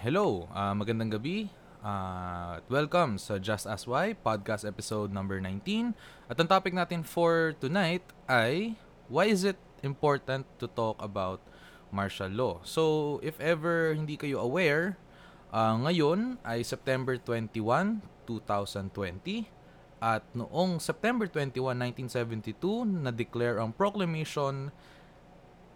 [0.00, 1.52] Hello, ah, magandang gabi.
[1.84, 5.92] Ah, at welcome sa Just As Why podcast episode number 19.
[6.24, 8.00] At ang topic natin for tonight
[8.32, 8.80] ay
[9.12, 11.44] why is it important to talk about
[11.92, 12.64] martial law?
[12.64, 14.96] So, if ever hindi kayo aware,
[15.52, 19.52] ah, ngayon ay September 21, 2020.
[20.00, 21.76] At noong September 21,
[22.08, 24.72] 1972, na-declare ang proclamation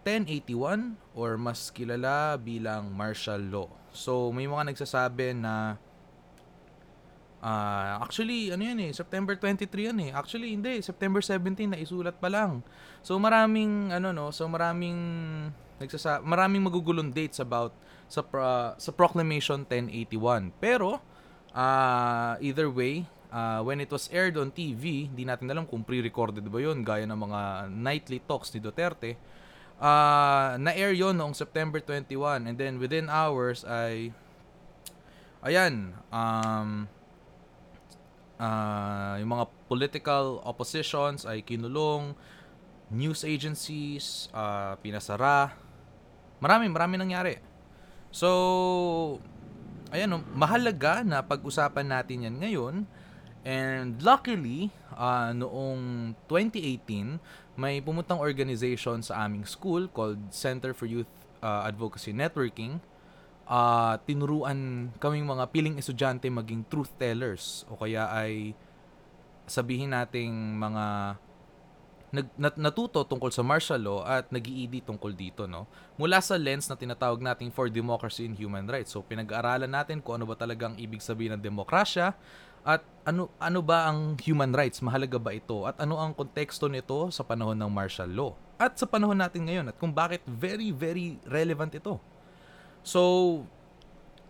[0.05, 3.71] 1081 or mas kilala bilang martial law.
[3.95, 5.79] So may mga nagsasabi na
[7.43, 10.11] ah, actually ano yan eh September 23 yan eh.
[10.11, 12.67] Actually hindi, September 17 na isulat pa lang.
[13.05, 14.99] So maraming ano no, so maraming
[15.83, 17.75] nagsasa maraming magugulong dates about
[18.07, 20.55] sa pro- sa proclamation 1081.
[20.63, 21.03] Pero
[21.53, 26.47] ah, either way, ah, when it was aired on TV, hindi natin alam kung pre-recorded
[26.49, 29.21] ba 'yon gaya ng mga nightly talks ni Duterte.
[29.83, 34.15] Ah, na-air 'yon noong September 21 and then within hours ay
[35.43, 36.87] ayan, um
[38.39, 42.15] ah, yung mga political oppositions ay kinulong,
[42.95, 45.59] news agencies ah, pinasara.
[46.39, 47.43] Marami, marami nangyari.
[48.15, 49.19] So,
[49.91, 52.75] ayan, mahalaga na pag-usapan natin yan ngayon.
[53.43, 57.19] And luckily, ah, noong 2018,
[57.57, 61.11] may pumuntang organization sa aming school called Center for Youth
[61.45, 62.81] ah, Advocacy Networking.
[63.45, 68.57] Ah, tinuruan kaming mga piling estudyante maging truth tellers o kaya ay
[69.45, 71.19] sabihin nating mga
[72.13, 75.65] nag, nat, natuto tungkol sa martial law at nag-ED tungkol dito, no?
[75.97, 78.93] Mula sa lens na tinatawag nating for democracy and human rights.
[78.93, 82.13] So, pinag-aaralan natin kung ano ba talagang ibig sabihin ng demokrasya
[82.63, 87.11] at ano ano ba ang human rights, mahalaga ba ito at ano ang konteksto nito
[87.11, 88.33] sa panahon ng martial law
[88.63, 91.99] at sa panahon natin ngayon at kung bakit very very relevant ito.
[92.87, 93.01] So,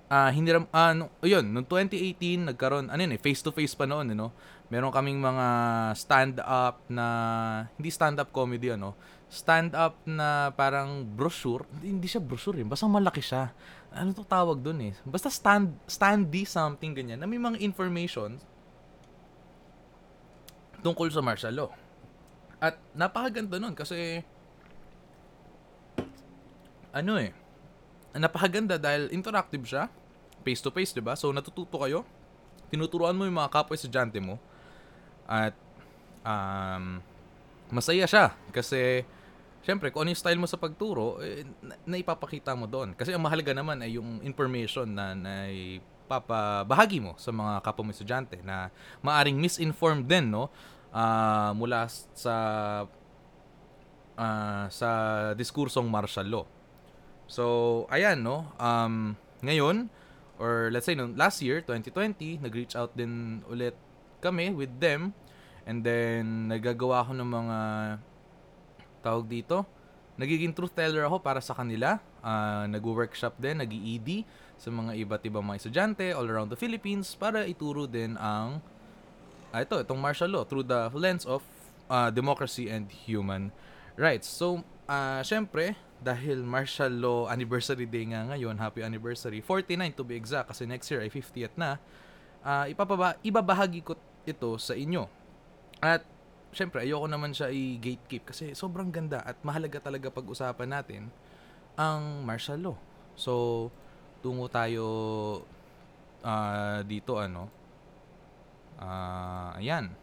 [0.09, 3.77] ah hindi ram ah, no, yun, noong 2018 nagkaroon ano yun eh, face to face
[3.77, 4.33] pa noon, no?
[4.73, 5.47] Meron kaming mga
[5.93, 7.07] stand up na
[7.77, 8.97] hindi stand up comedy ano,
[9.29, 13.53] stand up na parang brochure, hindi siya brochure eh, basta malaki siya.
[13.93, 14.95] Ano to tawag doon eh?
[15.05, 18.41] Basta stand standy something ganyan na may mga information
[20.81, 21.71] tungkol sa martial law.
[22.59, 24.25] At napakaganda nun kasi
[26.93, 27.33] ano eh,
[28.17, 29.89] napakaganda dahil interactive siya,
[30.45, 31.17] face to face, 'di ba?
[31.17, 32.05] So natututo kayo,
[32.69, 34.41] tinuturuan mo yung mga kapwa estudyante mo
[35.29, 35.55] at
[36.25, 37.01] um,
[37.73, 39.07] masaya siya kasi
[39.63, 42.95] syempre kung ano yung style mo sa pagturo, eh, na, naipapakita mo doon.
[42.99, 45.49] Kasi ang mahalaga naman ay yung information na, na
[46.11, 48.69] papabahagi mo sa mga kapwa mo estudyante na
[49.01, 50.53] maaring misinformed din, no?
[50.93, 52.35] Ah, mula sa
[54.19, 54.91] ah, sa
[55.33, 56.45] diskursong martial law.
[57.33, 58.53] So, ayan, no?
[58.61, 59.89] Um, ngayon,
[60.37, 63.73] or let's say, no, last year, 2020, nag-reach out din ulit
[64.21, 65.17] kami with them.
[65.65, 67.59] And then, nagagawa ako ng mga
[69.03, 69.67] tawag dito.
[70.17, 71.99] Nagiging truth teller ako para sa kanila.
[72.23, 74.23] Ah, nag-workshop din, nag-ED
[74.63, 78.63] sa mga iba't ibang mga estudyante all around the Philippines para ituro din ang
[79.51, 81.43] ah, ito, itong martial law through the lens of
[81.91, 83.51] ah, democracy and human
[83.99, 84.31] rights.
[84.31, 90.15] So, ah syempre, dahil martial law anniversary day nga ngayon, happy anniversary, 49 to be
[90.15, 91.79] exact, kasi next year ay 50th na,
[92.43, 95.07] ah ipapaba, ibabahagi ko ito sa inyo.
[95.83, 96.07] At,
[96.53, 101.03] syempre, ayoko naman siya i-gatekeep kasi sobrang ganda at mahalaga talaga pag-usapan natin
[101.75, 102.77] ang martial law.
[103.17, 103.69] So,
[104.21, 104.87] tungo tayo
[106.23, 107.63] ah, dito, ano,
[108.83, 109.95] Ah, ayan.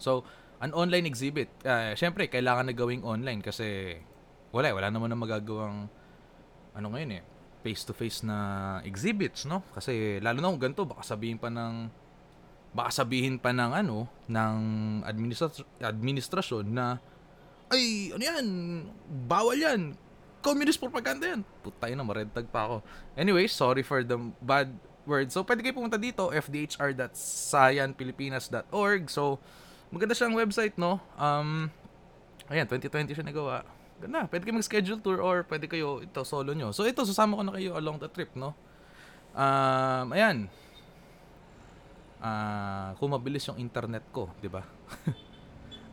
[0.00, 0.24] So,
[0.64, 1.52] an online exhibit.
[1.60, 4.00] Uh, Siyempre, kailangan na gawing online kasi
[4.52, 5.88] wala, eh, wala naman na magagawang
[6.76, 7.22] ano ngayon eh,
[7.64, 8.38] face-to-face na
[8.84, 9.60] exhibits, no?
[9.76, 11.88] Kasi lalo na kung ganito, baka sabihin pa ng
[12.76, 14.56] baka sabihin pa ng ano, ng
[15.08, 17.00] administra- administrasyon na
[17.72, 18.46] ay, ano yan,
[19.26, 19.98] bawal yan,
[20.38, 21.42] communist propaganda yan.
[21.66, 22.86] Putay na, marentag pa ako.
[23.18, 24.70] Anyway, sorry for the bad
[25.02, 25.34] word.
[25.34, 29.10] So, pwede kayo pumunta dito, fdhr.sayanpilipinas.org.
[29.10, 29.42] So,
[29.90, 31.02] maganda siyang website, no?
[31.18, 31.74] Um,
[32.46, 33.66] ayan, 2020 siya nagawa.
[33.98, 36.70] Ganda, pwede kayo mag-schedule tour or pwede kayo ito, solo nyo.
[36.70, 38.54] So, ito, susama ko na kayo along the trip, no?
[39.34, 40.46] Um, ayan.
[42.26, 44.66] Ah, kung mabilis yung internet ko, di ba?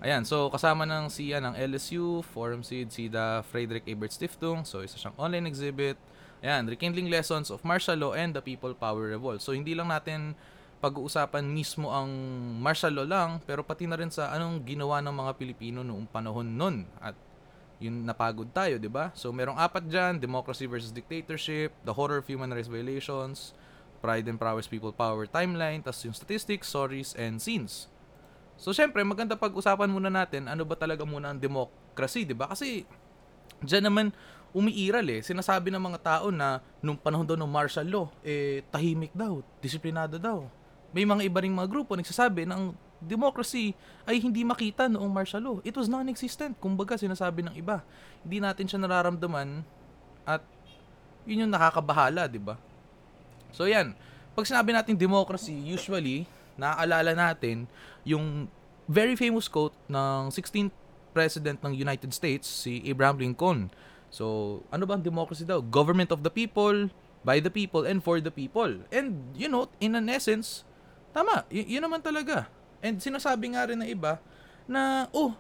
[0.03, 4.65] Ayan, so kasama ng siya ng LSU, Forum Seed, SIDA, Frederick Ebert Stiftung.
[4.65, 5.95] So isa siyang online exhibit.
[6.41, 9.45] Ayan, Rekindling Lessons of Martial Law and the People Power Revolt.
[9.45, 10.33] So hindi lang natin
[10.83, 12.12] pag-uusapan mismo ang
[12.59, 16.44] martial law lang, pero pati na rin sa anong ginawa ng mga Pilipino noong panahon
[16.44, 16.83] nun.
[17.00, 17.15] At
[17.80, 19.15] yung napagod tayo, di ba?
[19.15, 23.56] So, merong apat dyan, democracy versus dictatorship, the horror of human rights violations,
[24.04, 27.88] pride and prowess, people power, timeline, tas yung statistics, stories, and scenes.
[28.60, 32.52] So, syempre, maganda pag-usapan muna natin ano ba talaga muna ang democracy, di ba?
[32.52, 32.84] Kasi,
[33.64, 34.12] dyan naman
[34.52, 35.24] umiiral eh.
[35.24, 40.20] Sinasabi ng mga tao na nung panahon daw ng martial law, eh, tahimik daw, disiplinado
[40.20, 40.46] daw.
[40.94, 42.66] May mga iba ring mga grupo nagsasabi na ang
[43.02, 43.74] democracy
[44.06, 45.58] ay hindi makita noong martial law.
[45.66, 47.82] It was non-existent, kumbaga sinasabi ng iba.
[48.22, 49.66] Hindi natin siya nararamdaman
[50.24, 50.46] at
[51.26, 52.56] yun yung nakakabahala, di ba?
[53.54, 53.94] So yan,
[54.34, 56.26] pag sinabi natin democracy, usually,
[56.58, 57.70] naaalala natin
[58.02, 58.50] yung
[58.90, 60.74] very famous quote ng 16th
[61.14, 63.70] President ng United States, si Abraham Lincoln.
[64.10, 65.62] So, ano ba ang democracy daw?
[65.62, 66.90] Government of the people,
[67.22, 68.82] by the people, and for the people.
[68.90, 70.66] And, you know, in an essence,
[71.14, 72.50] tama, y- yun naman talaga.
[72.82, 74.18] And sinasabi nga rin ng iba
[74.66, 75.38] na, oh,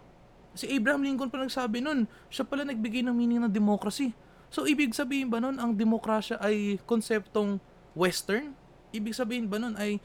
[0.53, 4.13] si Abraham Lincoln pa nagsabi nun, siya pala nagbigay ng meaning ng democracy.
[4.53, 7.57] So, ibig sabihin ba nun, ang demokrasya ay konseptong
[7.93, 8.53] western?
[8.93, 9.97] Ibig sabihin ba nun ay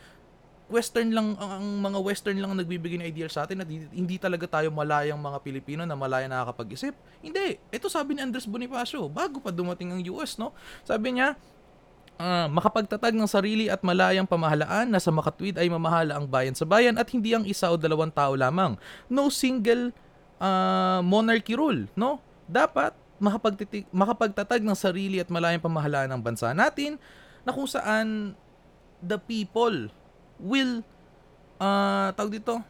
[0.68, 4.44] western lang ang, mga western lang ang nagbibigay ng idea sa atin at hindi talaga
[4.44, 6.92] tayo malayang mga Pilipino na malaya nakakapag-isip.
[7.24, 7.56] Hindi.
[7.72, 10.52] Ito sabi ni Andres Bonifacio bago pa dumating ang US, no?
[10.84, 11.40] Sabi niya,
[12.20, 16.68] uh, makapagtatag ng sarili at malayang pamahalaan na sa makatwid ay mamahala ang bayan sa
[16.68, 18.76] bayan at hindi ang isa o dalawang tao lamang.
[19.08, 19.96] No single
[20.36, 22.20] uh, monarchy rule, no?
[22.44, 22.92] Dapat
[23.90, 27.00] makapagtatag ng sarili at malayang pamahalaan ng bansa natin
[27.48, 28.36] na kung saan
[29.00, 29.88] the people
[30.36, 30.84] will
[31.56, 32.60] uh, tawag dito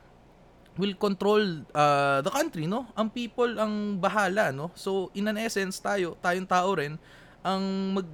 [0.79, 1.43] will control
[1.75, 2.87] uh, the country no?
[2.95, 4.71] Ang people ang bahala no?
[4.79, 6.95] So in an essence tayo tayong tao rin
[7.43, 7.63] ang
[7.99, 8.07] mag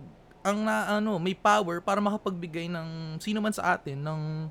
[0.44, 4.48] ang na ano may power para makapagbigay ng sino man sa atin ng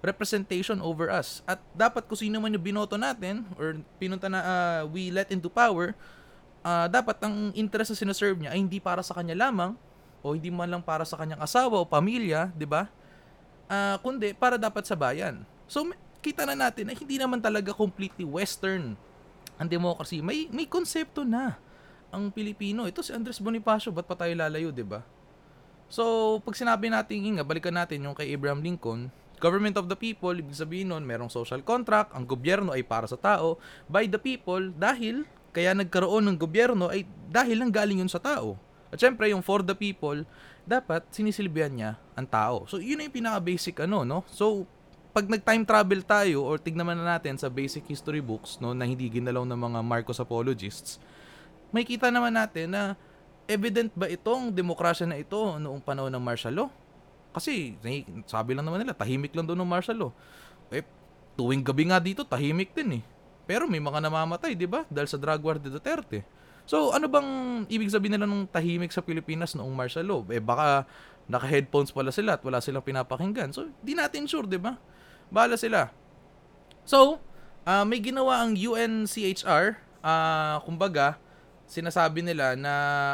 [0.00, 1.44] representation over us.
[1.44, 5.52] At dapat kung sino man yung binoto natin or pinunta na uh, we let into
[5.52, 5.92] power
[6.64, 9.76] uh, dapat ang interest na sinaserve niya ay hindi para sa kanya lamang
[10.20, 12.88] o hindi man lang para sa kanyang asawa o pamilya, 'di ba?
[13.70, 15.46] uh, kundi para dapat sa bayan.
[15.70, 15.86] So,
[16.20, 18.98] kita na natin na hindi naman talaga completely western
[19.56, 20.18] ang democracy.
[20.18, 21.56] May may konsepto na
[22.10, 22.90] ang Pilipino.
[22.90, 25.06] Ito si Andres Bonifacio, ba't pa tayo lalayo, 'di ba?
[25.90, 29.10] So, pag sinabi natin, nga, balikan natin yung kay Abraham Lincoln,
[29.42, 33.18] government of the people, ibig sabihin nun, merong social contract, ang gobyerno ay para sa
[33.18, 33.58] tao,
[33.90, 38.54] by the people, dahil, kaya nagkaroon ng gobyerno ay dahil lang galing yun sa tao.
[38.90, 40.26] At syempre, yung for the people,
[40.66, 42.66] dapat sinisilbihan niya ang tao.
[42.66, 44.26] So, yun yung pinaka-basic ano, no?
[44.30, 44.66] So,
[45.10, 49.10] pag nag-time travel tayo or tignan na natin sa basic history books no na hindi
[49.10, 51.02] ginalaw ng mga Marcos apologists,
[51.74, 52.82] may kita naman natin na
[53.50, 56.68] evident ba itong demokrasya na ito noong panahon ng martial law?
[57.34, 57.74] Kasi
[58.26, 60.12] sabi lang naman nila, tahimik lang doon ng martial law.
[60.70, 60.86] Eh,
[61.34, 63.04] tuwing gabi nga dito, tahimik din eh.
[63.50, 64.86] Pero may mga namamatay, di ba?
[64.86, 66.22] Dahil sa drug war de Duterte.
[66.68, 67.28] So, ano bang
[67.66, 70.22] ibig sabihin nila ng tahimik sa Pilipinas noong martial law?
[70.30, 70.86] Eh, baka
[71.30, 73.54] naka-headphones pala sila at wala silang pinapakinggan.
[73.54, 74.78] So, di natin sure, di ba?
[75.30, 75.94] Bahala sila.
[76.82, 77.22] So,
[77.62, 79.78] uh, may ginawa ang UNCHR.
[80.00, 81.20] Uh, ah, kumbaga,
[81.70, 82.72] sinasabi nila na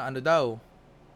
[0.08, 0.56] ano daw,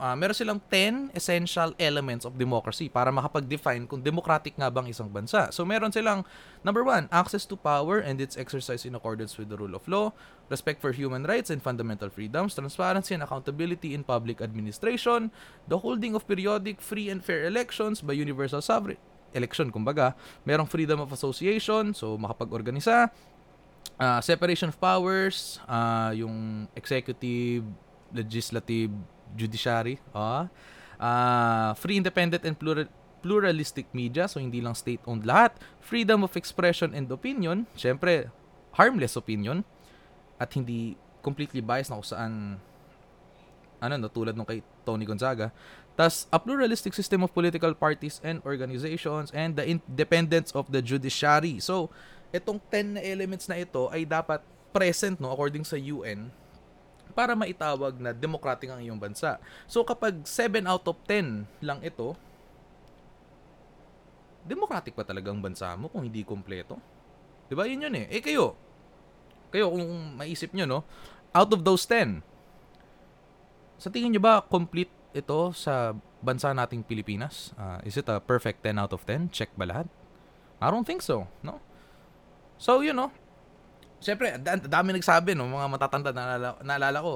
[0.00, 5.12] uh, meron silang 10 essential elements of democracy para makapag-define kung democratic nga bang isang
[5.12, 5.52] bansa.
[5.52, 6.24] So meron silang
[6.64, 10.16] number one, access to power and its exercise in accordance with the rule of law,
[10.48, 15.28] respect for human rights and fundamental freedoms, transparency and accountability in public administration,
[15.68, 18.98] the holding of periodic, free and fair elections by universal sovereign
[19.30, 23.06] election kumbaga, merong freedom of association, so makapag-organisa,
[24.00, 27.62] uh, separation of powers, uh, yung executive,
[28.10, 28.90] legislative,
[29.36, 30.50] judiciary, ah,
[31.00, 32.86] uh, free, independent, and plural,
[33.20, 38.32] pluralistic media, so hindi lang state-owned lahat, freedom of expression and opinion, syempre,
[38.76, 39.64] harmless opinion,
[40.40, 42.32] at hindi completely biased na kung saan,
[43.80, 45.52] ano, no, tulad nung kay Tony Gonzaga,
[45.96, 51.60] tas a pluralistic system of political parties and organizations, and the independence of the judiciary.
[51.60, 51.92] So,
[52.32, 54.40] itong 10 na elements na ito ay dapat
[54.72, 56.32] present, no, according sa UN,
[57.12, 59.36] para maitawag na democratic ang iyong bansa.
[59.66, 62.14] So kapag 7 out of 10 lang ito,
[64.46, 66.80] democratic pa talaga ang bansa mo kung hindi kompleto?
[67.50, 67.68] 'Di ba?
[67.68, 68.06] Yun yun eh.
[68.08, 68.56] Eh kayo,
[69.50, 70.80] kayo kung maisip nyo, no?
[71.34, 72.22] Out of those 10,
[73.80, 77.50] sa tingin nyo ba complete ito sa bansa nating Pilipinas?
[77.58, 79.34] Uh, is it a perfect 10 out of 10?
[79.34, 79.86] Check ba lahat?
[80.60, 81.58] I don't think so, no?
[82.60, 83.08] So, you know,
[84.00, 87.14] Siyempre, dami nagsabi, no, mga matatanda, naalala, naalala ko.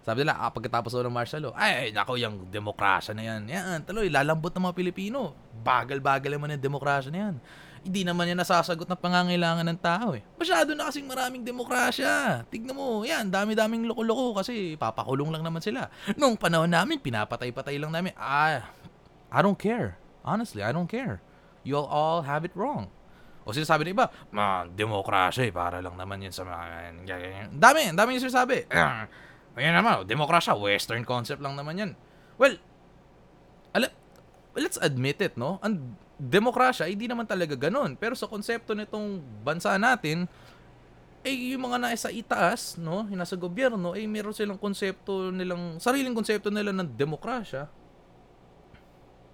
[0.00, 3.44] Sabi nila, ah, pagkatapos ng martial law, ay, nako, yung demokrasya na yan.
[3.50, 5.36] Yan, taloy, lalambot ng mga Pilipino.
[5.60, 7.36] Bagal-bagal naman yung demokrasya na yan.
[7.80, 10.20] hindi naman yan nasasagot na pangangailangan ng tao eh.
[10.36, 12.44] Masyado na kasing maraming demokrasya.
[12.52, 15.88] Tignan mo, yan, dami-daming loko-loko kasi papakulong lang naman sila.
[16.20, 18.12] Nung panahon namin, pinapatay-patay lang namin.
[18.20, 18.68] Ah,
[19.32, 19.96] I don't care.
[20.20, 21.24] Honestly, I don't care.
[21.64, 22.92] You all have it wrong.
[23.44, 26.92] O sinasabi ng iba, ma, demokrasya eh, para lang naman yun sa mga...
[27.50, 28.68] Dami, dami yung sinasabi.
[29.58, 31.90] Ayan naman, demokrasya, western concept lang naman yan.
[32.38, 32.56] Well,
[34.56, 35.62] let's admit it, no?
[35.62, 37.94] Ang demokrasya, hindi naman talaga ganun.
[37.94, 40.26] Pero sa konsepto nitong bansa natin,
[41.20, 46.16] eh yung mga nasa itaas, no, yung nasa gobyerno, eh meron silang konsepto nilang, sariling
[46.16, 47.68] konsepto nila ng demokrasya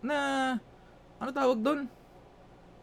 [0.03, 0.17] na,
[1.19, 1.81] ano tawag doon?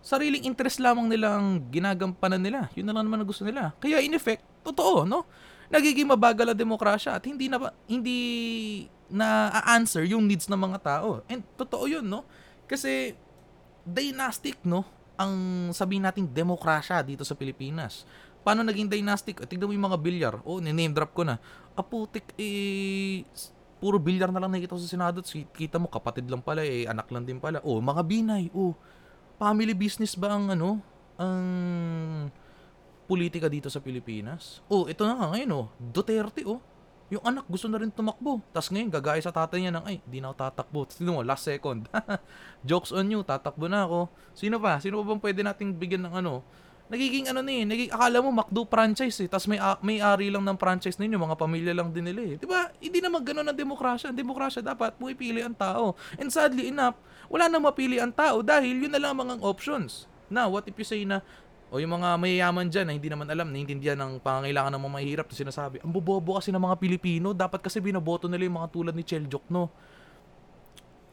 [0.03, 2.67] Sariling interest lamang nilang ginagampanan nila.
[2.75, 3.71] Yun na lang naman ang gusto nila.
[3.79, 5.23] Kaya in effect, totoo, no?
[5.71, 8.19] Nagiging mabagal ang demokrasya at hindi na hindi
[9.07, 11.23] na answer yung needs ng mga tao.
[11.31, 12.27] And totoo yun, no?
[12.67, 13.15] Kasi
[13.87, 14.83] dynastic, no?
[15.15, 18.03] Ang sabihin nating demokrasya dito sa Pilipinas.
[18.43, 19.39] Paano naging dynastic?
[19.47, 20.33] Tignan mo yung mga bilyar.
[20.43, 21.39] Oh, name drop ko na.
[21.79, 23.23] Aputik, eh,
[23.79, 25.23] puro bilyar na lang nakikita sa Senado.
[25.55, 27.63] Kita mo, kapatid lang pala, eh, anak lang din pala.
[27.63, 28.51] Oh, mga binay.
[28.51, 28.75] Oh,
[29.43, 30.79] family business ba ang ano?
[31.19, 32.31] Ang
[33.03, 34.63] politika dito sa Pilipinas?
[34.71, 35.67] Oh, ito na nga ngayon, oh.
[35.75, 36.63] Duterte, oh
[37.13, 38.41] yung anak gusto na rin tumakbo.
[38.49, 40.79] Tapos ngayon, gagaya sa tatay niya ng, ay, di na ako tatakbo.
[40.89, 41.85] Tapos mo, last second.
[42.69, 44.09] Jokes on you, tatakbo na ako.
[44.33, 44.81] Sino pa?
[44.81, 46.41] Sino pa bang pwede nating bigyan ng ano?
[46.93, 49.27] Nagiging ano ni, eh, naging, akala mo McDo franchise eh.
[49.27, 52.35] Tapos may, may ari lang ng franchise ninyo, mga pamilya lang din nila eh.
[52.37, 52.69] Diba?
[52.77, 54.13] Hindi naman ganun ang demokrasya.
[54.13, 55.97] Ang demokrasya dapat pumipili ang tao.
[56.21, 56.93] And sadly enough,
[57.33, 60.05] wala nang mapili ang tao dahil yun na lang mga options.
[60.29, 61.25] Now, what if you say na,
[61.73, 65.25] o yung mga mayayaman dyan na hindi naman alam, naiintindihan ng pangangailangan ng mga mahihirap
[65.25, 68.93] na sinasabi, ang bobobo kasi ng mga Pilipino, dapat kasi binoboto nila yung mga tulad
[68.93, 69.73] ni Cheljok, no?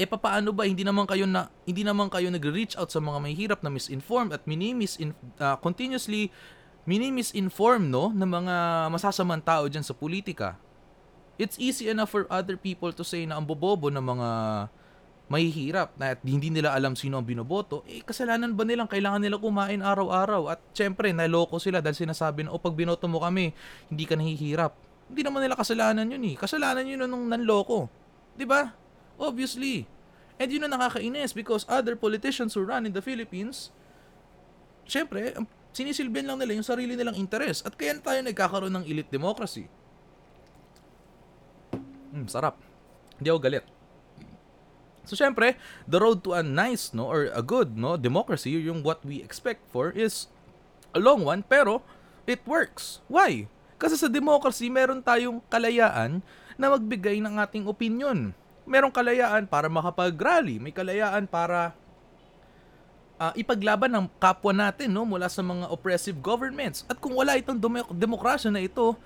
[0.00, 3.60] Eh papaano ba hindi naman kayo na hindi naman kayo nagre-reach out sa mga mahihirap
[3.60, 6.32] na misinformed at minimis in, uh, continuously
[6.88, 8.54] minimisinform no ng mga
[8.88, 10.56] masasamang tao diyan sa politika.
[11.36, 14.28] It's easy enough for other people to say na ang bobobo ng mga
[15.30, 19.38] mahihirap na at hindi nila alam sino ang binoboto, eh kasalanan ba nilang kailangan nila
[19.38, 20.50] kumain araw-araw?
[20.50, 23.54] At syempre, naloko sila dahil sinasabi na, o pag binoto mo kami,
[23.86, 24.74] hindi ka nahihirap.
[25.06, 26.34] Hindi naman nila kasalanan yun eh.
[26.34, 27.86] Kasalanan yun nung nanloko.
[27.86, 28.34] ba?
[28.34, 28.62] Diba?
[29.20, 29.84] Obviously.
[30.40, 33.68] And yun ang nakakainis because other politicians who run in the Philippines,
[34.88, 35.36] syempre,
[35.76, 37.60] sinisilbihan lang nila yung sarili nilang interes.
[37.60, 39.68] At kaya tayo nagkakaroon ng elite democracy.
[42.10, 42.56] Hmm, sarap.
[43.20, 43.64] Hindi ako galit.
[45.04, 49.02] So syempre, the road to a nice no or a good no democracy, yung what
[49.04, 50.30] we expect for is
[50.96, 51.84] a long one pero
[52.24, 53.04] it works.
[53.10, 53.50] Why?
[53.80, 56.20] Kasi sa democracy, meron tayong kalayaan
[56.60, 58.36] na magbigay ng ating opinion.
[58.68, 61.72] Merong kalayaan para makapag-rally, may kalayaan para
[63.20, 66.86] uh, ipaglaban ng kapwa natin no mula sa mga oppressive governments.
[66.88, 68.96] At kung wala itong dem- demokrasya na ito,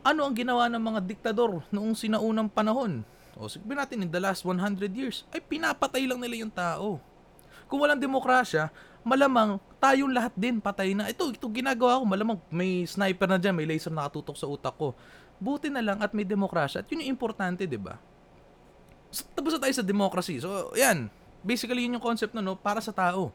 [0.00, 3.04] ano ang ginawa ng mga diktador noong sinaunang panahon?
[3.40, 7.00] o sabihin natin in the last 100 years, ay pinapatay lang nila yung tao.
[7.72, 8.68] Kung walang demokrasya,
[9.00, 11.08] malamang tayong lahat din patay na.
[11.08, 14.92] Ito, ito ginagawa ko, malamang may sniper na dyan, may laser nakatutok sa utak ko.
[15.40, 16.84] Buti na lang at may demokrasya.
[16.84, 17.96] At yun yung importante, di ba?
[19.10, 20.38] So, tapos na tayo sa democracy.
[20.38, 21.10] So, yan.
[21.42, 23.34] Basically, yun yung concept na, no, para sa tao.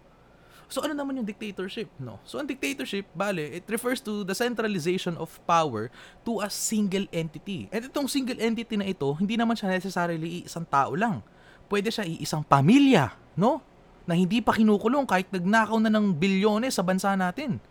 [0.65, 2.17] So ano naman yung dictatorship, no?
[2.25, 5.94] So ang dictatorship, bale, it refers to the centralization of power
[6.25, 7.70] to a single entity.
[7.70, 11.22] At itong single entity na ito, hindi naman siya necessarily isang tao lang.
[11.70, 13.62] Pwede siya isang pamilya, no?
[14.10, 17.62] Na hindi pa kinukulong kahit nagnakaw na ng bilyones sa bansa natin.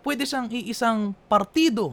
[0.00, 1.92] Pwede siyang iisang partido.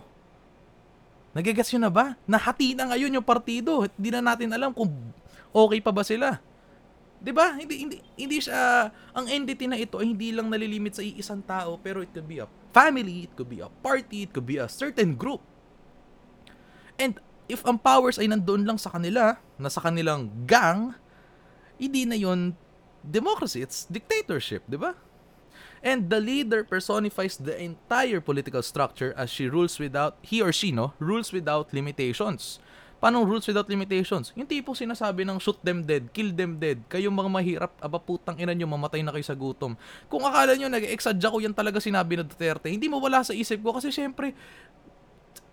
[1.36, 2.16] Nagigets yun na ba?
[2.24, 3.84] Nahati na ngayon yung partido.
[3.84, 4.88] Hindi na natin alam kung
[5.52, 6.40] okay pa ba sila.
[7.20, 7.60] 'Di ba?
[7.60, 11.76] Hindi hindi hindi siya ang entity na ito ay hindi lang nalilimit sa iisang tao
[11.82, 14.68] pero it could be a family, it could be a party, it could be a
[14.68, 15.44] certain group.
[16.96, 17.20] And
[17.52, 20.96] if ang powers ay nandoon lang sa kanila, na sa kanilang gang,
[21.76, 22.56] hindi na 'yon
[23.04, 24.96] democracy, it's dictatorship, 'di ba?
[25.86, 30.74] And the leader personifies the entire political structure as she rules without he or she
[30.74, 32.58] no rules without limitations.
[32.98, 34.34] Paano rules without limitations?
[34.34, 36.82] Yung tipo sinasabi ng shoot them dead, kill them dead.
[36.90, 39.78] Kayong mga mahirap, aba putang ina nyo, mamatay na kayo sa gutom.
[40.10, 43.62] Kung akala nyo nag-exadya ko yan talaga sinabi ng Duterte, hindi mo wala sa isip
[43.62, 44.34] ko kasi syempre,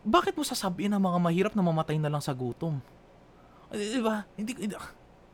[0.00, 2.80] bakit mo sasabihin ng mga mahirap na mamatay na lang sa gutom?
[3.68, 4.24] Di ba?
[4.32, 4.74] Hindi, hindi,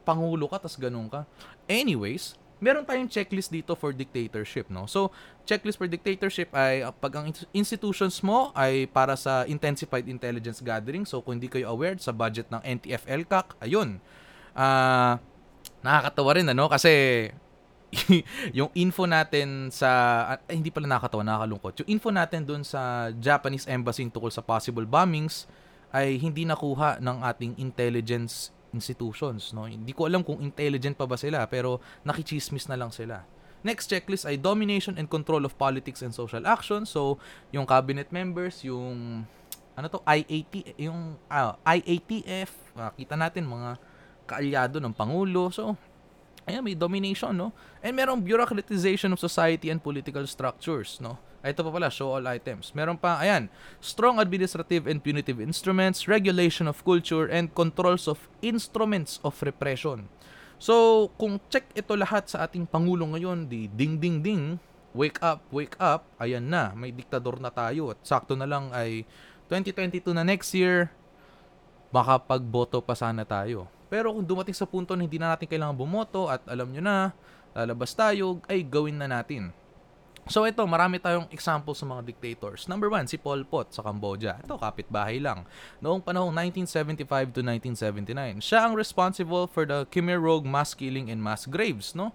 [0.03, 1.23] pangulo ka, tas ganun ka.
[1.71, 4.87] Anyways, meron tayong checklist dito for dictatorship, no?
[4.91, 5.15] So,
[5.47, 11.07] checklist for dictatorship ay uh, pag ang institutions mo ay para sa intensified intelligence gathering.
[11.07, 14.03] So, kung hindi kayo aware sa budget ng NTF-LCAC, ayun.
[14.59, 15.13] Ah, uh,
[15.79, 16.93] nakakatawa rin ano kasi
[18.59, 19.91] yung info natin sa
[20.45, 21.73] eh, hindi pala nakakatawa, nakakalungkot.
[21.85, 25.49] Yung info natin doon sa Japanese embassy tungkol sa possible bombings
[25.89, 29.65] ay hindi nakuha ng ating intelligence institutions, no?
[29.65, 33.25] Hindi ko alam kung intelligent pa ba sila, pero nakichismis na lang sila.
[33.67, 36.87] Next checklist ay domination and control of politics and social action.
[36.87, 37.19] So,
[37.51, 39.27] yung cabinet members, yung
[39.75, 43.79] ano to, IAT, yung uh, IATF, uh, kita natin mga
[44.29, 45.51] kaalyado ng pangulo.
[45.51, 45.75] So,
[46.49, 47.53] ayan, may domination, no?
[47.85, 51.21] And merong bureaucratization of society and political structures, no?
[51.39, 52.75] Ito pa pala, show all items.
[52.75, 53.47] Meron pa, ayan,
[53.79, 60.11] strong administrative and punitive instruments, regulation of culture, and controls of instruments of repression.
[60.59, 64.59] So, kung check ito lahat sa ating Pangulo ngayon, di ding ding ding,
[64.91, 67.95] wake up, wake up, ayan na, may diktador na tayo.
[67.95, 69.07] At sakto na lang ay
[69.47, 70.91] 2022 na next year,
[71.95, 73.71] makapagboto pa sana tayo.
[73.89, 76.99] Pero kung dumating sa punto na hindi na natin kailangan bumoto at alam nyo na,
[77.57, 79.51] lalabas tayo, ay gawin na natin.
[80.29, 82.69] So ito, marami tayong example sa mga dictators.
[82.69, 84.37] Number one, si Pol Pot sa Cambodia.
[84.45, 85.49] Ito, kapitbahay lang.
[85.81, 91.25] Noong panahong 1975 to 1979, siya ang responsible for the Khmer Rouge mass killing and
[91.25, 92.13] mass graves, no?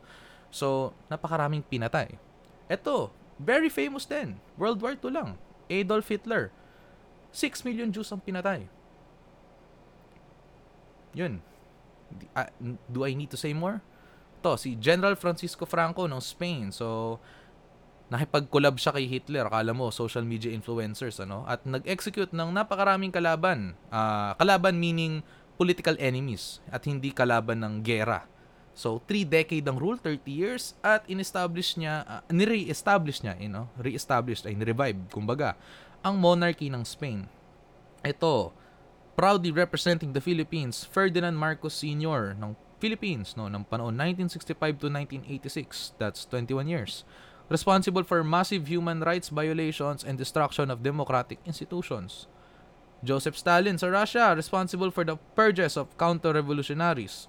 [0.53, 2.21] So, napakaraming pinatay.
[2.69, 3.09] Ito,
[3.41, 4.37] very famous din.
[4.61, 5.41] World War II lang.
[5.73, 6.53] Adolf Hitler.
[7.33, 8.69] 6 million Jews ang pinatay.
[11.17, 11.41] Yun
[12.89, 13.81] do I need to say more?
[14.43, 16.69] To, si General Francisco Franco ng Spain.
[16.75, 17.17] So,
[18.11, 19.47] nakipag-collab siya kay Hitler.
[19.47, 21.47] Akala mo, social media influencers, ano?
[21.47, 23.73] At nag-execute ng napakaraming kalaban.
[23.87, 25.23] Uh, kalaban meaning
[25.55, 28.27] political enemies at hindi kalaban ng gera.
[28.73, 33.69] So, three decade ang rule, 30 years, at in-establish niya, uh, ni-re-establish niya, you know,
[33.77, 35.53] re-established, ay ni-revive, kumbaga,
[36.01, 37.29] ang monarchy ng Spain.
[38.01, 38.49] Ito,
[39.15, 42.33] proudly representing the Philippines, Ferdinand Marcos Sr.
[42.37, 45.95] ng Philippines no ng panahon 1965 to 1986.
[45.95, 47.07] That's 21 years.
[47.47, 52.27] Responsible for massive human rights violations and destruction of democratic institutions.
[53.03, 57.27] Joseph Stalin sa Russia, responsible for the purges of counter-revolutionaries.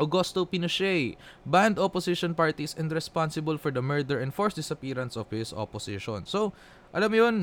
[0.00, 5.52] Augusto Pinochet, banned opposition parties and responsible for the murder and forced disappearance of his
[5.52, 6.24] opposition.
[6.28, 6.52] So,
[6.92, 7.36] alam mo yun,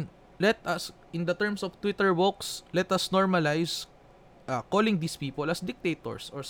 [0.43, 3.87] let us, in the terms of Twitter wokes, let us normalize
[4.51, 6.43] uh, calling these people as dictators or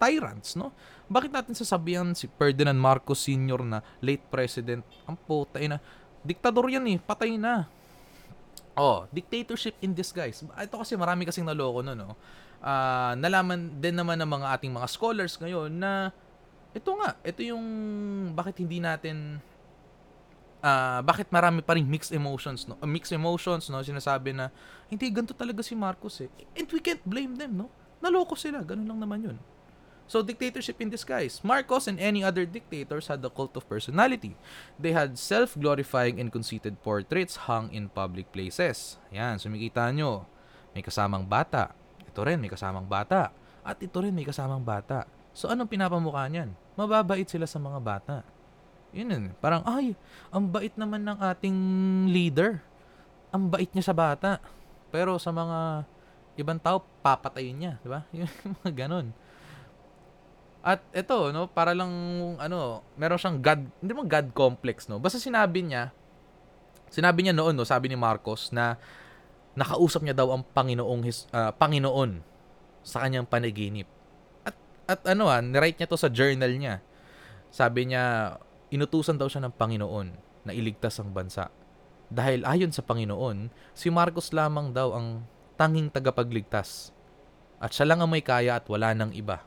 [0.00, 0.72] tyrants, no?
[1.12, 3.60] Bakit natin sasabihan si Ferdinand Marcos Sr.
[3.60, 4.80] na late president?
[5.04, 5.76] Ang puta na.
[6.24, 6.96] Diktador yan eh.
[6.96, 7.68] Patay na.
[8.72, 10.40] Oh, dictatorship in disguise.
[10.56, 12.16] Ito kasi marami kasing naloko no, no.
[12.60, 16.08] Uh, nalaman din naman ng mga ating mga scholars ngayon na
[16.76, 17.64] ito nga, ito yung
[18.36, 19.40] bakit hindi natin
[20.60, 24.52] uh, bakit marami pa rin mixed emotions no uh, mixed emotions no sinasabi na
[24.88, 27.66] hindi ganito talaga si Marcos eh and we can't blame them no
[28.00, 29.38] naloko sila ganun lang naman yun
[30.06, 31.42] So, dictatorship in disguise.
[31.42, 34.38] Marcos and any other dictators had the cult of personality.
[34.78, 39.02] They had self-glorifying and conceited portraits hung in public places.
[39.10, 40.22] Ayan, sumikita nyo.
[40.78, 41.74] May kasamang bata.
[42.06, 43.34] Ito rin, may kasamang bata.
[43.66, 45.10] At ito rin, may kasamang bata.
[45.34, 46.54] So, anong pinapamukha niyan?
[46.78, 48.22] Mababait sila sa mga bata.
[48.96, 49.24] Yun yun.
[49.44, 49.92] Parang, ay,
[50.32, 51.58] ang bait naman ng ating
[52.08, 52.64] leader.
[53.28, 54.40] Ang bait niya sa bata.
[54.88, 55.84] Pero sa mga
[56.40, 57.72] ibang tao, papatayin niya.
[57.84, 58.08] Di ba?
[58.16, 59.12] Yung mga ganun.
[60.66, 61.92] At ito, no, para lang,
[62.42, 64.98] ano, meron siyang God, hindi mo God complex, no?
[64.98, 65.94] Basta sinabi niya,
[66.90, 68.74] sinabi niya noon, no, sabi ni Marcos, na
[69.54, 72.18] nakausap niya daw ang Panginoong, his, uh, Panginoon
[72.82, 73.86] sa kanyang panaginip.
[74.42, 74.58] At,
[74.90, 76.82] at ano ah, nirite niya to sa journal niya.
[77.54, 78.36] Sabi niya,
[78.70, 80.08] inutusan daw siya ng Panginoon
[80.46, 81.50] na iligtas ang bansa.
[82.06, 85.26] Dahil ayon sa Panginoon, si Marcos lamang daw ang
[85.58, 86.94] tanging tagapagligtas.
[87.58, 89.42] At siya lang ang may kaya at wala nang iba.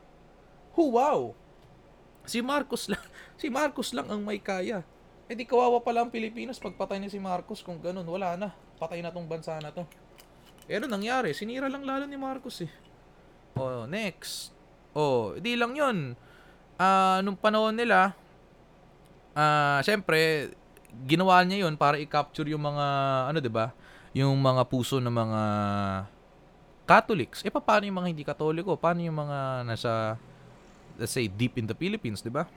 [0.75, 1.31] Hu, wow!
[2.27, 3.01] Si Marcos lang,
[3.41, 4.83] si Marcos lang ang may kaya.
[5.29, 8.05] Eh di kawawa pala ang Pilipinas pagpatay ni si Marcos kung ganun.
[8.09, 8.49] Wala na.
[8.81, 9.85] Patay na tong bansa na to.
[10.65, 11.37] Eh ano nangyari?
[11.37, 12.71] Sinira lang lalo ni Marcos eh.
[13.53, 14.53] Oh, next.
[14.97, 16.17] Oh, di lang yun.
[16.81, 18.17] Ah, uh, nung panahon nila,
[19.35, 20.53] ah, syempre,
[21.05, 22.85] ginawa niya 'yon para i-capture yung mga
[23.29, 23.71] ano 'di ba?
[24.17, 25.41] Yung mga puso ng mga
[26.89, 27.45] Catholics.
[27.45, 28.73] Eh paano yung mga hindi Katoliko?
[28.73, 30.17] Paano yung mga nasa
[30.97, 32.49] let's say deep in the Philippines, 'di ba?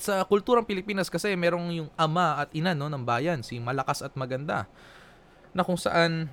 [0.00, 4.16] Sa kulturang Pilipinas kasi merong yung ama at ina no ng bayan, si Malakas at
[4.16, 4.64] Maganda.
[5.52, 6.32] Na kung saan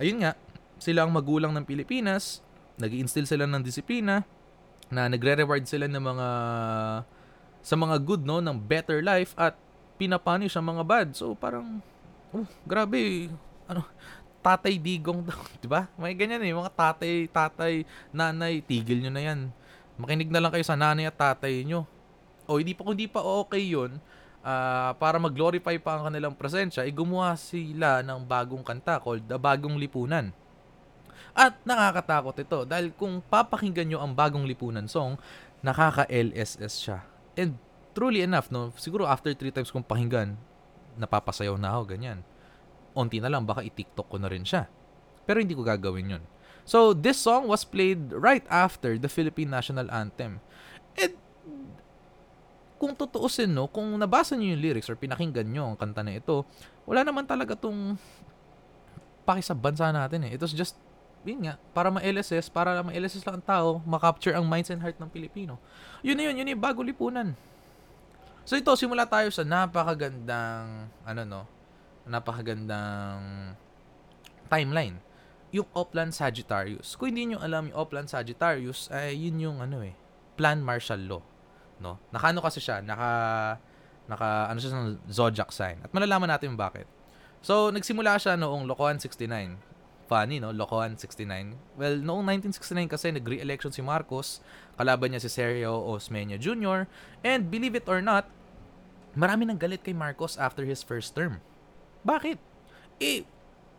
[0.00, 0.32] ayun nga,
[0.80, 2.40] sila ang magulang ng Pilipinas,
[2.80, 4.24] nag instill sila ng disiplina,
[4.88, 6.28] na nagre-reward sila ng mga
[7.60, 9.56] sa mga good no ng better life at
[10.00, 11.08] pinapunish ang mga bad.
[11.12, 11.84] So parang
[12.32, 13.28] oh, grabe
[13.68, 13.84] ano
[14.40, 15.86] tatay digong daw, 'di ba?
[16.00, 17.74] May ganyan eh, mga tatay, tatay,
[18.10, 19.52] nanay, tigil niyo na 'yan.
[20.00, 21.84] Makinig na lang kayo sa nanay at tatay niyo.
[22.50, 24.02] o hindi pa kundi pa okay yun,
[24.42, 29.38] ah, para mag-glorify pa ang kanilang presensya, ay gumawa sila ng bagong kanta called The
[29.38, 30.34] Bagong Lipunan.
[31.30, 35.14] At nakakatakot ito dahil kung papakinggan nyo ang Bagong Lipunan song,
[35.62, 37.06] nakaka-LSS siya.
[37.40, 37.56] And
[37.96, 40.36] truly enough, no, siguro after three times kong pakinggan,
[41.00, 42.20] napapasayaw na ako, ganyan.
[42.92, 44.68] Unti na lang, baka i-tiktok ko na rin siya.
[45.24, 46.24] Pero hindi ko gagawin yun.
[46.68, 50.44] So, this song was played right after the Philippine National Anthem.
[51.00, 51.16] And
[52.76, 56.44] kung tutuusin, no, kung nabasa niyo yung lyrics or pinakinggan niyo ang kanta na ito,
[56.84, 57.96] wala naman talaga tong
[59.24, 60.36] paki sa bansa natin eh.
[60.36, 60.76] It was just,
[61.24, 65.10] yun nga, para ma-LSS, para ma-LSS lang ang tao, makapture ang minds and heart ng
[65.12, 65.60] Pilipino.
[66.00, 67.36] Yun na yun, yun yung bago lipunan.
[68.48, 71.42] So ito, simula tayo sa napakagandang, ano no,
[72.08, 73.54] napakagandang
[74.48, 74.96] timeline.
[75.50, 76.94] Yung Oplan Sagittarius.
[76.94, 79.92] Kung hindi nyo alam yung Oplan Sagittarius, ay yun yung ano eh,
[80.40, 81.22] Plan Martial Law.
[81.82, 82.00] No?
[82.14, 83.10] Nakano kasi siya, naka,
[84.08, 85.84] naka, ano siya zodiac sign.
[85.84, 86.88] At malalaman natin bakit.
[87.40, 89.69] So, nagsimula siya noong Locoan 69.
[90.10, 90.50] Funny, no?
[90.50, 91.78] Locoan 69.
[91.78, 94.42] Well, noong 1969 kasi nag-re-election si Marcos.
[94.74, 96.90] Kalaban niya si Sergio Osmeña Jr.
[97.22, 98.26] And believe it or not,
[99.14, 101.38] marami nang galit kay Marcos after his first term.
[102.02, 102.42] Bakit?
[102.98, 103.22] Eh,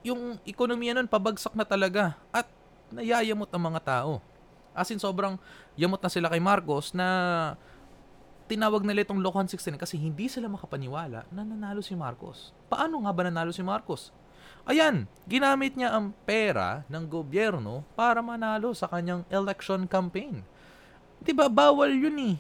[0.08, 2.48] yung ekonomiya nun pabagsak na talaga at
[2.96, 4.24] nayayamot ang mga tao.
[4.72, 5.36] As in, sobrang
[5.76, 7.60] yamot na sila kay Marcos na
[8.48, 12.56] tinawag nila itong Locohan 16 kasi hindi sila makapaniwala na nanalo si Marcos.
[12.72, 14.16] Paano nga ba nanalo si Marcos?
[14.70, 20.46] Ayan, ginamit niya ang pera ng gobyerno para manalo sa kanyang election campaign.
[21.22, 22.36] 'Di ba bawal 'yun eh.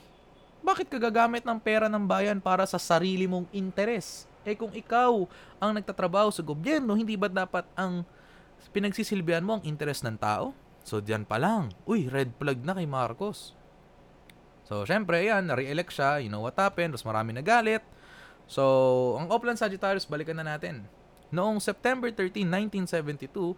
[0.61, 4.29] Bakit ka gagamit ng pera ng bayan para sa sarili mong interes?
[4.45, 5.25] Eh kung ikaw
[5.57, 8.05] ang nagtatrabaho sa gobyerno, hindi ba dapat ang
[8.69, 10.53] pinagsisilbihan mo ang interes ng tao?
[10.85, 13.57] So diyan pa lang, uy, red flag na kay Marcos.
[14.69, 17.81] So syempre, yan, na-re-elect siya, you know what happened, mas marami nagalit.
[18.51, 20.83] So, ang Oplan Sagittarius, balikan na natin.
[21.31, 23.55] Noong September 13, 1972,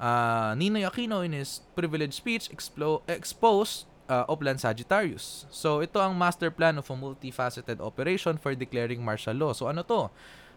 [0.00, 5.44] uh, Ninoy Aquino in his privileged speech explo- exposed uh, Oplan Sagittarius.
[5.52, 9.52] So, ito ang master plan of a multifaceted operation for declaring martial law.
[9.52, 10.08] So, ano to?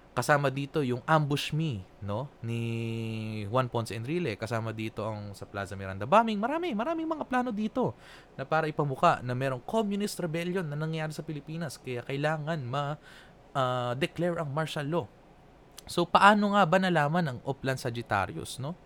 [0.10, 2.28] Kasama dito yung Ambush Me, no?
[2.42, 4.36] Ni Juan Ponce Enrile.
[4.36, 6.42] Kasama dito ang sa Plaza Miranda bombing.
[6.42, 7.94] Marami, maraming mga plano dito
[8.34, 11.78] na para ipamuka na merong communist rebellion na nangyayari sa Pilipinas.
[11.78, 15.06] Kaya kailangan ma-declare uh, ang martial law.
[15.90, 18.78] So, paano nga ba nalaman ang Oplan Sagittarius, no?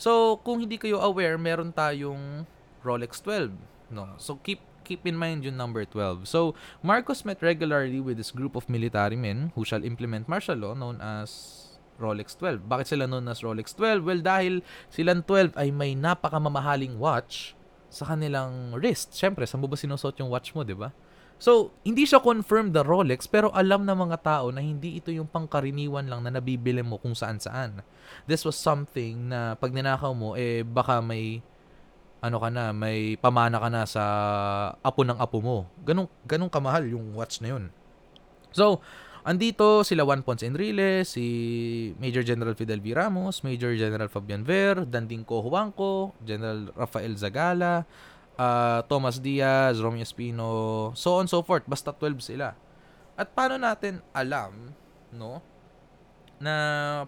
[0.00, 2.48] So, kung hindi kayo aware, meron tayong
[2.80, 3.52] Rolex 12,
[3.92, 4.16] no?
[4.16, 6.30] So, keep keep in mind yung number 12.
[6.30, 10.78] So, Marcos met regularly with this group of military men who shall implement martial law
[10.78, 11.66] known as
[11.98, 12.70] Rolex 12.
[12.70, 14.06] Bakit sila known as Rolex 12?
[14.06, 17.58] Well, dahil silang 12 ay may napakamamahaling watch
[17.90, 19.12] sa kanilang wrist.
[19.12, 20.94] Siyempre, saan mo ba sinusot yung watch mo, di ba?
[21.36, 25.28] So, hindi siya confirmed the Rolex pero alam ng mga tao na hindi ito yung
[25.28, 27.84] pangkaraniwan lang na nabibili mo kung saan-saan.
[28.24, 31.44] This was something na pag ninakaw mo, eh baka may
[32.24, 34.04] ano ka na, may pamana ka na sa
[34.80, 35.68] apo ng apo mo.
[35.84, 37.68] Ganong, ganong kamahal yung watch na yun.
[38.56, 38.80] So,
[39.20, 42.96] andito sila Juan Ponce Enrile, si Major General Fidel V.
[42.96, 45.44] Ramos, Major General Fabian Ver, Danding Co.
[45.44, 47.84] Juanco, General Rafael Zagala,
[48.36, 51.64] uh, Thomas Diaz, Romeo Espino, so on so forth.
[51.66, 52.54] Basta 12 sila.
[53.16, 54.76] At paano natin alam,
[55.12, 55.40] no,
[56.36, 56.52] na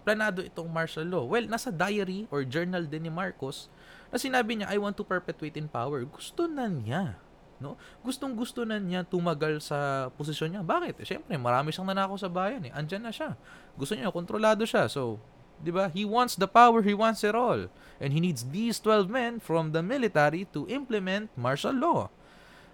[0.01, 1.23] planado itong martial law?
[1.25, 3.69] Well, nasa diary or journal din ni Marcos
[4.09, 6.01] na sinabi niya, I want to perpetuate in power.
[6.09, 7.17] Gusto na niya.
[7.61, 7.75] No?
[8.01, 10.63] Gustong gusto na niya tumagal sa posisyon niya.
[10.65, 11.03] Bakit?
[11.03, 12.65] Eh, Siyempre, marami siyang nanakaw sa bayan.
[12.65, 12.73] Eh.
[12.73, 13.37] Andyan na siya.
[13.77, 14.89] Gusto niya, kontrolado siya.
[14.89, 15.21] So,
[15.59, 15.91] di ba?
[15.91, 17.67] He wants the power, he wants it all.
[17.99, 22.09] And he needs these 12 men from the military to implement martial law.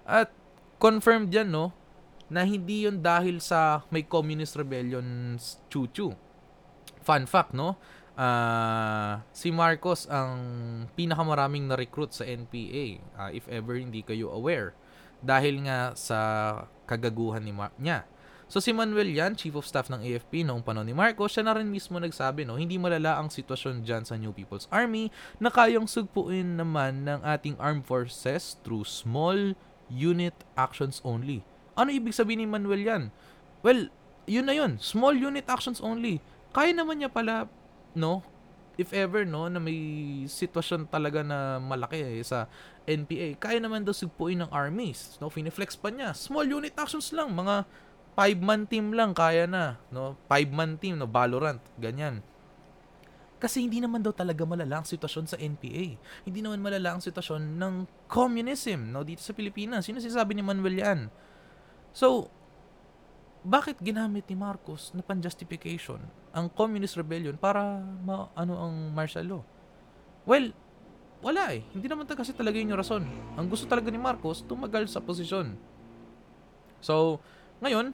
[0.05, 0.29] At
[0.77, 1.73] confirmed yan, no?
[2.29, 5.37] Na hindi yun dahil sa may communist rebellion
[5.69, 6.13] chuchu.
[7.01, 7.77] Fun fact, no?
[8.15, 10.39] uh, si Marcos ang
[10.95, 14.73] pinakamaraming na-recruit sa NPA, uh, if ever hindi kayo aware.
[15.21, 16.19] Dahil nga sa
[16.87, 18.07] kagaguhan ni Mar- niya.
[18.45, 21.57] So si Manuel yan, Chief of Staff ng AFP noong panahon ni Marcos, siya na
[21.57, 25.09] rin mismo nagsabi, no, hindi malala ang sitwasyon dyan sa New People's Army
[25.41, 29.57] na kayang sugpuin naman ng ating armed forces through small
[29.89, 31.41] unit actions only.
[31.73, 33.03] Ano ibig sabihin ni Manuel yan?
[33.65, 33.89] Well,
[34.29, 34.77] yun na yun.
[34.77, 36.21] Small unit actions only.
[36.53, 37.49] Kaya naman niya pala
[37.97, 38.21] no,
[38.77, 39.75] if ever no na may
[40.29, 42.45] sitwasyon talaga na malaki eh, sa
[42.85, 45.17] NPA, kaya naman daw sugpuin ng armies.
[45.17, 46.13] No, fineflex pa niya.
[46.13, 47.65] Small unit actions lang, mga
[48.15, 50.15] 5-man team lang kaya na, no?
[50.31, 52.23] 5-man team, no, Valorant, ganyan.
[53.35, 55.99] Kasi hindi naman daw talaga malala ang sitwasyon sa NPA.
[56.23, 59.83] Hindi naman malala ang sitwasyon ng communism, no, dito sa Pilipinas.
[59.83, 60.99] Sino sinasabi ni Manuel yan?
[61.91, 62.31] So,
[63.45, 66.01] bakit ginamit ni Marcos na pan-justification
[66.33, 69.43] ang communist rebellion para ma- ano ang martial law?
[70.25, 70.55] Well,
[71.21, 71.61] wala eh.
[71.75, 73.03] Hindi naman kasi talaga yun yung rason.
[73.37, 75.53] Ang gusto talaga ni Marcos, tumagal sa posisyon.
[76.79, 77.19] So,
[77.59, 77.93] ngayon,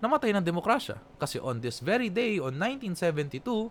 [0.00, 0.98] namatay ng demokrasya.
[1.20, 3.70] Kasi on this very day, on 1972,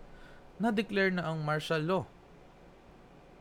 [0.62, 2.04] na-declare na ang martial law.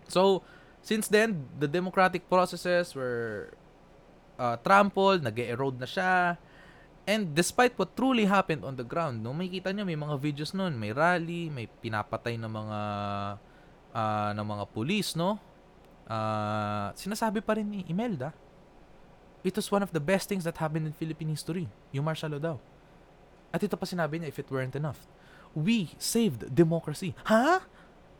[0.08, 0.42] So,
[0.80, 3.52] since then, the democratic processes were
[4.40, 6.40] uh, trampled, nag-erode na siya,
[7.08, 10.52] And despite what truly happened on the ground, no, may kita niyo may mga videos
[10.52, 12.80] noon, may rally, may pinapatay ng mga
[13.96, 15.40] uh, ng mga pulis, no?
[16.04, 18.36] Uh, sinasabi pa rin ni Imelda,
[19.40, 21.64] it was one of the best things that happened in Philippine history.
[21.96, 22.56] Yung martial law daw.
[23.54, 25.08] At ito pa sinabi niya, if it weren't enough.
[25.56, 27.16] We saved democracy.
[27.26, 27.64] Ha?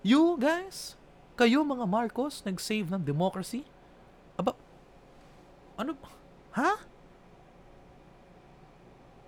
[0.01, 0.97] You guys?
[1.39, 3.63] Kayo mga Marcos, nag-save ng democracy?
[4.35, 4.57] Aba,
[5.79, 5.95] ano?
[6.57, 6.83] Ha?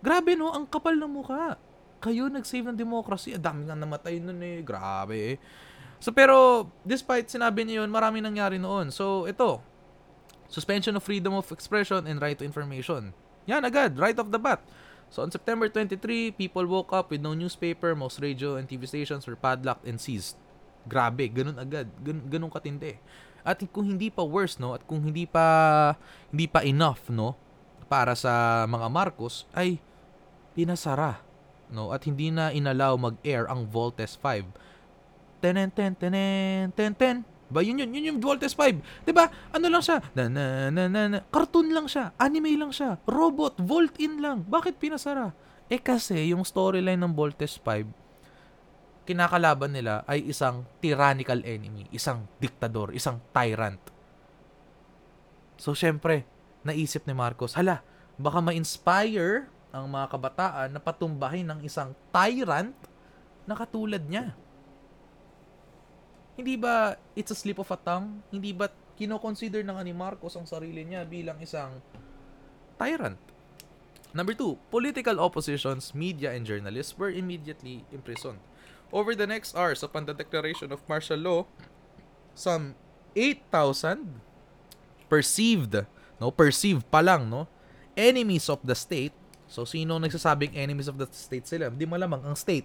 [0.00, 1.60] Grabe no, ang kapal ng mukha.
[2.00, 3.36] Kayo nag-save ng democracy.
[3.36, 4.64] Ang dami nga namatay nun eh.
[4.64, 5.36] Grabe eh.
[6.00, 8.88] So pero, despite sinabi niya yun, marami nangyari noon.
[8.88, 9.60] So ito,
[10.48, 13.12] suspension of freedom of expression and right to information.
[13.44, 14.64] Yan agad, right off the bat.
[15.10, 19.26] So on September 23, people woke up with no newspaper, most radio and TV stations
[19.26, 20.38] were padlocked and seized.
[20.86, 22.96] Grabe, ganun agad, ganun, ganun katindi.
[23.42, 25.98] At kung hindi pa worse, no, at kung hindi pa
[26.30, 27.34] hindi pa enough, no,
[27.90, 29.82] para sa mga Marcos ay
[30.54, 31.26] pinasara
[31.70, 34.46] no at hindi na inalaw mag-air ang Voltes 5
[35.42, 37.16] tenen ten tenen ten ten
[37.50, 39.26] ba yun yun yun yung Voltes 5 'di ba?
[39.50, 39.98] Ano lang siya?
[40.14, 44.46] Na na na na, na cartoon lang siya anime lang siya robot volt in lang.
[44.46, 45.34] Bakit pinasara?
[45.66, 52.94] Eh kasi yung storyline ng Voltes 5 kinakalaban nila ay isang tyrannical enemy isang diktador
[52.94, 53.82] isang tyrant.
[55.58, 56.22] So syempre
[56.62, 57.82] naisip ni Marcos hala
[58.20, 62.74] baka ma-inspire ang mga kabataan na patumbahin ng isang tyrant
[63.46, 64.34] na katulad niya.
[66.40, 68.24] Hindi ba it's a slip of a tongue?
[68.32, 71.84] Hindi ba kino-consider ng ni Marcos ang sarili niya bilang isang
[72.80, 73.20] tyrant?
[74.16, 78.42] Number two, political oppositions, media, and journalists were immediately imprisoned.
[78.90, 81.46] Over the next hours upon the declaration of martial law,
[82.34, 82.74] some
[83.14, 84.18] 8,000
[85.06, 85.86] perceived,
[86.18, 87.46] no, perceived pa lang, no,
[87.94, 89.14] enemies of the state
[89.50, 91.74] So, sino nagsasabing enemies of the state sila?
[91.74, 92.64] Hindi malamang ang state.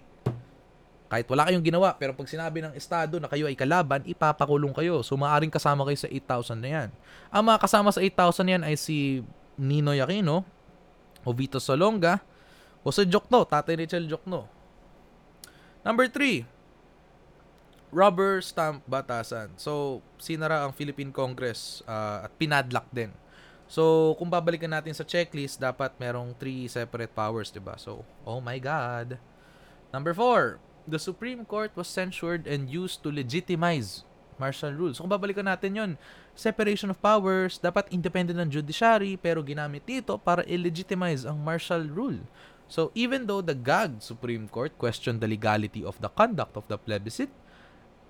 [1.06, 5.06] Kahit wala kayong ginawa, pero pag sinabi ng Estado na kayo ay kalaban, ipapakulong kayo.
[5.06, 6.90] So, maaaring kasama kayo sa 8,000 na yan.
[7.30, 9.22] Ang mga kasama sa 8,000 yan ay si
[9.56, 10.42] Nino Aquino,
[11.22, 12.22] o Vito Salonga,
[12.82, 14.50] o sa Jokno, Tatay Richel Jokno.
[15.86, 16.46] Number 3,
[17.94, 19.54] rubber stamp batasan.
[19.62, 23.14] So, sinara ang Philippine Congress uh, at pinadlock din
[23.66, 27.74] So, kung babalikan natin sa checklist, dapat merong three separate powers, 'di ba?
[27.82, 29.18] So, oh my god.
[29.90, 34.06] Number four, the Supreme Court was censured and used to legitimize
[34.38, 34.98] martial rules.
[34.98, 35.92] So, kung babalikan natin 'yon,
[36.36, 42.20] separation of powers, dapat independent ng judiciary, pero ginamit dito para illegitimize ang martial rule.
[42.66, 46.82] So, even though the GAG Supreme Court questioned the legality of the conduct of the
[46.82, 47.32] plebiscite,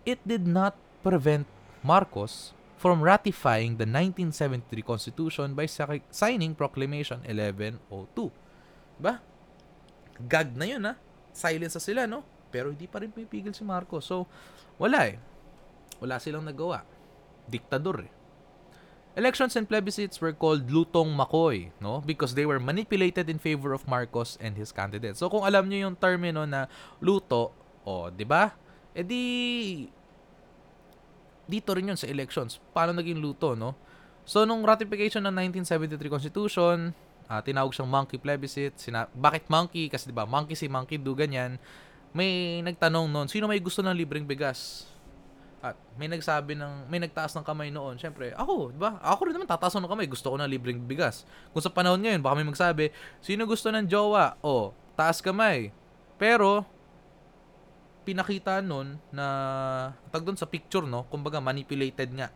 [0.08, 1.44] it did not prevent
[1.84, 8.32] Marcos from ratifying the 1973 Constitution by signing Proclamation 1102.
[9.00, 9.20] Ba?
[10.24, 10.94] Gag na yun, ha?
[11.36, 12.24] Silence sa sila, no?
[12.56, 14.08] Pero hindi pa rin pipigil si Marcos.
[14.08, 14.24] So,
[14.80, 15.20] wala eh.
[16.00, 16.88] Wala silang nagawa.
[17.52, 18.12] Diktador eh.
[19.20, 22.00] Elections and plebiscites were called lutong makoy, no?
[22.00, 25.20] Because they were manipulated in favor of Marcos and his candidates.
[25.20, 27.52] So kung alam niyo yung termino na luto,
[27.84, 28.56] o, oh, 'di ba?
[28.92, 29.24] Eh di
[31.48, 32.60] dito rin yun sa elections.
[32.76, 33.78] Paano naging luto, no?
[34.26, 36.90] So, nung ratification ng 1973 Constitution,
[37.30, 38.74] uh, tinawag siyang monkey plebiscite.
[38.82, 39.86] Sina- bakit monkey?
[39.88, 41.62] Kasi 'di ba, monkey si monkey do ganyan.
[42.16, 44.88] May nagtanong noon, sino may gusto ng libreng bigas?
[45.60, 48.00] At may nagsabi ng may nagtaas ng kamay noon.
[48.00, 48.96] Syempre, ako, 'di ba?
[49.04, 51.28] Ako rin naman tataas ng kamay, gusto ko ng libreng bigas.
[51.52, 54.40] Kung sa panahon ngayon, baka may magsabi, sino gusto ng jowa?
[54.40, 55.76] O, taas kamay.
[56.16, 56.64] Pero
[58.08, 59.28] pinakita nun na
[60.08, 62.32] tag doon sa picture no, kumbaga manipulated nga.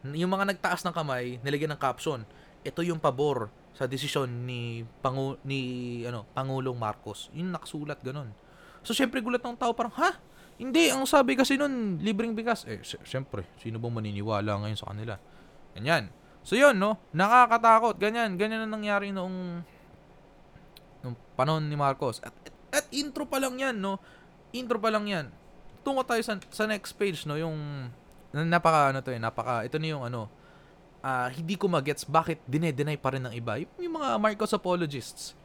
[0.00, 2.24] Yung mga nagtaas ng kamay, nilagyan ng caption,
[2.64, 7.32] ito yung pabor sa desisyon ni Pangu ni ano, Pangulong Marcos.
[7.32, 8.34] Yung nakasulat ganun.
[8.84, 10.16] So syempre gulat ng tao parang, ha?
[10.60, 12.68] Hindi, ang sabi kasi nun, libreng bigas.
[12.68, 15.16] Eh, syempre, sino bang maniniwala ngayon sa kanila?
[15.72, 16.12] Ganyan.
[16.44, 17.00] So yun, no?
[17.16, 17.96] Nakakatakot.
[17.96, 18.36] Ganyan.
[18.36, 19.64] Ganyan na nangyari noong
[21.00, 22.20] nung panahon ni Marcos.
[22.20, 23.96] At, at, at intro pa lang yan, no?
[24.52, 25.26] intro pa lang yan.
[25.80, 27.38] Tungo tayo sa, sa next page, no?
[27.38, 27.88] Yung,
[28.34, 30.28] napaka, ano to eh, napaka, ito na yung ano,
[31.00, 33.60] ah, hindi ko magets bakit dinedenay pa rin ng iba.
[33.80, 35.36] Yung mga Marcos apologists.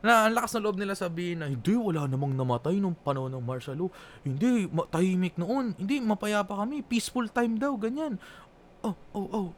[0.00, 3.44] Na ang lakas ng loob nila sabihin na hindi, wala namang namatay nung panahon ng
[3.44, 3.90] martial law.
[4.24, 5.76] Hindi, ma- tahimik noon.
[5.76, 6.80] Hindi, mapayapa kami.
[6.80, 8.16] Peaceful time daw, ganyan.
[8.80, 9.48] Oh, oh, oh.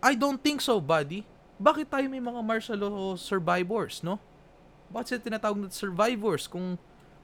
[0.00, 1.28] I don't think so, buddy.
[1.60, 4.16] Bakit tayo may mga martial law survivors, no?
[4.88, 6.80] Bakit sila tinatawag na survivors kung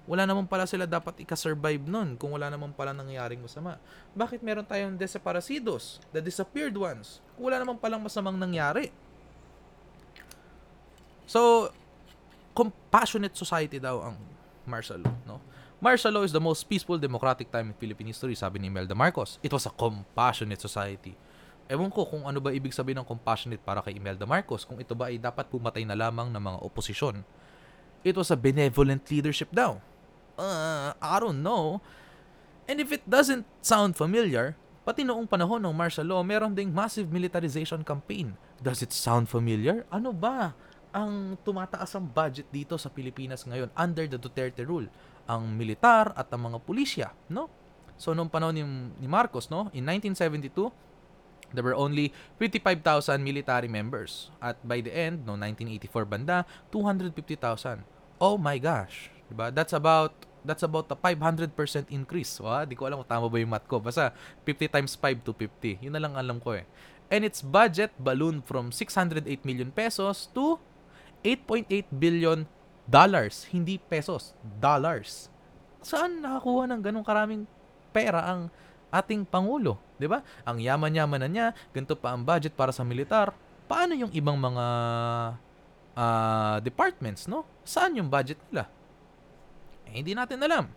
[0.06, 3.82] wala naman pala sila dapat ika-survive nun kung wala naman pala nangyayaring masama?
[4.14, 8.94] Bakit meron tayong desaparecidos, the disappeared ones, kung wala naman palang masamang nangyari?
[11.26, 11.74] So,
[12.54, 14.16] compassionate society daw ang
[14.62, 15.36] martial law, no?
[15.82, 19.36] Martial law is the most peaceful democratic time in Philippine history, sabi ni Imelda Marcos.
[19.44, 21.12] It was a compassionate society.
[21.66, 24.94] Ewan ko kung ano ba ibig sabihin ng compassionate para kay Imelda Marcos, kung ito
[24.94, 27.26] ba ay dapat pumatay na lamang ng mga oposisyon.
[28.06, 29.82] It was a benevolent leadership daw.
[30.36, 31.80] Uh, I don't know.
[32.68, 37.08] And if it doesn't sound familiar, pati noong panahon ng martial law, meron ding massive
[37.08, 38.36] militarization campaign.
[38.60, 39.88] Does it sound familiar?
[39.88, 40.52] Ano ba
[40.92, 44.86] ang tumataas ang budget dito sa Pilipinas ngayon under the Duterte rule?
[45.26, 47.50] Ang militar at ang mga pulisya, no?
[47.96, 48.64] So noong panahon ni,
[49.00, 50.68] ni Marcos, no, in 1972,
[51.56, 54.28] there were only 55,000 military members.
[54.42, 57.82] At by the end, no, 1984 banda, 250,000.
[58.20, 59.15] Oh my gosh.
[59.26, 59.50] Diba?
[59.50, 60.14] That's about
[60.46, 61.50] that's about a 500%
[61.90, 62.38] increase.
[62.38, 63.82] Wa, di ko alam kung tama ba yung math ko.
[63.82, 64.14] Basta
[64.46, 65.82] 50 times 5 to 50.
[65.82, 66.62] Yun na lang alam ko eh.
[67.10, 70.62] And its budget ballooned from 608 million pesos to
[71.26, 72.46] 8.8 billion
[72.86, 73.50] dollars.
[73.50, 75.26] Hindi pesos, dollars.
[75.82, 77.42] Saan nakakuha ng ganong karaming
[77.90, 78.50] pera ang
[78.94, 79.78] ating Pangulo?
[79.98, 80.22] 'di ba?
[80.46, 83.34] Ang yaman-yaman na niya, ganito pa ang budget para sa militar.
[83.66, 84.66] Paano yung ibang mga
[85.98, 87.42] uh, departments, no?
[87.66, 88.70] Saan yung budget nila?
[89.90, 90.68] Eh, hindi natin alam.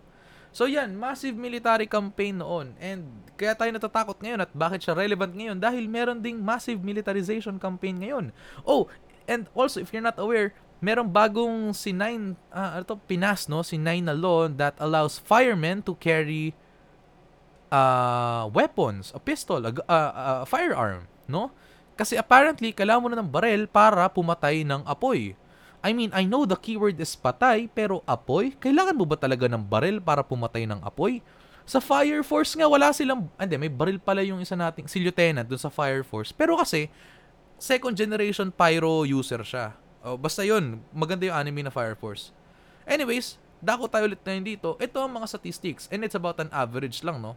[0.49, 2.73] So yan, massive military campaign noon.
[2.81, 3.05] And
[3.37, 5.61] kaya tayo natatakot ngayon at bakit siya relevant ngayon?
[5.61, 8.33] Dahil meron ding massive militarization campaign ngayon.
[8.65, 8.89] Oh,
[9.29, 13.61] and also if you're not aware, merong bagong si Nine, uh, ano to, Pinas, no?
[13.61, 16.57] Si Nine na law that allows firemen to carry
[17.69, 19.99] uh, weapons, a pistol, a, a,
[20.43, 21.53] a firearm, no?
[21.99, 25.35] Kasi apparently, kailangan mo na ng barel para pumatay ng apoy.
[25.79, 28.51] I mean, I know the keyword is patay, pero apoy?
[28.59, 31.23] Kailangan mo ba talaga ng barel para pumatay ng apoy?
[31.63, 33.31] Sa Fire Force nga, wala silang...
[33.39, 36.35] Hindi, may baril pala yung isa nating, si Lieutenant dun sa Fire Force.
[36.35, 36.91] Pero kasi,
[37.55, 39.71] second generation pyro user siya.
[40.03, 42.35] Oh, basta yun, maganda yung anime na Fire Force.
[42.83, 44.79] Anyways, dako tayo ulit na dito.
[44.79, 47.35] Ito ang mga statistics and it's about an average lang, no?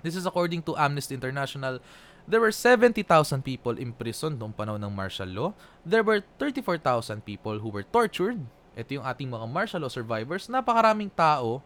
[0.00, 1.80] This is according to Amnesty International.
[2.28, 3.06] There were 70,000
[3.44, 5.50] people imprisoned noong panahon ng martial law.
[5.84, 8.44] There were 34,000 people who were tortured.
[8.74, 10.48] Ito yung ating mga martial law survivors.
[10.48, 11.64] Napakaraming tao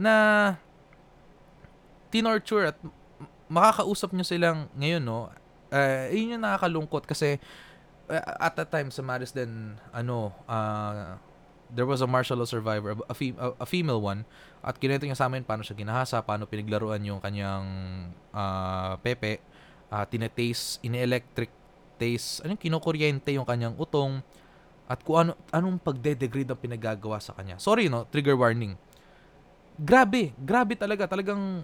[0.00, 0.56] na
[2.10, 2.78] tinorture at
[3.50, 5.30] makakausap nyo silang ngayon, no?
[5.70, 7.38] Uh, yun yung nakakalungkot kasi
[8.10, 11.14] uh, at that time sa Marisden, ano, uh,
[11.70, 14.26] there was a martial law survivor, a, fem- a female one,
[14.60, 17.66] at kinento niya sa amin paano siya ginahasa, paano pinaglaruan yung kanyang
[18.34, 19.38] uh, pepe,
[19.92, 21.50] uh, tinetaste, ini-electric
[22.00, 24.24] taste, anong kinukuryente yung kanyang utong,
[24.90, 27.60] at kung ano, anong pagde-degrade ang pinagagawa sa kanya.
[27.62, 28.08] Sorry, no?
[28.10, 28.74] Trigger warning.
[29.78, 31.06] Grabe, grabe talaga.
[31.06, 31.62] Talagang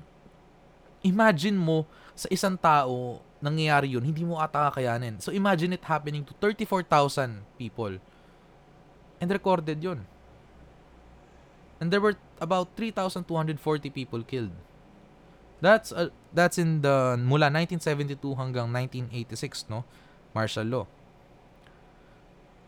[1.03, 5.21] imagine mo sa isang tao nangyayari yun, hindi mo ata kakayanin.
[5.21, 8.01] So imagine it happening to 34,000 people
[9.21, 10.05] And recorded yun.
[11.81, 14.53] And there were about 3,240 people killed.
[15.61, 19.85] That's uh, that's in the mula 1972 hanggang 1986 no
[20.37, 20.87] martial law.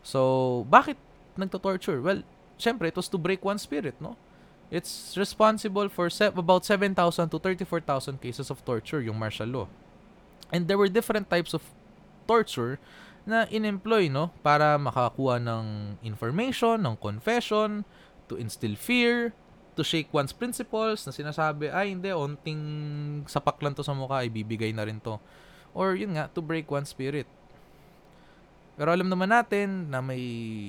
[0.01, 0.97] So bakit
[1.37, 2.01] nagto-torture?
[2.01, 2.25] Well,
[2.57, 4.17] syempre it was to break one spirit, no?
[4.69, 6.93] It's responsible for se- about 7,000
[7.29, 9.67] to 34,000 cases of torture yung martial law.
[10.53, 11.65] And there were different types of
[12.29, 12.77] torture
[13.25, 17.85] na in-employ no para makakuha ng information, ng confession,
[18.29, 19.33] to instill fear,
[19.79, 22.59] to shake one's principles na sinasabi, ay hindi, onting
[23.31, 25.15] sapak lang to sa mukha, ibibigay na rin to.
[25.71, 27.23] Or yun nga, to break one's spirit.
[28.75, 30.19] Pero alam naman natin na may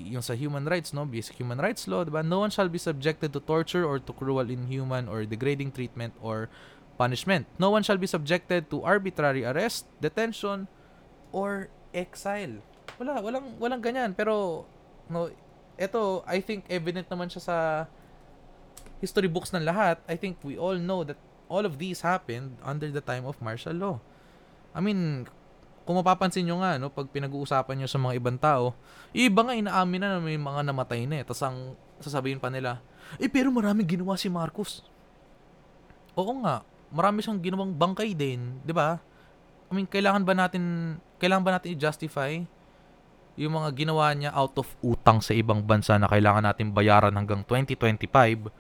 [0.07, 2.23] yung sa human rights, no, basic human rights law, diba?
[2.23, 6.47] No one shall be subjected to torture or to cruel, inhuman, or degrading treatment or
[6.99, 7.47] punishment.
[7.59, 10.67] No one shall be subjected to arbitrary arrest, detention,
[11.31, 12.63] or exile.
[12.99, 14.67] Wala, walang walang ganyan, pero
[15.07, 15.31] no,
[15.79, 17.57] ito I think evident naman siya sa
[19.01, 19.99] history books ng lahat.
[20.07, 21.17] I think we all know that
[21.51, 23.97] all of these happened under the time of martial law.
[24.71, 25.27] I mean,
[25.83, 28.77] kung mapapansin nyo nga, no, pag pinag-uusapan nyo sa mga ibang tao,
[29.11, 31.25] iba nga inaamin na na may mga namatay na eh.
[31.27, 32.79] Tapos ang sasabihin pa nila,
[33.19, 34.87] eh pero maraming ginawa si Marcos.
[36.15, 36.63] Oo nga,
[36.95, 39.03] marami siyang ginawang bangkay din, di ba?
[39.67, 40.63] I mean, kailangan ba natin,
[41.19, 42.39] kailangan ba natin i-justify
[43.39, 47.41] yung mga ginawa niya out of utang sa ibang bansa na kailangan natin bayaran hanggang
[47.47, 48.53] 2025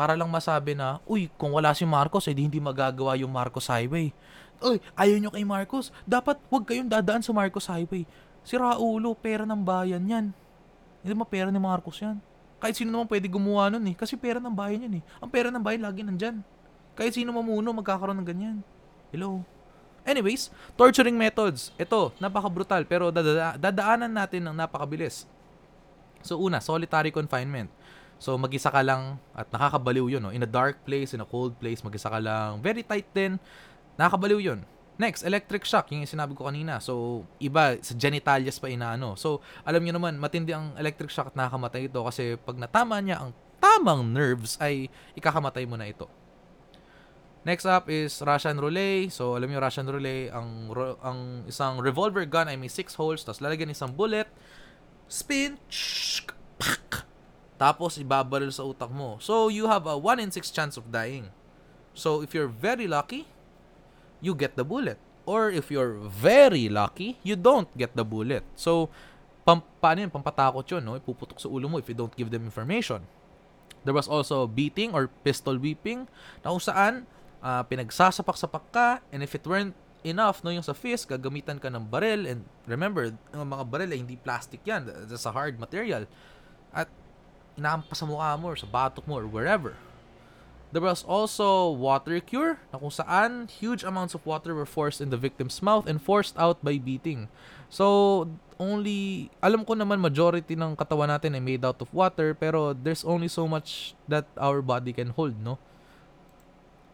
[0.00, 4.16] para lang masabi na, uy, kung wala si Marcos, edi hindi magagawa yung Marcos Highway.
[4.56, 8.08] Uy, ayaw nyo kay Marcos, dapat wag kayong dadaan sa Marcos Highway.
[8.40, 10.32] Si Raulo, pera ng bayan yan.
[11.04, 12.16] Hindi mo pera ni Marcos yan.
[12.56, 13.96] Kahit sino naman pwede gumawa nun eh.
[13.96, 15.02] Kasi pera ng bayan yan eh.
[15.20, 16.40] Ang pera ng bayan lagi nandyan.
[16.96, 18.56] Kahit sino mamuno, magkakaroon ng ganyan.
[19.12, 19.44] Hello?
[20.00, 20.48] Anyways,
[20.80, 21.76] torturing methods.
[21.76, 25.28] Ito, napaka-brutal pero dada- dadaanan natin ng napakabilis.
[26.20, 27.68] So una, solitary confinement.
[28.20, 30.22] So mag-isa ka lang at nakakabaliw yun.
[30.22, 30.30] No?
[30.30, 32.60] In a dark place, in a cold place, mag-isa ka lang.
[32.60, 33.40] Very tight din.
[33.96, 34.60] Nakakabaliw yun.
[35.00, 36.76] Next, electric shock, yung sinabi ko kanina.
[36.76, 39.16] So, iba, sa genitalias pa inaano.
[39.16, 43.24] So, alam niyo naman, matindi ang electric shock at nakakamatay ito kasi pag natama niya
[43.24, 43.32] ang
[43.64, 46.04] tamang nerves ay ikakamatay mo na ito.
[47.48, 49.08] Next up is Russian roulette.
[49.08, 50.68] So, alam niyo Russian roulette, ang,
[51.00, 54.28] ang isang revolver gun ay may 6 holes, tapos lalagyan isang bullet,
[55.08, 57.08] spin, shk, pak,
[57.60, 59.20] tapos ibabaril sa utak mo.
[59.20, 61.28] So, you have a 1 in 6 chance of dying.
[61.92, 63.28] So, if you're very lucky,
[64.24, 64.96] you get the bullet.
[65.28, 68.48] Or if you're very lucky, you don't get the bullet.
[68.56, 68.88] So,
[69.44, 70.08] pam paano yun?
[70.08, 70.96] Pampatakot yun, no?
[70.96, 73.04] Ipuputok sa ulo mo if you don't give them information.
[73.84, 76.08] There was also beating or pistol whipping
[76.40, 77.04] na kung saan
[77.44, 81.84] uh, pinagsasapak-sapak ka and if it weren't enough no yung sa fist gagamitan ka ng
[81.92, 86.39] baril and remember yung mga baril ay hindi plastic yan that's a hard material at
[87.60, 89.76] inaampas sa mukha mo or sa batok mo or wherever
[90.70, 95.10] There was also water cure na kung saan huge amounts of water were forced in
[95.10, 97.26] the victim's mouth and forced out by beating.
[97.66, 102.70] So, only, alam ko naman majority ng katawan natin ay made out of water pero
[102.70, 105.58] there's only so much that our body can hold, no?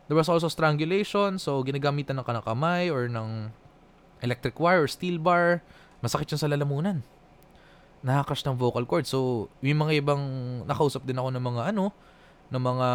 [0.08, 3.52] There was also strangulation, so ginagamitan ng kanakamay or ng
[4.24, 5.60] electric wire or steel bar.
[6.00, 7.04] Masakit yun sa lalamunan.
[8.04, 9.06] Nakakash ng vocal cord.
[9.08, 10.22] So, yung mga ibang
[10.68, 11.94] nakausap din ako ng mga ano,
[12.52, 12.88] ng mga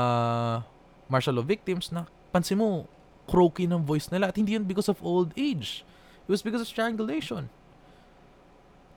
[1.12, 2.88] martial law victims na pansin mo,
[3.28, 5.84] croaky ng voice nila at hindi yun because of old age.
[6.26, 7.52] It was because of strangulation.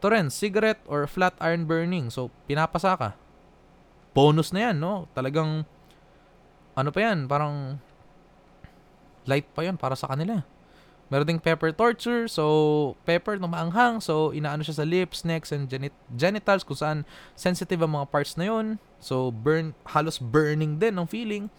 [0.04, 2.12] Rin, cigarette or flat iron burning.
[2.12, 3.10] So, pinapasa ka.
[4.12, 5.08] Bonus na yan, no?
[5.16, 5.64] Talagang,
[6.76, 7.80] ano pa yan, parang
[9.24, 10.44] light pa yan para sa kanila.
[11.12, 12.24] Meron ding pepper torture.
[12.26, 14.00] So, pepper na maanghang.
[14.00, 16.98] So, inaano siya sa lips, necks, and genit- genitals kung saan
[17.36, 21.52] sensitive ang mga parts na yon So, burn, halos burning din ang feeling.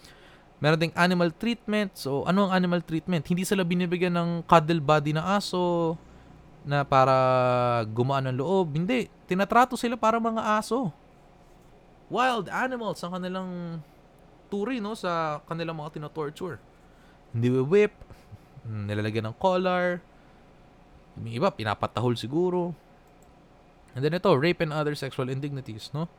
[0.57, 1.93] Meron ding animal treatment.
[1.93, 3.27] So, ano ang animal treatment?
[3.29, 5.93] Hindi sila binibigyan ng cuddle body na aso
[6.65, 7.13] na para
[7.93, 8.73] gumaan ang loob.
[8.73, 9.05] Hindi.
[9.29, 10.89] Tinatrato sila para mga aso.
[12.09, 13.49] Wild animals ang kanilang
[14.49, 16.57] turi no sa kanilang mga tinotorture.
[17.33, 17.93] Hindi whip,
[18.65, 20.01] nilalagyan ng collar.
[21.15, 22.73] Yung iba, pinapatahol siguro.
[23.95, 26.11] And then ito, rape and other sexual indignities, no?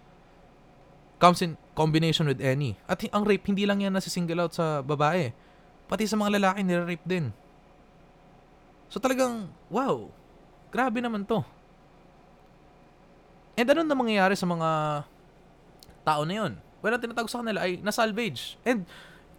[1.20, 2.80] Comes in combination with any.
[2.88, 5.32] At ang rape, hindi lang yan nasi-single out sa babae.
[5.86, 7.32] Pati sa mga lalaki, nire-rape din.
[8.88, 10.09] So talagang, wow,
[10.70, 11.44] grabe naman to.
[13.57, 14.68] And ano na mangyayari sa mga
[16.05, 16.53] tao na yun?
[16.84, 18.61] Well, ang tinatawag sa kanila ay na-salvage.
[18.62, 18.84] And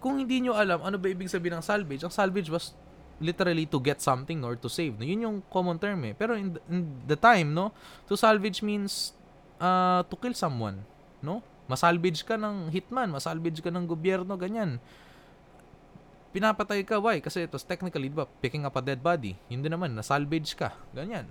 [0.01, 2.73] kung hindi nyo alam ano ba ibig sabihin ng salvage, ang salvage was
[3.17, 4.97] literally to get something or to save.
[4.97, 5.05] No?
[5.05, 6.13] Yun yung common term eh.
[6.13, 7.73] Pero in in the time, no,
[8.05, 9.17] to salvage means
[9.61, 10.81] uh, to kill someone,
[11.21, 11.41] no?
[11.67, 14.79] Masalvage ka ng hitman, masalvage ka ng gobyerno, ganyan.
[16.31, 17.19] Pinapatay ka, why?
[17.19, 19.35] Kasi ito, technically, diba, picking up a dead body.
[19.51, 20.71] Hindi naman, nasalvage ka.
[20.95, 21.27] Ganyan.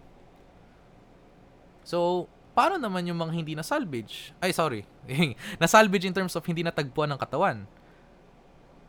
[1.88, 4.36] So, paano naman yung mga hindi na-salvage?
[4.42, 4.84] Ay, sorry.
[5.62, 7.64] na-salvage in terms of hindi natagpuan ng katawan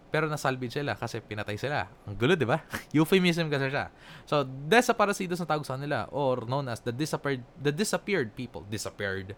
[0.07, 1.91] pero nasalvage sila kasi pinatay sila.
[2.07, 2.63] Ang gulo, di ba?
[2.95, 3.91] Euphemism kasi siya.
[4.23, 8.63] So, desaparecidos na tawag sa nila or known as the disappeared the disappeared people.
[8.71, 9.35] Disappeared.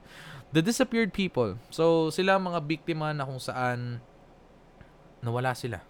[0.53, 1.57] The disappeared people.
[1.73, 3.97] So, sila mga biktima na kung saan
[5.25, 5.81] nawala sila.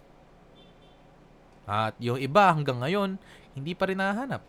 [1.68, 3.20] At yung iba hanggang ngayon,
[3.52, 4.42] hindi pa rin nahanap.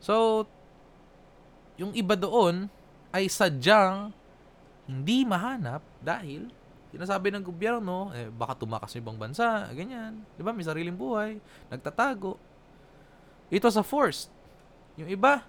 [0.00, 0.48] So,
[1.76, 2.72] yung iba doon
[3.12, 4.16] ay sadyang
[4.88, 6.48] hindi mahanap dahil
[6.90, 10.26] sinasabi ng gobyerno, eh, baka tumakas sa ibang bansa, ganyan.
[10.34, 10.50] Di ba?
[10.50, 11.38] May sariling buhay,
[11.70, 12.36] nagtatago.
[13.50, 14.30] It was a force.
[14.98, 15.46] Yung iba,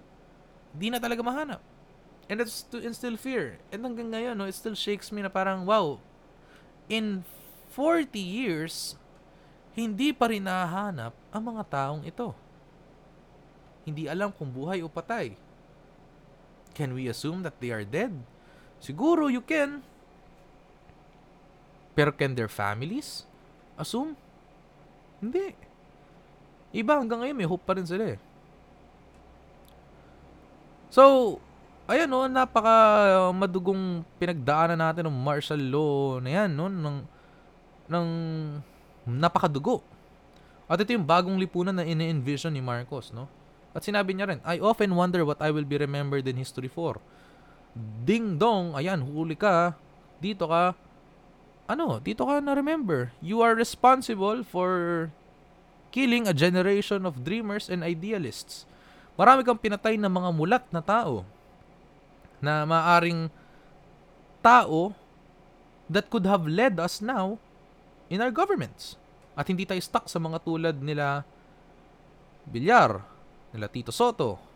[0.74, 1.62] di na talaga mahanap.
[2.30, 3.58] And it's to instill fear.
[3.74, 5.98] And hanggang ngayon, no, it still shakes me na parang, wow,
[6.86, 7.26] in
[7.74, 8.94] 40 years,
[9.72, 12.36] hindi pa rin nahanap ang mga taong ito.
[13.82, 15.34] Hindi alam kung buhay o patay.
[16.72, 18.14] Can we assume that they are dead?
[18.78, 19.84] Siguro you can.
[21.92, 23.28] Pero can their families
[23.76, 24.16] assume?
[25.20, 25.54] Hindi.
[26.72, 28.20] Iba hanggang ngayon may hope pa rin sila eh.
[30.92, 31.36] So,
[31.88, 32.72] ayan no, napaka
[33.32, 36.98] madugong pinagdaanan natin ng martial law na yan no, ng,
[37.88, 38.08] ng
[39.08, 39.84] napakadugo.
[40.68, 43.28] At ito yung bagong lipunan na ini-envision ni Marcos, no?
[43.72, 47.00] At sinabi niya rin, I often wonder what I will be remembered in history for.
[48.04, 49.76] Ding dong, ayan, huli ka,
[50.20, 50.76] dito ka,
[51.72, 53.10] ano, dito ka na remember.
[53.24, 55.08] You are responsible for
[55.92, 58.68] killing a generation of dreamers and idealists.
[59.16, 61.24] Marami kang pinatay ng mga mulat na tao
[62.42, 63.28] na maaring
[64.42, 64.96] tao
[65.86, 67.36] that could have led us now
[68.08, 68.96] in our governments.
[69.32, 71.24] At hindi tayo stuck sa mga tulad nila
[72.42, 73.06] Bilyar,
[73.54, 74.51] nila Tito Soto,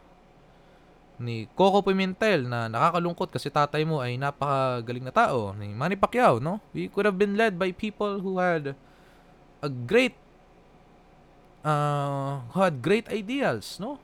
[1.16, 6.36] ni Coco Pimentel na nakakalungkot kasi tatay mo ay napakagaling na tao, ni Manny Pacquiao,
[6.36, 6.60] no?
[6.76, 8.76] We could have been led by people who had
[9.64, 10.12] a great
[11.64, 13.96] uh, who had great ideals, no?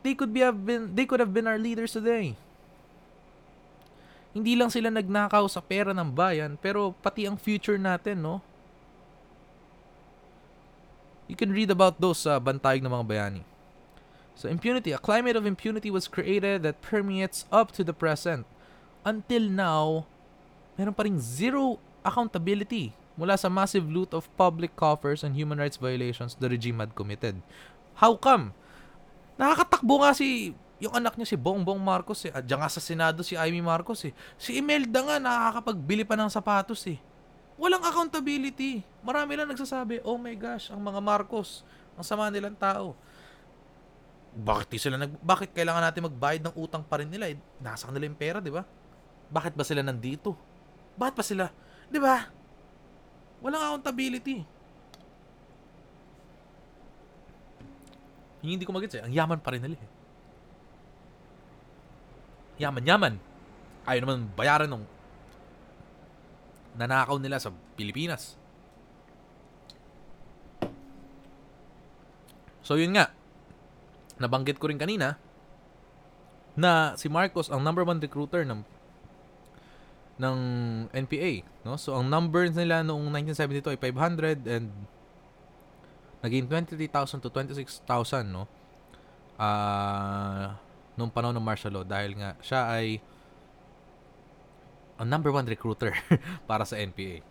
[0.00, 2.32] They could be have been they could have been our leaders today.
[4.32, 8.40] Hindi lang sila nagnakaw sa pera ng bayan, pero pati ang future natin, no?
[11.28, 13.42] You can read about those sa uh, bantayog ng mga bayani.
[14.38, 18.46] So impunity, a climate of impunity was created that permeates up to the present.
[19.02, 20.06] Until now,
[20.78, 25.74] meron pa rin zero accountability mula sa massive loot of public coffers and human rights
[25.74, 27.42] violations the regime had committed.
[27.98, 28.54] How come?
[29.34, 32.30] Nakakatakbo nga si yung anak niya si Bongbong Marcos eh.
[32.30, 34.14] Diyan nga sa Senado si Amy Marcos eh.
[34.38, 37.02] Si Imelda nga nakakapagbili pa ng sapatos eh.
[37.58, 38.86] Walang accountability.
[39.02, 41.66] Marami lang nagsasabi, oh my gosh, ang mga Marcos,
[41.98, 42.94] ang sama nilang tao
[44.34, 47.32] bakit sila nag bakit kailangan natin magbayad ng utang pa rin nila?
[47.32, 48.62] Eh, nasa kanila yung pera, di ba?
[49.28, 50.36] Bakit ba sila nandito?
[50.96, 51.44] Bakit pa sila?
[51.88, 52.28] Di ba?
[53.40, 54.44] Walang accountability.
[58.42, 59.02] Yung hindi ko magets eh.
[59.02, 59.88] Ang yaman pa rin nila eh.
[62.58, 63.14] Yaman, yaman.
[63.86, 64.86] Ayaw naman bayaran nung
[66.78, 68.38] nanakaw nila sa Pilipinas.
[72.62, 73.10] So yun nga,
[74.18, 75.16] nabanggit ko rin kanina
[76.58, 78.66] na si Marcos ang number one recruiter ng
[80.18, 80.38] ng
[80.90, 81.78] NPA, no?
[81.78, 84.66] So ang numbers nila noong 1972 ay 500 and
[86.26, 88.50] naging 23,000 to 26,000, no?
[89.38, 90.46] Ah, uh,
[90.98, 92.98] nung panahon ng martial law dahil nga siya ay
[94.98, 95.94] ang number one recruiter
[96.50, 97.22] para sa NPA.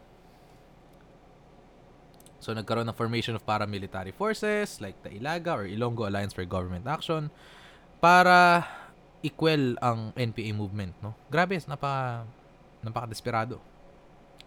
[2.37, 6.85] So nagkaroon ng formation of paramilitary forces like the Ilaga or Ilonggo Alliance for Government
[6.85, 7.33] Action
[7.97, 8.65] para
[9.25, 11.17] equal ang NPA movement, no?
[11.33, 12.23] Grabe, napaka
[12.85, 13.57] napaka-desperado.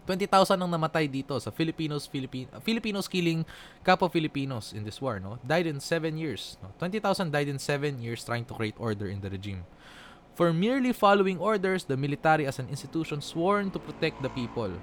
[0.07, 3.45] 20,000 ang namatay dito sa Filipinos Philippine Filipinos killing
[3.85, 5.37] kapwa Filipinos in this war, no?
[5.45, 6.73] Died in 7 years, no?
[6.79, 9.61] 20,000 died in 7 years trying to create order in the regime.
[10.33, 14.73] For merely following orders, the military as an institution sworn to protect the people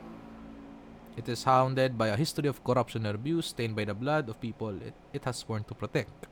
[1.19, 4.39] It is hounded by a history of corruption and abuse stained by the blood of
[4.39, 6.31] people it, it has sworn to protect.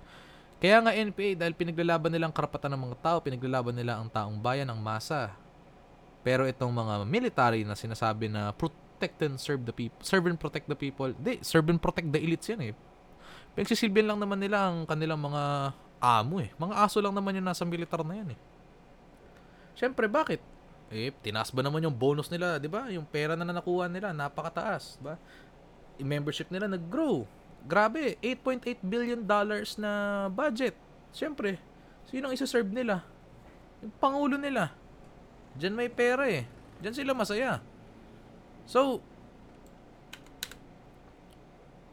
[0.62, 4.39] Kaya nga NPA dahil pinaglalaban nila ang karapatan ng mga tao, pinaglalaban nila ang taong
[4.39, 5.34] bayan, ang masa.
[6.22, 10.70] Pero itong mga military na sinasabi na protect and serve the people, serve and protect
[10.70, 12.74] the people, di, serve and protect the elites yan eh.
[13.59, 16.55] Pinagsisilbihan lang naman nila ang kanilang mga amo eh.
[16.57, 18.39] Mga aso lang naman yung nasa militar na yan eh.
[19.76, 20.41] Siyempre, bakit?
[20.87, 22.87] Eh, tinaas ba naman yung bonus nila, di ba?
[22.95, 25.14] Yung pera na nakuha nila, napakataas, di ba?
[25.99, 27.26] Yung membership nila nag-grow.
[27.66, 30.78] Grabe, 8.8 billion dollars na budget.
[31.11, 31.59] Siyempre,
[32.07, 33.03] sino ang isa-serve nila?
[33.82, 34.70] Yung pangulo nila.
[35.59, 36.47] Diyan may pera eh.
[36.78, 37.59] Diyan sila masaya.
[38.68, 39.03] So,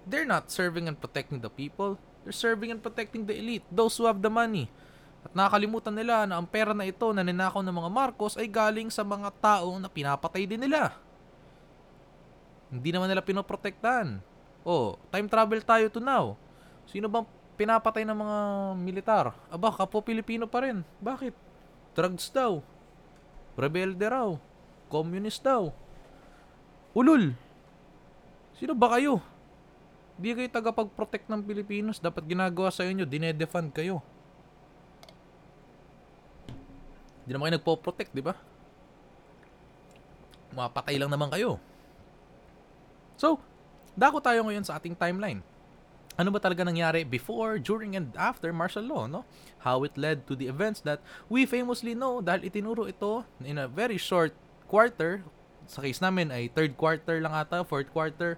[0.06, 1.98] they're not serving and protecting the people.
[2.22, 4.70] They're serving and protecting the elite, those who have the money.
[5.24, 8.92] At nakakalimutan nila na ang pera na ito na ninakaw ng mga Marcos ay galing
[8.92, 10.92] sa mga tao na pinapatay din nila.
[12.74, 14.20] Hindi naman nila pinoprotektahan.
[14.68, 16.36] Oh, time travel tayo to now.
[16.90, 17.24] Sino bang
[17.56, 18.38] pinapatay ng mga
[18.82, 19.26] militar?
[19.48, 20.84] Aba, kapo Pilipino pa rin.
[21.00, 21.36] Bakit?
[21.94, 22.60] Drugs daw.
[23.54, 24.34] Rebelde raw.
[24.90, 25.70] Communist daw.
[26.98, 27.38] Ulul.
[28.58, 29.22] Sino ba kayo?
[30.18, 31.98] Di kayo tagapag-protect ng Pilipinos.
[31.98, 34.02] Dapat ginagawa sa inyo, dinedefund kayo.
[37.24, 38.36] Hindi naman kayo nagpo-protect, di ba?
[40.54, 41.58] Mapatay lang naman kayo.
[43.18, 43.40] So,
[43.96, 45.42] dako tayo ngayon sa ating timeline.
[46.14, 49.26] Ano ba talaga nangyari before, during, and after martial law, no?
[49.66, 53.66] How it led to the events that we famously know dahil itinuro ito in a
[53.66, 54.38] very short
[54.70, 55.26] quarter.
[55.66, 58.38] Sa case namin ay third quarter lang ata, fourth quarter.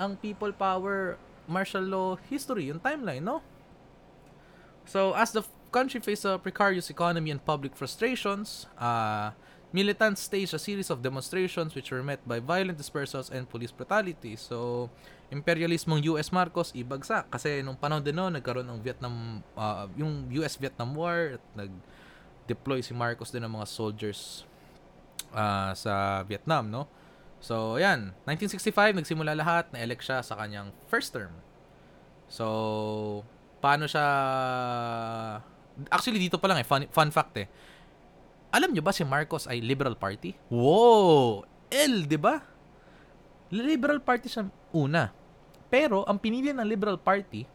[0.00, 3.44] ang people power martial law history, yung timeline, no?
[4.88, 9.30] So, as the country faced a precarious economy and public frustrations, uh,
[9.72, 14.34] militants staged a series of demonstrations which were met by violent dispersals and police brutality.
[14.34, 14.90] So,
[15.30, 20.58] imperialismong US Marcos ibagsak kasi nung panahon din noon nagkaroon ng Vietnam uh, yung US
[20.58, 21.70] Vietnam War at nag
[22.50, 24.42] deploy si Marcos din ng mga soldiers
[25.30, 26.90] uh, sa Vietnam, no?
[27.38, 31.32] So, ayan, 1965 nagsimula lahat, na-elect siya sa kanyang first term.
[32.26, 33.22] So,
[33.62, 34.06] paano siya
[35.88, 37.48] Actually dito pa lang eh fun, fun fact eh.
[38.50, 40.34] Alam nyo ba si Marcos ay Liberal Party?
[40.50, 41.46] Wow!
[41.70, 42.42] L, 'di ba?
[43.48, 45.14] Liberal Party siya una.
[45.70, 47.46] Pero ang pinili ng Liberal Party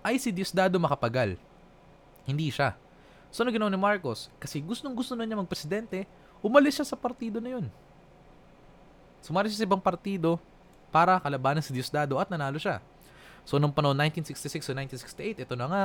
[0.00, 1.36] ay si Diosdado Makapagal.
[2.24, 2.76] Hindi siya.
[3.28, 4.32] So ano ginawa ni Marcos?
[4.40, 6.08] Kasi gustong gusto na niya magpresidente,
[6.40, 7.66] umalis siya sa partido na yun.
[9.20, 10.40] Sumali siya sa ibang partido
[10.88, 12.80] para kalabanan si Diosdado at nanalo siya.
[13.44, 15.82] So nung panahon 1966 o 1968, ito na nga,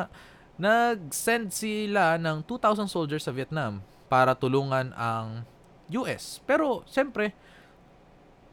[0.58, 5.48] nag-send sila ng 2,000 soldiers sa Vietnam para tulungan ang
[5.90, 6.42] US.
[6.46, 7.34] Pero, siyempre,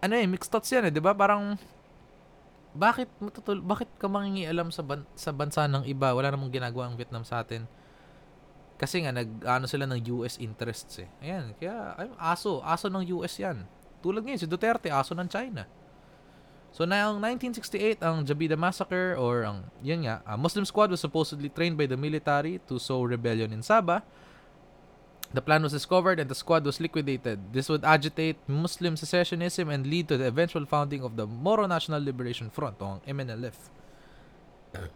[0.00, 1.12] ano eh, mixed thoughts yan eh, di ba?
[1.12, 1.60] Parang,
[2.70, 6.14] bakit matutul bakit ka mangingialam sa ban sa bansa ng iba?
[6.14, 7.66] Wala namang ginagawa ang Vietnam sa atin.
[8.78, 11.10] Kasi nga nag ano sila ng US interests eh.
[11.18, 13.66] Ayan kaya ay, aso aso ng US yan.
[14.00, 15.66] Tulad ngayon si Duterte aso ng China
[16.70, 21.50] so ang 1968 ang Jabida massacre or ang yun nga a Muslim squad was supposedly
[21.50, 24.02] trained by the military to sow rebellion in Sabah
[25.30, 27.54] The plan was discovered and the squad was liquidated.
[27.54, 32.02] This would agitate Muslim secessionism and lead to the eventual founding of the Moro National
[32.02, 33.58] Liberation Front o ang MNLF.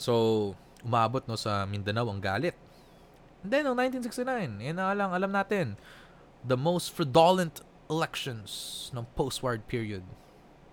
[0.00, 2.56] So, umabot no sa Mindanao ang galit.
[3.44, 5.76] And then, noong 1969, yan na lang, alam natin,
[6.40, 7.60] the most fraudulent
[7.92, 10.00] elections ng post-war period.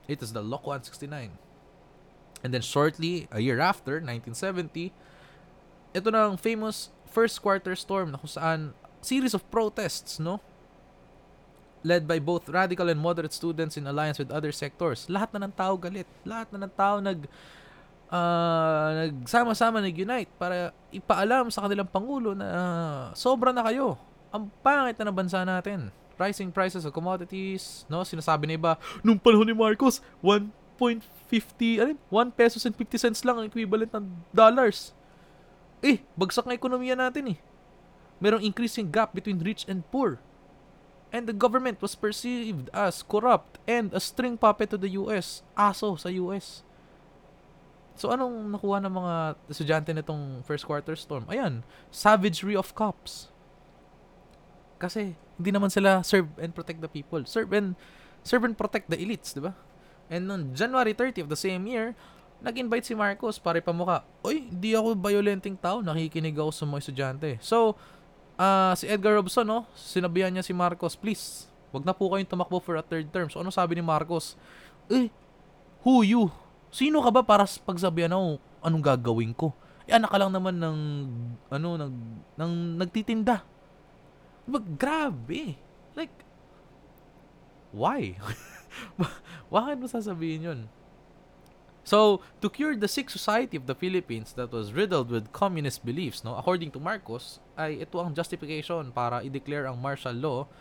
[0.07, 1.35] It is the Loco 69.
[2.43, 4.95] And then shortly, a year after, 1970,
[5.93, 8.59] ito na ang famous first quarter storm na kung saan
[9.03, 10.39] series of protests, no?
[11.81, 15.07] Led by both radical and moderate students in alliance with other sectors.
[15.07, 16.09] Lahat na ng tao galit.
[16.27, 17.19] Lahat na ng tao nag
[18.11, 23.95] uh, nagsama-sama nag-unite para ipaalam sa kanilang pangulo na uh, sobra na kayo.
[24.31, 25.89] Ang pangit na ng bansa natin.
[26.17, 28.01] Rising prices of commodities, no?
[28.01, 28.71] Sinasabi na iba,
[29.05, 34.05] nung panahon ni Marcos, 1.50, ano 1 pesos and 50 cents lang ang equivalent ng
[34.33, 34.97] dollars.
[35.85, 37.39] Eh, bagsak ng ekonomiya natin eh.
[38.17, 40.17] Merong increasing gap between rich and poor.
[41.13, 45.45] And the government was perceived as corrupt and a string puppet to the US.
[45.53, 46.65] Aso sa US.
[47.97, 49.13] So anong nakuha ng mga
[49.49, 51.25] estudyante nitong first quarter storm?
[51.29, 53.33] Ayan, savagery of cops.
[54.77, 57.21] Kasi hindi naman sila serve and protect the people.
[57.25, 57.73] Serve and
[58.21, 59.53] serve and protect the elites, 'di ba?
[60.07, 61.91] And on January 30 of the same year,
[62.39, 67.29] nag-invite si Marcos para ipamuka, Uy, hindi ako violenting tao, nakikinig ako sa mga estudyante.
[67.43, 67.75] So,
[68.39, 72.61] uh, si Edgar Robson, no, sinabihan niya si Marcos, please, wag na po kayong tumakbo
[72.61, 73.27] for a third term.
[73.27, 74.37] So, ano sabi ni Marcos?
[74.87, 75.11] Eh,
[75.83, 76.31] who you?
[76.71, 79.51] Sino ka ba para pagsabihan ako anong gagawin ko?
[79.87, 80.77] Eh, anak ka lang naman ng,
[81.51, 81.93] ano, ng,
[82.37, 83.43] ng nagtitinda.
[84.47, 85.59] Diba, grabe.
[85.93, 86.23] Like,
[87.75, 88.15] why?
[89.53, 90.59] Bakit mo sasabihin yun?
[91.87, 96.23] So, to cure the sick society of the Philippines that was riddled with communist beliefs,
[96.23, 100.51] no, according to Marcos, ay ito ang justification para i-declare ang martial law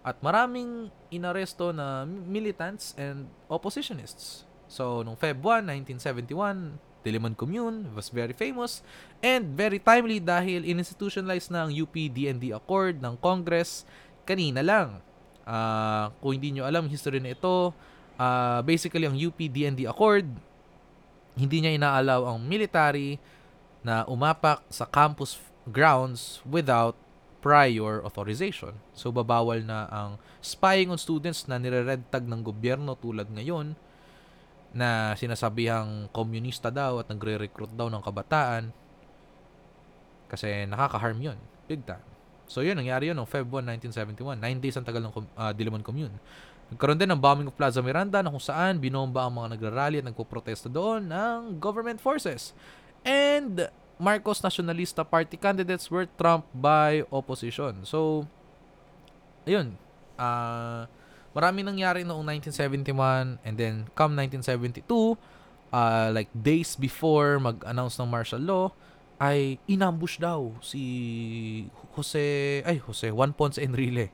[0.00, 4.48] at maraming inaresto na militants and oppositionists.
[4.72, 5.68] So, nung Feb 1,
[6.00, 8.84] 1971, Diliman Commune was very famous
[9.24, 13.88] and very timely dahil in-institutionalize na ang UP-DND Accord ng Congress
[14.28, 15.00] kanina lang.
[15.48, 17.72] Uh, kung hindi nyo alam history na ito,
[18.20, 20.28] uh, basically ang UP-DND Accord
[21.40, 23.16] hindi niya inaalaw ang military
[23.80, 26.92] na umapak sa campus grounds without
[27.40, 28.76] prior authorization.
[28.92, 33.72] So babawal na ang spying on students na nire-red tag ng gobyerno tulad ngayon
[34.70, 38.70] na sinasabihang komunista daw at nagre-recruit daw ng kabataan
[40.30, 41.38] kasi nakaka-harm yun.
[41.66, 42.06] Big time.
[42.46, 44.38] So yun, nangyari yun noong Feb 1, 1971.
[44.38, 46.14] Nine days ang tagal ng uh, Diliman Commune.
[46.70, 50.06] Nagkaroon din ng bombing of Plaza Miranda na kung saan binomba ang mga nagrarally at
[50.06, 52.54] nagpo-protesta doon ng government forces.
[53.02, 53.66] And
[53.98, 57.82] Marcos Nationalista Party candidates were trumped by opposition.
[57.82, 58.26] So,
[59.46, 59.74] ayun.
[60.14, 60.86] Uh,
[61.34, 65.18] maraming nangyari noong 1971 and then come 1972,
[65.72, 68.66] uh, like days before mag-announce ng martial law,
[69.20, 74.08] ay inambush daw si Jose, ay Jose, Juan Ponce Enrile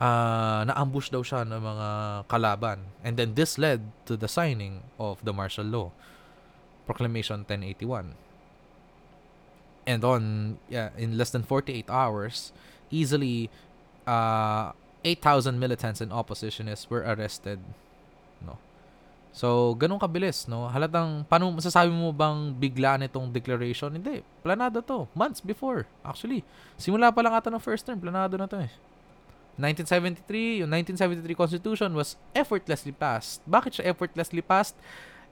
[0.00, 1.88] uh, na-ambush daw siya ng mga
[2.28, 2.92] kalaban.
[3.00, 5.92] And then this led to the signing of the martial law,
[6.84, 8.14] Proclamation 1081.
[9.86, 10.22] And on,
[10.68, 12.50] yeah, in less than 48 hours,
[12.90, 13.50] easily
[14.06, 14.74] uh,
[15.06, 17.62] 8,000 militants and oppositionists were arrested.
[18.42, 18.58] No.
[19.30, 20.66] So, ganun kabilis, no?
[20.66, 23.94] Halatang, paano masasabi mo bang bigla nitong declaration?
[23.94, 25.06] Hindi, planado to.
[25.14, 26.42] Months before, actually.
[26.74, 28.72] Simula pa lang ata ng first term, planado na to eh.
[29.56, 33.40] 1973, yung 1973 Constitution was effortlessly passed.
[33.48, 34.76] Bakit siya effortlessly passed?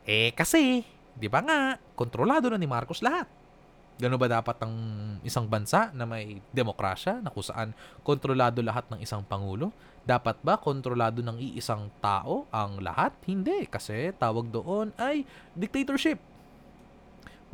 [0.04, 0.84] Eh, kasi,
[1.16, 3.28] di ba nga, kontrolado na ni Marcos lahat.
[3.94, 4.74] Gano'n ba dapat ang
[5.22, 7.70] isang bansa na may demokrasya na kung saan
[8.02, 9.70] kontrolado lahat ng isang pangulo?
[10.02, 13.14] Dapat ba kontrolado ng iisang tao ang lahat?
[13.22, 15.22] Hindi, kasi tawag doon ay
[15.54, 16.18] dictatorship.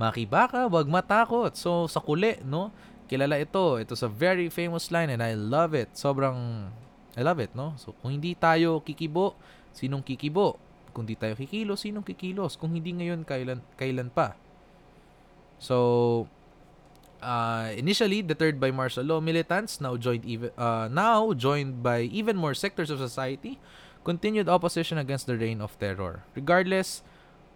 [0.01, 1.53] Makibaka, wag matakot.
[1.61, 2.73] So, sa kuli, no?
[3.05, 3.77] Kilala ito.
[3.77, 5.93] Ito sa very famous line and I love it.
[5.93, 6.73] Sobrang,
[7.15, 7.77] I love it, no?
[7.77, 9.37] So, kung hindi tayo kikibo,
[9.77, 10.57] sinong kikibo?
[10.97, 12.57] Kung hindi tayo kikilos, sinong kikilos?
[12.57, 14.41] Kung hindi ngayon, kailan, kailan pa?
[15.61, 16.27] So,
[17.21, 22.35] uh, initially deterred by martial law, militants now joined even uh, now joined by even
[22.35, 23.61] more sectors of society,
[24.03, 26.25] continued opposition against the reign of terror.
[26.35, 27.05] Regardless,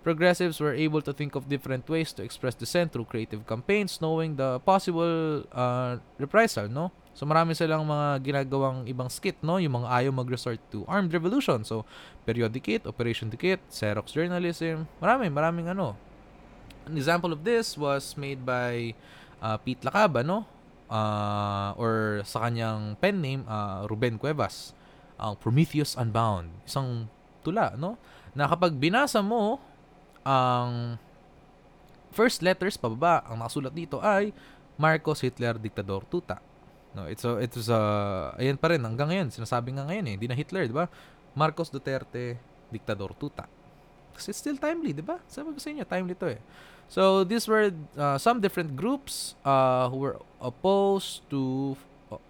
[0.05, 4.37] progressives were able to think of different ways to express dissent through creative campaigns, knowing
[4.37, 6.93] the possible uh, reprisal, no?
[7.17, 9.57] So marami silang mga ginagawang ibang skit, no?
[9.57, 11.65] Yung mga ayaw mag-resort to armed revolution.
[11.65, 11.89] So,
[12.29, 15.97] periodicate, operation dikit, Xerox journalism, marami, maraming ano.
[16.85, 18.93] An example of this was made by
[19.41, 20.45] uh, Pete Lacaba, no?
[20.89, 24.77] Uh, or sa kanyang pen name, uh, Ruben Cuevas.
[25.17, 26.53] Ang Prometheus Unbound.
[26.69, 27.09] Isang
[27.41, 27.97] tula, no?
[28.37, 29.61] Na kapag binasa mo
[30.25, 31.01] ang
[32.13, 34.31] first letters pababa, ang nakasulat dito ay
[34.79, 36.39] Marcos Hitler Diktador Tuta.
[36.95, 37.81] No, it's a, it was a,
[38.39, 40.87] ayan pa rin hanggang ngayon, sinasabi nga ngayon eh, hindi na Hitler, di ba?
[41.35, 42.39] Marcos Duterte
[42.71, 43.51] Diktador Tuta.
[44.15, 45.19] Kasi it's still timely, di ba?
[45.27, 46.39] Sabi ko sa inyo, timely to eh.
[46.89, 51.77] So these were uh, some different groups uh, who were opposed to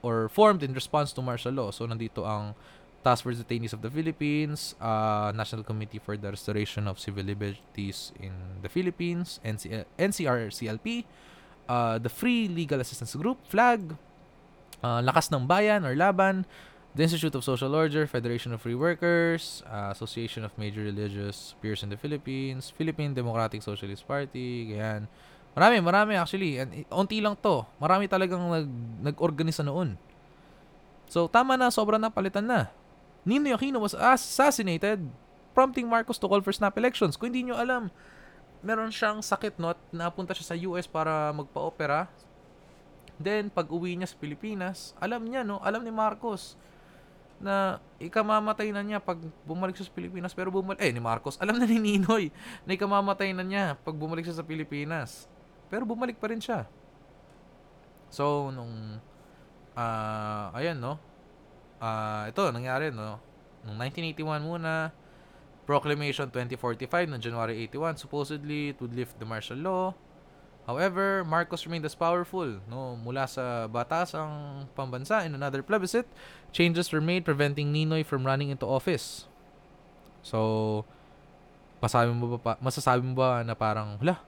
[0.03, 1.71] or formed in response to martial law.
[1.71, 2.55] So nandito ang
[3.05, 8.17] Task Force Detainees of the Philippines, uh, National Committee for the Restoration of Civil Liberties
[8.17, 8.33] in
[8.65, 11.05] the Philippines, NC- NCRCLP,
[11.69, 13.93] uh, the Free Legal Assistance Group, FLAG,
[14.81, 16.49] uh, Lakas ng Bayan or Laban,
[16.95, 21.83] the Institute of Social Order, Federation of Free Workers, uh, Association of Major Religious Peers
[21.83, 25.11] in the Philippines, Philippine Democratic Socialist Party, ganyan.
[25.59, 26.59] Marami, marami actually.
[26.63, 27.67] And onti lang to.
[27.83, 28.67] Marami talagang nag,
[29.11, 29.99] nag-organisa noon.
[31.11, 32.71] So, tama na, sobrang napalitan na.
[33.27, 35.03] Ninoy Aquino was assassinated,
[35.51, 37.19] prompting Marcos to call for snap elections.
[37.19, 37.91] Kung hindi nyo alam,
[38.63, 42.07] meron siyang sakit no, at napunta siya sa US para magpa-opera.
[43.19, 45.63] Then, pag uwi niya sa Pilipinas, alam niya, no?
[45.63, 46.59] Alam ni Marcos
[47.43, 50.33] na ikamamatay na niya pag bumalik siya sa Pilipinas.
[50.35, 51.39] Pero bumalik eh ni Marcos.
[51.39, 52.31] Alam na ni Ninoy
[52.65, 55.27] na ikamamatay na niya pag bumalik siya sa Pilipinas.
[55.69, 56.69] Pero bumalik pa rin siya.
[58.13, 59.03] So nung
[59.75, 61.01] uh, ayan no?
[61.83, 63.19] Uh, ito nangyari no?
[63.67, 64.95] Nung 1981 muna
[65.65, 69.97] Proclamation 2045 ng January 81 supposedly it would lift the martial law
[70.65, 72.65] However, Marcos remained as powerful.
[72.65, 76.09] No, mula sa batas ang pambansa in another plebiscite,
[76.57, 79.29] changes were made preventing Ninoy from running into office.
[80.25, 80.89] So,
[81.85, 84.25] masasabi mo ba, masasabi mo ba na parang, hala,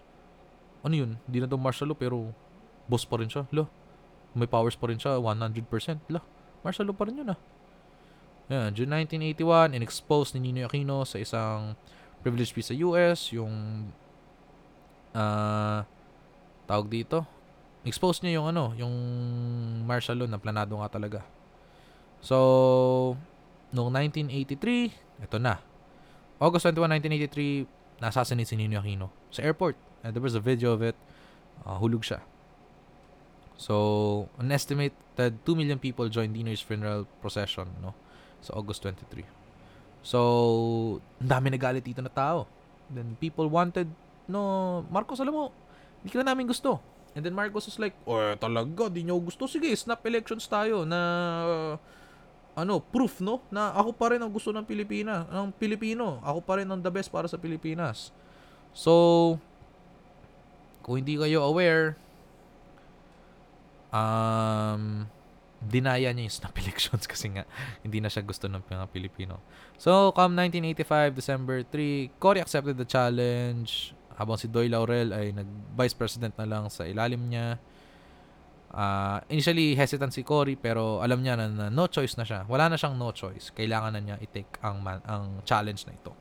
[0.85, 1.17] ano yun?
[1.25, 2.37] Hindi na daw martial law pero
[2.85, 3.49] boss pa rin siya.
[3.49, 3.65] Hala,
[4.37, 5.65] may powers pa rin siya, 100%.
[6.13, 6.21] Hala,
[6.61, 7.41] martial law pa rin yun ah.
[8.53, 11.81] Yeah, June 1981, in-expose ni Ninoy Aquino sa isang
[12.21, 13.89] privileged piece sa US, yung
[15.17, 15.83] uh,
[16.67, 17.25] tawag dito,
[17.87, 18.95] expose niya yung ano, yung
[19.87, 21.21] martial law na planado nga talaga.
[22.21, 23.17] So,
[23.71, 23.95] noong
[24.29, 25.63] 1983, ito na.
[26.43, 29.79] August 21, 1983, nasasanit si Nino Aquino sa airport.
[30.05, 30.99] And there was a video of it.
[31.65, 32.21] Uh, hulog siya.
[33.57, 37.97] So, an estimated 2 million people joined Nino's funeral procession, no?
[38.45, 39.25] Sa August 23.
[40.05, 40.21] So,
[41.19, 42.45] ang dami nagalit dito na tao.
[42.93, 43.89] Then people wanted,
[44.29, 45.45] no, Marcos, alam mo,
[46.03, 46.83] hindi ka namin gusto.
[47.17, 49.49] And then Marcos was like, oh, talaga, di nyo gusto.
[49.49, 51.01] Sige, snap elections tayo na,
[51.49, 51.75] uh,
[52.57, 53.41] ano, proof, no?
[53.49, 56.21] Na ako pa rin ang gusto ng Pilipinas, ng Pilipino.
[56.21, 58.13] Ako pa rin ang the best para sa Pilipinas.
[58.77, 59.41] So,
[60.85, 61.97] kung hindi kayo aware,
[63.89, 65.09] um,
[65.65, 67.49] dinaya niya yung snap elections kasi nga
[67.81, 69.41] hindi na siya gusto ng mga Pilipino.
[69.81, 75.97] So, come 1985, December 3, Cory accepted the challenge habang si Doy Laurel ay nag-vice
[75.97, 77.61] president na lang sa ilalim niya.
[78.73, 82.45] Uh, initially, hesitant si Cory pero alam niya na, na no choice na siya.
[82.49, 83.53] Wala na siyang no choice.
[83.53, 86.13] Kailangan na niya i-take ang, man, ang challenge na ito.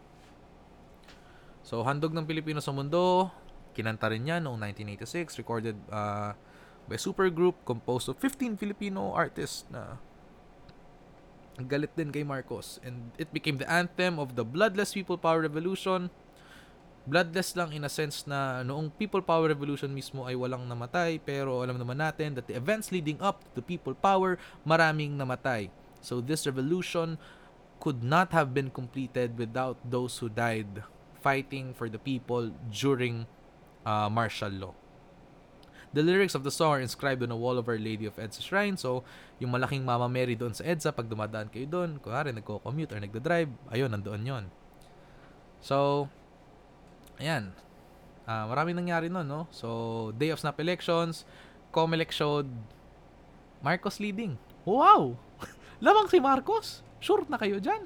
[1.66, 3.32] So, Handog ng Pilipino sa Mundo,
[3.74, 6.38] kinanta rin niya noong 1986, recorded uh,
[6.86, 9.98] by supergroup composed of 15 Filipino artists na
[11.64, 12.78] galit din kay Marcos.
[12.84, 16.12] And it became the anthem of the Bloodless People Power Revolution
[17.06, 21.62] bloodless lang in a sense na noong People Power Revolution mismo ay walang namatay pero
[21.62, 25.70] alam naman natin that the events leading up to the People Power maraming namatay.
[26.02, 27.18] So this revolution
[27.78, 30.86] could not have been completed without those who died
[31.22, 33.26] fighting for the people during
[33.86, 34.74] uh, martial law.
[35.96, 38.44] The lyrics of the song are inscribed on a wall of Our Lady of EDSA
[38.44, 38.76] Shrine.
[38.76, 39.08] So,
[39.40, 43.48] yung malaking Mama Mary doon sa EDSA, pag dumadaan kayo doon, kunwari nagko-commute or nagda-drive,
[43.72, 44.46] ayun, nandoon yon.
[45.64, 46.12] So,
[47.20, 47.52] ayan,
[48.26, 49.48] uh, marami nangyari nun, no?
[49.54, 51.24] So, day of snap elections,
[51.72, 52.50] COMELEC showed
[53.62, 54.38] Marcos leading.
[54.64, 55.18] Wow!
[55.86, 56.82] Lamang si Marcos.
[57.00, 57.86] Sure na kayo dyan.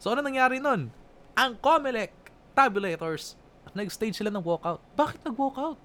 [0.00, 0.90] So, ano nangyari nun?
[1.36, 2.12] Ang COMELEC
[2.56, 3.38] tabulators,
[3.72, 4.82] nag-stage sila ng walkout.
[4.98, 5.78] Bakit nag-walkout?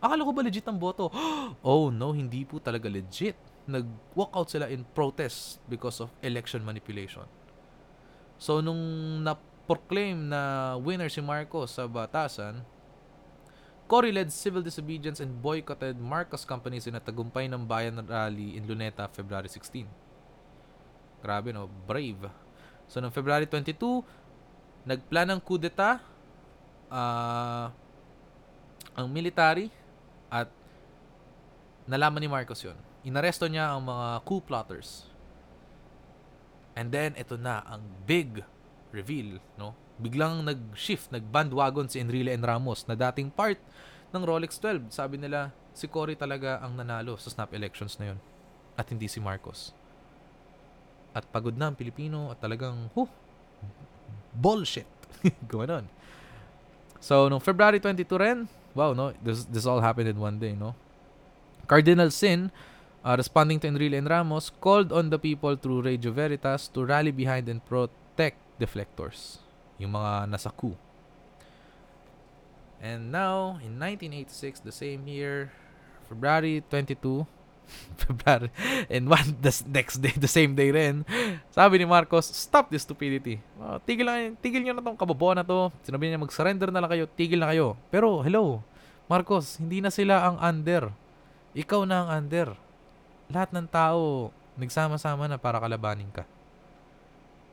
[0.00, 1.12] Akala ko ba legit ang boto?
[1.60, 3.36] Oh no, hindi po talaga legit.
[3.68, 7.28] Nag-walkout sila in protest because of election manipulation.
[8.40, 8.80] So, nung
[9.20, 9.36] na
[9.70, 12.66] proclaim na winner si Marcos sa batasan,
[13.86, 18.66] Cory led civil disobedience and boycotted Marcos companies in a tagumpay ng bayan rally in
[18.66, 19.86] Luneta, February 16.
[21.22, 22.26] Grabe no, brave.
[22.90, 24.02] So, noong February 22,
[24.86, 26.02] nagplan ng coup d'etat
[26.86, 27.70] uh,
[28.94, 29.70] ang military
[30.30, 30.50] at
[31.86, 32.78] nalaman ni Marcos yon.
[33.02, 35.06] Inaresto niya ang mga coup plotters.
[36.78, 38.42] And then, ito na, ang big
[38.90, 39.74] reveal, no?
[40.00, 43.60] Biglang nag-shift, nag-bandwagon si Enrile and Ramos na dating part
[44.10, 44.90] ng Rolex 12.
[44.90, 48.18] Sabi nila, si Cory talaga ang nanalo sa snap elections na yon
[48.74, 49.76] at hindi si Marcos.
[51.12, 53.10] At pagod na ang Pilipino at talagang, huh,
[54.32, 54.88] bullshit.
[55.50, 55.84] Gumanon.
[57.00, 58.38] So, nung February 22 rin,
[58.72, 59.12] wow, no?
[59.20, 60.76] This, this all happened in one day, no?
[61.66, 62.50] Cardinal Sin,
[63.04, 67.12] uh, responding to Enrile and Ramos, called on the people through Radio Veritas to rally
[67.12, 67.99] behind and protect
[68.60, 69.40] deflectors,
[69.80, 70.76] yung mga nasa coup.
[72.80, 75.52] And now, in 1986, the same year,
[76.08, 77.28] February 22,
[78.00, 78.48] February,
[78.88, 81.04] and one, the next day, the same day rin,
[81.52, 83.40] sabi ni Marcos, stop this stupidity.
[83.60, 85.68] Oh, tigil, lang, tigil nyo na tong kabobohan na to.
[85.84, 87.76] Sinabi niya, mag-surrender na lang kayo, tigil na kayo.
[87.92, 88.64] Pero, hello,
[89.08, 90.88] Marcos, hindi na sila ang under.
[91.52, 92.56] Ikaw na ang under.
[93.28, 96.24] Lahat ng tao, nagsama-sama na para kalabanin ka.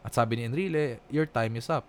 [0.07, 1.83] At sabi ni Enrile, your time is up.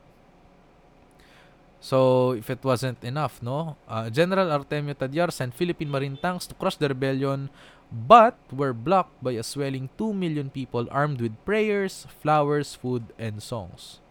[1.79, 3.79] So, if it wasn't enough, no?
[3.87, 7.47] Uh, General Artemio Tadyar sent Philippine Marine tanks to crush the rebellion
[7.95, 13.39] but were blocked by a swelling 2 million people armed with prayers, flowers, food, and
[13.39, 14.03] songs.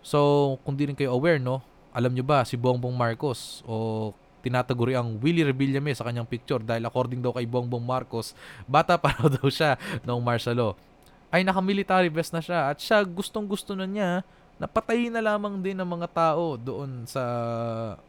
[0.00, 1.60] So, kung di rin kayo aware, no?
[1.92, 6.88] Alam nyo ba si Bongbong Marcos o tinataguri ang Willie Revillame sa kanyang picture dahil
[6.88, 8.32] according daw kay Bongbong Marcos,
[8.64, 9.76] bata pa raw daw siya
[10.08, 10.72] noong martial law
[11.30, 14.22] ay naka-military vest na siya at siya gustong-gusto na niya
[14.56, 17.22] na patayin na lamang din ng mga tao doon sa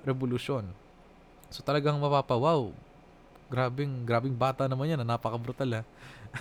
[0.07, 0.63] revolusyon.
[1.51, 2.71] So talagang mapapawaw.
[3.47, 5.83] Grabing, grabing bata naman yan, napaka-brutal ha.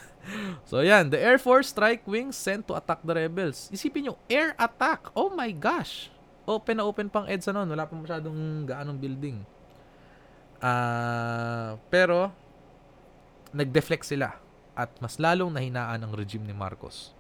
[0.71, 3.71] so yan, the Air Force strike wings sent to attack the rebels.
[3.71, 5.15] Isipin nyo, air attack!
[5.15, 6.11] Oh my gosh!
[6.47, 9.39] Open na open pang EDSA noon, wala pa masyadong gaanong building.
[10.59, 12.31] Ah, uh, pero
[13.55, 14.46] nag-deflect sila
[14.77, 17.17] at mas lalong nahinaan ang regime ni Marcos.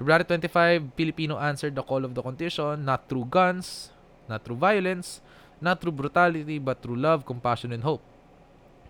[0.00, 3.92] February 25, Filipino answered the call of the condition not through guns,
[4.30, 5.20] not through violence,
[5.60, 8.00] not through brutality, but through love, compassion, and hope.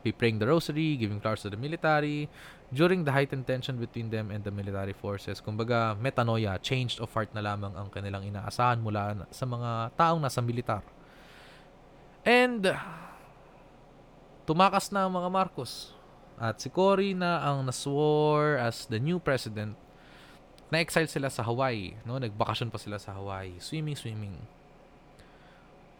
[0.04, 2.28] Be praying the rosary, giving flowers to the military,
[2.70, 5.40] during the heightened tension between them and the military forces.
[5.40, 10.44] Kumbaga, metanoia, changed of heart na lamang ang kanilang inaasahan mula sa mga taong nasa
[10.44, 10.84] militar.
[12.22, 12.68] And,
[14.44, 15.97] tumakas na ang mga Marcos
[16.38, 19.74] at si Cory na ang naswore as the new president.
[20.70, 21.98] Na-exile sila sa Hawaii.
[22.06, 22.18] No?
[22.18, 23.58] Nagbakasyon pa sila sa Hawaii.
[23.58, 24.36] Swimming, swimming.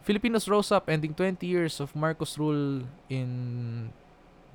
[0.03, 3.29] Filipinos rose up ending 20 years of Marcos rule in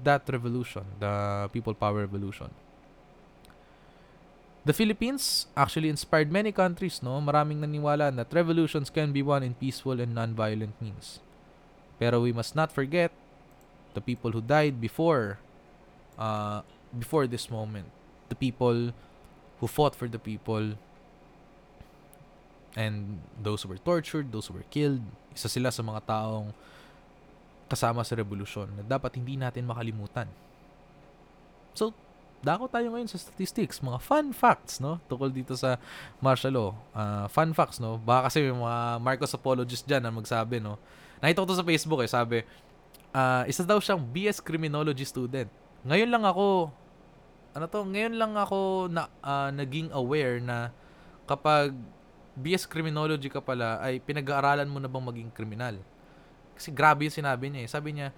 [0.02, 2.50] that revolution, the People Power Revolution.
[4.64, 7.20] The Philippines actually inspired many countries, no?
[7.20, 11.20] Maraming naniwala that revolutions can be won in peaceful and non-violent means.
[12.00, 13.12] Pero we must not forget
[13.92, 15.38] the people who died before
[16.18, 16.62] uh,
[16.94, 17.88] before this moment.
[18.28, 18.92] The people
[19.60, 20.74] who fought for the people
[22.74, 25.02] and those who were tortured, those who were killed.
[25.34, 26.50] Isa sila sa mga taong
[27.70, 30.28] kasama sa revolusyon na dapat hindi natin makalimutan.
[31.74, 31.90] So,
[32.44, 35.00] dako tayo ngayon sa statistics, mga fun facts, no?
[35.08, 35.80] Tukol dito sa
[36.20, 36.70] martial law.
[36.92, 37.96] Uh, fun facts, no?
[37.98, 40.76] Baka kasi may mga Marcos apologists dyan na magsabi, no?
[41.24, 42.10] Nakita ko to sa Facebook, eh.
[42.10, 42.38] Sabi,
[43.16, 45.48] uh, isa daw siyang BS Criminology student.
[45.84, 46.72] Ngayon lang ako,
[47.52, 50.72] ano to, ngayon lang ako na, uh, naging aware na
[51.28, 51.76] kapag
[52.34, 55.76] BS Criminology ka pala, ay pinag-aaralan mo na bang maging kriminal?
[56.56, 57.68] Kasi grabe yung sinabi niya, eh.
[57.68, 58.16] Sabi niya,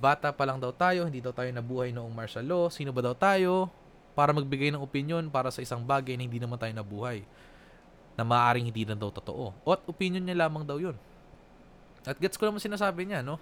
[0.00, 3.14] bata pa lang daw tayo, hindi daw tayo nabuhay noong martial law, sino ba daw
[3.14, 3.68] tayo
[4.16, 7.24] para magbigay ng opinion para sa isang bagay na hindi naman tayo nabuhay
[8.16, 9.56] na maaaring hindi na daw totoo.
[9.64, 10.96] O at opinion niya lamang daw yun.
[12.08, 13.40] At gets ko naman sinasabi niya, no?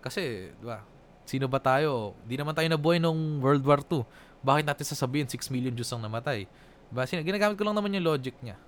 [0.00, 0.84] Kasi, di ba,
[1.30, 2.18] sino ba tayo?
[2.26, 4.02] Di naman tayo nabuhay noong World War II.
[4.42, 6.50] Bakit natin sasabihin 6 million Jews ang namatay?
[6.90, 7.06] Diba?
[7.06, 8.58] Ginagamit ko lang naman yung logic niya.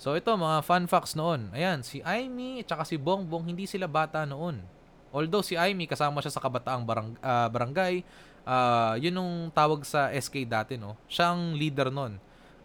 [0.00, 1.52] So ito, mga fun facts noon.
[1.52, 4.64] Ayan, si Aimee at si Bongbong, hindi sila bata noon.
[5.12, 8.00] Although si Aimee kasama siya sa kabataang barang, uh, barangay,
[8.48, 10.96] uh, yun yung tawag sa SK dati, no?
[11.04, 12.16] Siyang leader noon.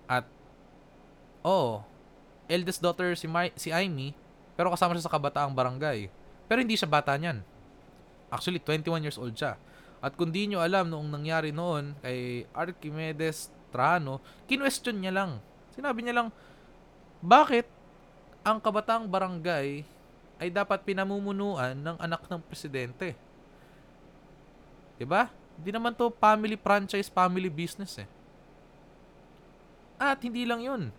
[0.08, 0.24] At
[1.44, 1.84] oh,
[2.48, 4.16] eldest daughter si My, si Aimee,
[4.56, 6.08] pero kasama siya sa kabataang barangay.
[6.48, 7.44] Pero hindi siya bata niyan.
[8.36, 9.56] Actually, 21 years old siya.
[10.04, 15.32] At kung di nyo alam noong nangyari noon kay Archimedes Trano, kinwestiyon niya lang.
[15.74, 16.28] Sinabi niya lang,
[17.24, 17.66] bakit
[18.46, 19.82] ang kabataang barangay
[20.38, 23.16] ay dapat pinamumunuan ng anak ng presidente.
[24.96, 25.32] 'Di ba?
[25.56, 28.10] Hindi naman to family franchise, family business eh.
[29.96, 30.92] At hindi lang 'yun.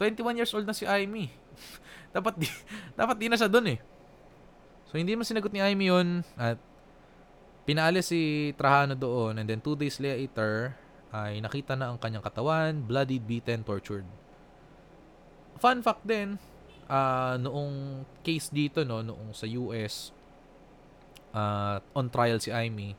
[0.00, 1.28] 21 years old na si Amy.
[2.16, 2.48] dapat di,
[2.98, 3.78] dapat di na siya doon eh.
[4.88, 6.58] So hindi man sinagot ni Amy 'yun at
[7.68, 10.74] pinaalis si Trajano doon and then two days later
[11.10, 14.06] ay nakita na ang kanyang katawan, bloodied, beaten, tortured.
[15.58, 16.38] Fun fact din,
[16.90, 20.10] uh, noong case dito no noong sa US
[21.30, 22.98] uh, ah, on trial si Amy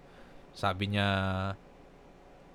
[0.55, 1.07] sabi niya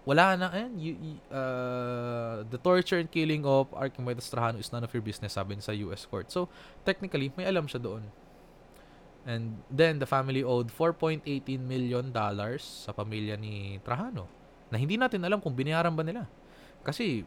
[0.06, 0.92] wala na eh you,
[1.28, 5.76] uh, the torture and killing of Archimedes Trajano is none of your business sabi sa
[5.86, 6.48] US court so
[6.88, 8.08] technically may alam siya doon
[9.26, 11.26] and then the family owed 4.18
[11.60, 14.30] million dollars sa pamilya ni Trajano
[14.70, 16.30] na hindi natin alam kung binayaran ba nila
[16.86, 17.26] kasi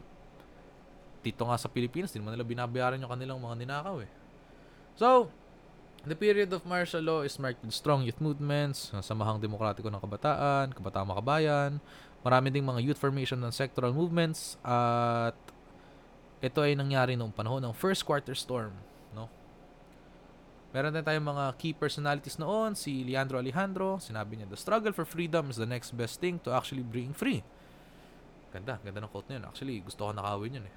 [1.20, 4.10] dito nga sa Pilipinas, din naman nila binabayaran yung kanilang mga ninakaw eh.
[4.96, 5.28] So,
[6.04, 10.72] the period of martial law is marked with strong youth movements, samahang demokratiko ng kabataan,
[10.72, 11.70] kabataang makabayan,
[12.24, 15.36] marami ding mga youth formation ng sectoral movements, at
[16.40, 18.72] ito ay nangyari noong panahon ng first quarter storm.
[19.12, 19.28] No?
[20.70, 25.02] Meron din tayong mga key personalities noon, si Leandro Alejandro, sinabi niya, the struggle for
[25.02, 27.42] freedom is the next best thing to actually being free.
[28.54, 29.50] Ganda, ganda ng quote niya.
[29.50, 30.76] Actually, gusto ko nakawin yun eh.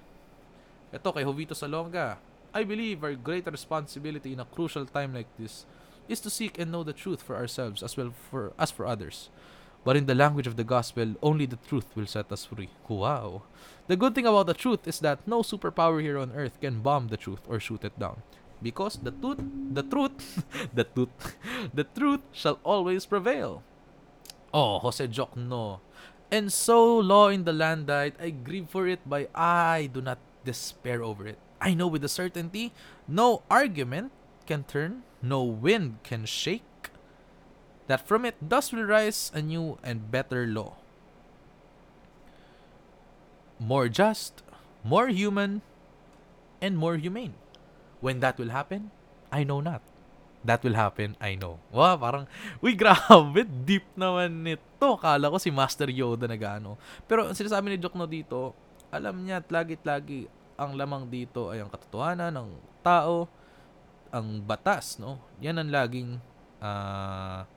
[0.97, 2.17] Ito kay Jovito Salonga.
[2.53, 5.65] I believe our great responsibility in a crucial time like this
[6.09, 9.29] is to seek and know the truth for ourselves as well for as for others.
[9.83, 12.69] But in the language of the gospel, only the truth will set us free.
[12.87, 13.43] Wow.
[13.87, 17.09] The good thing about the truth is that no superpower here on earth can bomb
[17.09, 18.23] the truth or shoot it down.
[18.63, 19.43] Because the truth,
[19.75, 20.15] the truth,
[20.73, 21.35] the truth,
[21.75, 23.61] the truth shall always prevail.
[24.53, 25.83] Oh, Jose Jokno.
[26.31, 30.17] And so law in the land died, I grieve for it, but I do not
[30.45, 31.37] despair over it.
[31.59, 32.73] I know with a certainty
[33.07, 34.11] no argument
[34.47, 36.89] can turn, no wind can shake,
[37.87, 40.75] that from it thus will rise a new and better law.
[43.59, 44.41] More just,
[44.83, 45.61] more human,
[46.61, 47.35] and more humane.
[48.03, 48.91] When that will happen,
[49.31, 49.79] I know not.
[50.43, 51.63] That will happen, I know.
[51.71, 52.27] Wow, parang,
[52.59, 54.99] uy, grabe, deep naman nito.
[54.99, 56.75] Kala ko si Master Yoda na gano.
[57.07, 58.51] Pero sinasabi ni Jokno dito,
[58.91, 60.27] alam niya at lagi-lagi
[60.59, 62.49] ang lamang dito ay ang katotohanan ng
[62.83, 63.31] tao,
[64.11, 65.23] ang batas, no?
[65.39, 66.19] Yan ang laging
[66.59, 67.47] uh,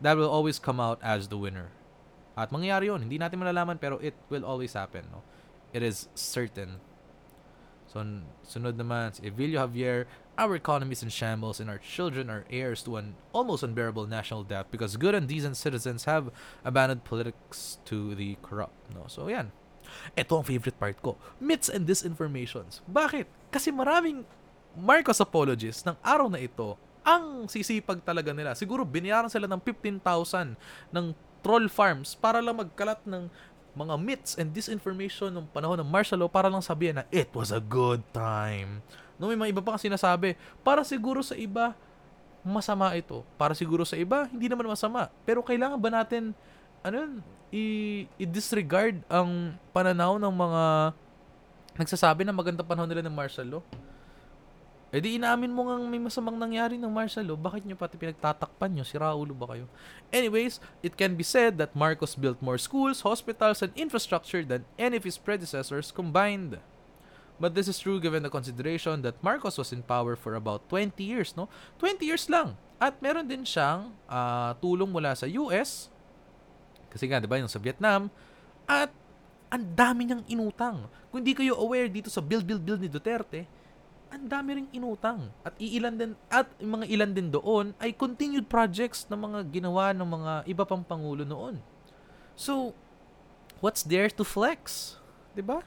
[0.00, 1.68] that will always come out as the winner.
[2.34, 3.04] At mangyayari yun.
[3.04, 5.20] Hindi natin malalaman pero it will always happen, no?
[5.76, 6.82] It is certain.
[7.94, 8.02] So,
[8.42, 12.82] sunod naman, si Evilio Javier, our economy is in shambles and our children are heirs
[12.82, 16.34] to an almost unbearable national debt because good and decent citizens have
[16.66, 18.74] abandoned politics to the corrupt.
[18.90, 19.06] No?
[19.06, 19.54] So, yan.
[20.18, 21.14] Ito ang favorite part ko.
[21.38, 22.82] Myths and disinformations.
[22.90, 23.30] Bakit?
[23.54, 24.26] Kasi maraming
[24.74, 26.74] Marcos apologists ng araw na ito
[27.06, 28.58] ang sisipag talaga nila.
[28.58, 30.58] Siguro binayaran sila ng 15,000
[30.90, 31.06] ng
[31.44, 33.28] troll farms para lang magkalat ng
[33.74, 37.50] mga myths and disinformation ng panahon ng martial law para lang sabihin na it was
[37.50, 38.78] a good time.
[39.18, 41.74] No, may mga iba pa kasi sinasabi, para siguro sa iba,
[42.46, 43.22] masama ito.
[43.38, 45.10] Para siguro sa iba, hindi naman masama.
[45.26, 46.34] Pero kailangan ba natin
[46.84, 47.12] ano yun,
[47.48, 50.62] i- i-disregard ang pananaw ng mga
[51.80, 53.62] nagsasabi na maganda panahon nila ng martial law.
[54.94, 58.70] Eh di inamin mo nga may masamang nangyari ng martial law, bakit nyo pati pinagtatakpan
[58.70, 58.86] nyo?
[58.86, 59.66] Si Raulo ba kayo?
[60.14, 64.94] Anyways, it can be said that Marcos built more schools, hospitals, and infrastructure than any
[64.94, 66.62] of his predecessors combined.
[67.42, 70.94] But this is true given the consideration that Marcos was in power for about 20
[71.02, 71.50] years, no?
[71.82, 72.54] 20 years lang.
[72.78, 75.90] At meron din siyang uh, tulong mula sa US,
[76.94, 78.06] kasi nga, di ba, yung sa Vietnam,
[78.70, 78.94] at
[79.50, 80.86] ang dami niyang inutang.
[81.10, 83.63] Kung hindi kayo aware dito sa build, build, build ni Duterte,
[84.14, 85.28] ang dami ring inutang.
[85.42, 90.06] At iilan din, at mga ilan din doon ay continued projects na mga ginawa ng
[90.06, 91.58] mga iba pang pangulo noon.
[92.38, 92.74] So,
[93.58, 94.94] what's there to flex?
[95.34, 95.66] 'Di ba?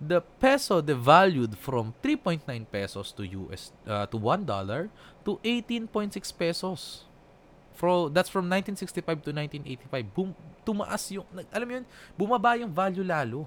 [0.00, 2.40] The peso devalued from 3.9
[2.72, 4.88] pesos to US uh, to 1 dollar
[5.28, 7.04] to 18.6 pesos.
[7.76, 10.16] From that's from 1965 to 1985.
[10.16, 10.32] Boom,
[10.64, 13.44] tumaas yung alam mo yun, bumaba yung value lalo.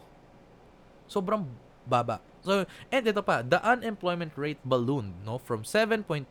[1.09, 1.45] Sobrang
[1.86, 2.23] baba.
[2.43, 6.27] So, and ito pa, the unemployment rate ballooned no, from 7.20%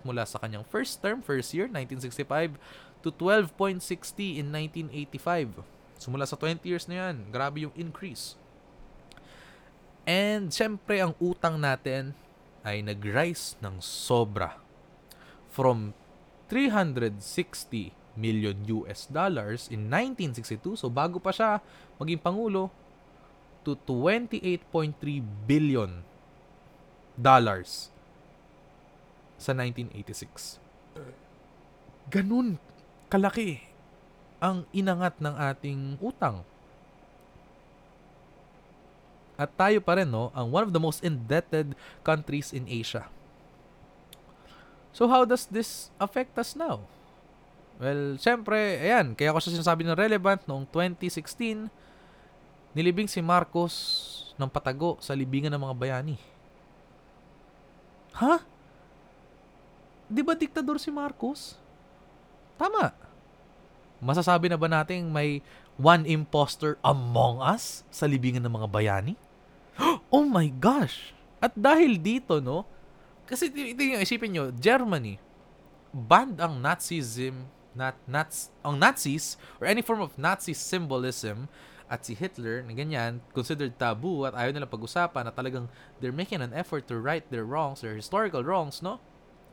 [0.00, 2.56] mula sa kanyang first term, first year, 1965,
[3.04, 5.60] to 12.60 in 1985.
[6.00, 8.40] So, mula sa 20 years na yan, grabe yung increase.
[10.08, 12.16] And, syempre, ang utang natin
[12.64, 14.56] ay nag-rise ng sobra.
[15.52, 15.92] From
[16.48, 17.20] 360
[18.16, 21.60] million US dollars in 1962, so bago pa siya
[22.00, 22.72] maging pangulo,
[23.64, 24.94] to 28.3
[25.48, 26.04] billion
[27.16, 27.88] dollars
[29.40, 30.60] sa 1986.
[32.12, 32.60] Ganun
[33.08, 33.64] kalaki
[34.38, 36.44] ang inangat ng ating utang.
[39.34, 41.74] At tayo pa rin, no, ang one of the most indebted
[42.06, 43.10] countries in Asia.
[44.94, 46.86] So how does this affect us now?
[47.82, 51.66] Well, syempre, ayan, kaya ko siya sinasabi ng relevant noong 2016
[52.74, 53.74] Nilibing si Marcos
[54.34, 56.16] ng patago sa libingan ng mga bayani.
[58.18, 58.42] Ha?
[60.10, 61.54] Di ba diktador si Marcos?
[62.58, 62.90] Tama.
[64.02, 65.38] Masasabi na ba nating may
[65.78, 69.14] one imposter among us sa libingan ng mga bayani?
[70.14, 71.10] Oh my gosh!
[71.42, 72.62] At dahil dito, no?
[73.26, 75.18] Kasi ito yung isipin nyo, Germany,
[75.90, 81.50] banned ang Nazism, not, Nats, ang Nazis, or any form of Nazi symbolism
[81.84, 85.68] at si Hitler na ganyan, considered taboo at ayaw nila pag-usapan na talagang
[86.00, 88.96] they're making an effort to right their wrongs, their historical wrongs, no?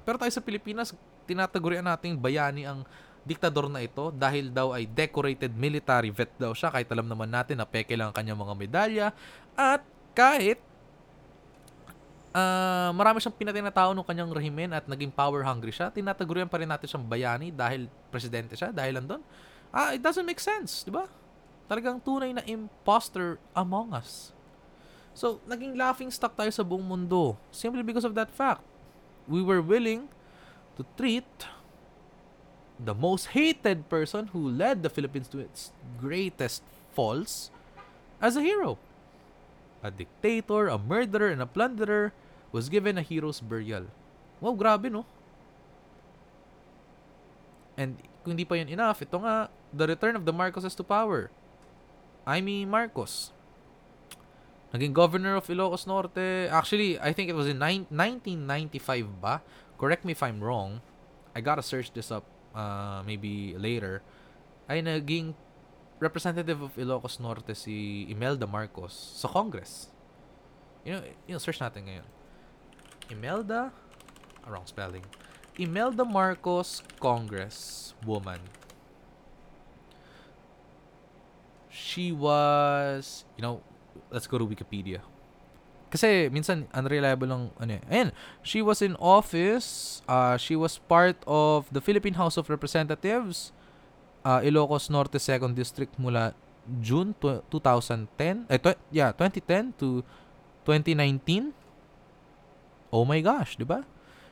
[0.07, 0.95] Pero tayo sa Pilipinas,
[1.27, 2.87] tinatagurian nating bayani ang
[3.21, 7.61] diktador na ito dahil daw ay decorated military vet daw siya kahit alam naman natin
[7.61, 9.07] na peke lang ang kanyang mga medalya
[9.53, 9.85] at
[10.17, 10.57] kahit
[12.33, 16.49] uh, marami siyang pinatay na tao ng kanyang rehimen at naging power hungry siya, tinatagurian
[16.49, 19.21] pa rin natin siyang bayani dahil presidente siya, dahil andun.
[19.71, 21.07] Ah, it doesn't make sense, di ba?
[21.71, 24.35] Talagang tunay na imposter among us.
[25.15, 28.59] So, naging laughing stock tayo sa buong mundo simply because of that fact.
[29.23, 30.11] We were willing
[30.75, 31.27] to treat
[32.75, 36.59] the most hated person who led the Philippines to its greatest
[36.91, 37.47] falls
[38.19, 38.75] as a hero.
[39.79, 42.11] A dictator, a murderer, and a plunderer
[42.51, 43.87] was given a hero's burial.
[44.43, 45.07] Wow, grabe no?
[47.79, 47.95] And
[48.27, 51.31] kung hindi pa yun enough, ito nga, the return of the Marcoses to power.
[52.27, 53.31] Amy Marcos.
[54.73, 56.47] Naging governor of Ilocos Norte.
[56.47, 59.41] Actually, I think it was in 1995 ba?
[59.77, 60.79] Correct me if I'm wrong.
[61.35, 62.23] I gotta search this up
[62.55, 64.01] uh, maybe later.
[64.69, 65.35] Ay naging
[65.99, 69.91] representative of Ilocos Norte si Imelda Marcos sa Congress.
[70.85, 72.07] You know, you know search natin ngayon.
[73.11, 73.75] Imelda,
[74.47, 75.03] wrong spelling.
[75.59, 78.39] Imelda Marcos Congress woman.
[81.71, 83.63] She was, you know,
[84.11, 84.99] let's go to Wikipedia.
[85.91, 87.81] Kasi minsan unreliable lang ano eh.
[87.91, 88.09] Ayan,
[88.43, 93.51] she was in office, uh, she was part of the Philippine House of Representatives,
[94.23, 96.35] uh, Ilocos Norte 2nd District mula
[96.79, 100.03] June 2010, eh, tw- yeah, 2010 to
[100.63, 101.51] 2019.
[102.91, 103.83] Oh my gosh, di ba?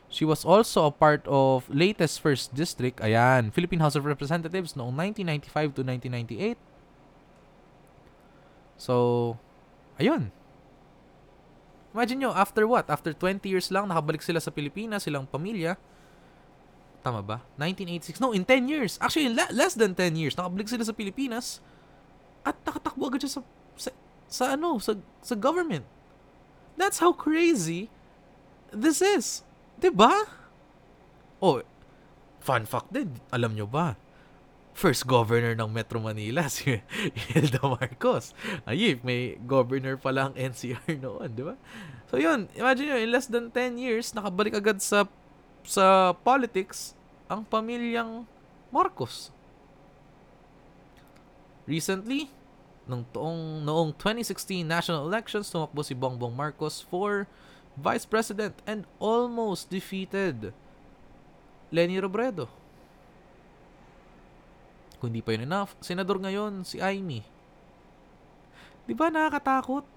[0.08, 4.96] She was also a part of latest first district, ayan, Philippine House of Representatives noong
[4.96, 6.69] 1995 to 1998.
[8.80, 9.36] So,
[10.00, 10.32] ayun.
[11.92, 12.88] Imagine nyo, after what?
[12.88, 15.76] After 20 years lang, nakabalik sila sa Pilipinas, silang pamilya.
[17.04, 17.44] Tama ba?
[17.60, 18.24] 1986.
[18.24, 18.96] No, in 10 years.
[19.04, 21.60] Actually, in la- less than 10 years, nakabalik sila sa Pilipinas.
[22.48, 23.42] At nakatakbo agad siya sa,
[23.76, 23.90] sa,
[24.32, 25.84] sa ano, sa, sa government.
[26.80, 27.92] That's how crazy
[28.72, 29.44] this is.
[29.76, 29.84] ba?
[29.84, 30.14] Diba?
[31.44, 31.60] Oh,
[32.40, 34.00] fun fact din, alam nyo ba?
[34.80, 36.80] First governor ng Metro Manila, si
[37.36, 38.32] Hilda Marcos.
[38.64, 41.60] Ayun, may governor pa lang NCR noon, di ba?
[42.08, 45.04] So yun, imagine nyo, in less than 10 years, nakabalik agad sa
[45.68, 46.96] sa politics
[47.28, 48.24] ang pamilyang
[48.72, 49.36] Marcos.
[51.68, 52.32] Recently,
[52.90, 57.30] nung toong, noong 2016 national elections, tumakbo si Bongbong Marcos for
[57.78, 60.56] vice president and almost defeated
[61.70, 62.50] Lenny Robredo.
[65.00, 67.24] Kung di pa yun enough, senador ngayon si Amy.
[68.84, 69.88] Di ba nakakatakot?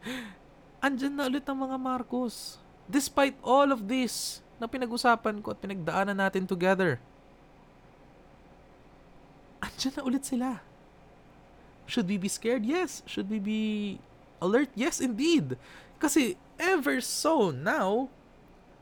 [0.84, 2.60] Andyan na ulit ang mga Marcos.
[2.84, 7.00] Despite all of this na pinag-usapan ko at pinagdaanan natin together.
[9.64, 10.60] Andyan na ulit sila.
[11.88, 12.68] Should we be scared?
[12.68, 13.00] Yes.
[13.08, 13.62] Should we be
[14.44, 14.68] alert?
[14.76, 15.56] Yes, indeed.
[15.96, 18.12] Kasi ever so now,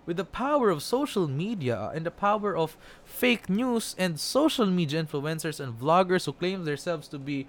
[0.08, 5.04] with the power of social media and the power of fake news and social media
[5.04, 7.44] influencers and vloggers who claim themselves to be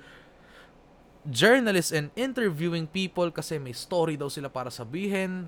[1.23, 5.47] journalists and interviewing people kasi may story daw sila para sabihin.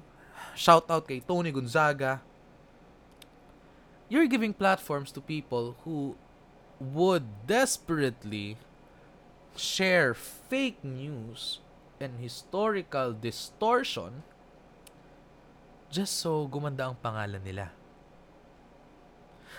[0.55, 2.23] Shout out kay Tony Gonzaga.
[4.07, 6.15] You're giving platforms to people who
[6.79, 8.55] would desperately
[9.59, 11.59] share fake news
[11.99, 14.23] and historical distortion
[15.91, 17.67] just so gumanda ang pangalan nila.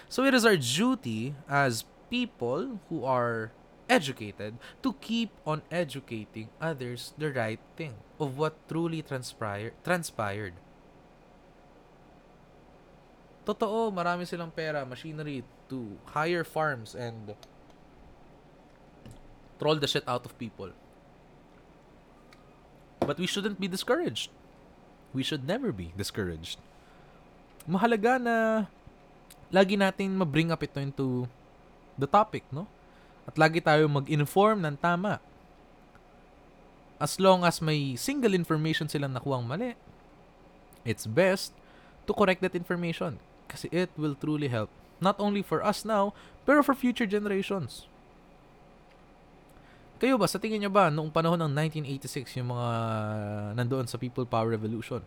[0.09, 3.53] So it is our duty as people who are
[3.89, 10.57] educated to keep on educating others the right thing of what truly transpired transpired.
[13.45, 17.35] Totoo, marami silang pera, machinery to hire farms and
[19.59, 20.71] troll the shit out of people.
[23.03, 24.31] But we shouldn't be discouraged
[25.13, 26.59] we should never be discouraged.
[27.69, 28.67] Mahalaga na
[29.53, 31.29] lagi natin ma-bring up ito into
[32.01, 32.67] the topic, no?
[33.29, 35.23] At lagi tayo mag-inform ng tama.
[36.99, 39.79] As long as may single information silang nakuhang mali,
[40.83, 41.55] it's best
[42.07, 44.73] to correct that information kasi it will truly help
[45.03, 46.15] not only for us now,
[46.47, 47.91] pero for future generations.
[50.03, 51.55] Kayo ba, sa tingin nyo ba, noong panahon ng
[51.87, 52.69] 1986, yung mga
[53.55, 54.99] nandoon sa People Power Revolution,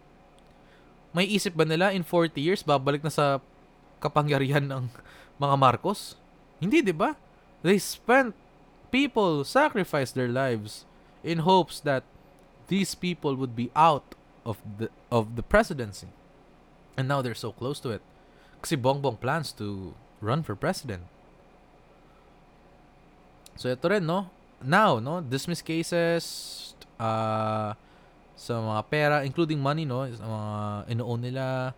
[1.11, 3.43] may isip ba nila in 40 years, babalik na sa
[3.99, 4.87] kapangyarihan ng
[5.35, 6.15] mga Marcos?
[6.63, 7.19] Hindi, di ba?
[7.59, 8.31] They spent,
[8.87, 10.87] people sacrificed their lives
[11.27, 12.07] in hopes that
[12.71, 14.15] these people would be out
[14.47, 16.07] of the of the presidency.
[16.95, 18.03] And now they're so close to it.
[18.63, 19.91] Kasi Bongbong plans to
[20.23, 21.03] run for president.
[23.59, 24.31] So ito rin, no?
[24.63, 27.75] Now, no, dismiss cases, uh,
[28.35, 30.51] sa mga pera, including money, no, sa mga
[30.91, 31.73] ino-own nila,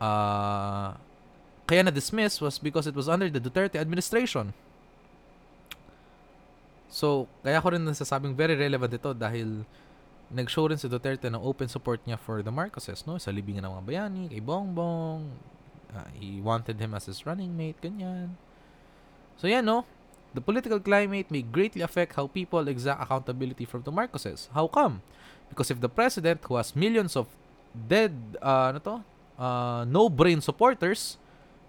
[0.00, 0.96] uh,
[1.66, 4.54] kaya na-dismiss was because it was under the Duterte administration.
[6.86, 9.66] So, kaya ko rin nasasabing very relevant ito dahil
[10.30, 13.18] nag-show rin si Duterte ng open support niya for the Marcoses, no?
[13.18, 15.26] Sa libingan ng mga bayani, kay Bongbong.
[15.90, 18.38] Uh, he wanted him as his running mate, ganyan.
[19.36, 19.84] So, yan, no?
[20.36, 24.52] The political climate may greatly affect how people exact accountability from the Marcoses.
[24.52, 25.00] How come?
[25.48, 27.24] Because if the president who has millions of
[27.72, 28.12] dead,
[28.44, 28.96] uh, ano to?
[29.40, 31.16] Uh, no-brain supporters,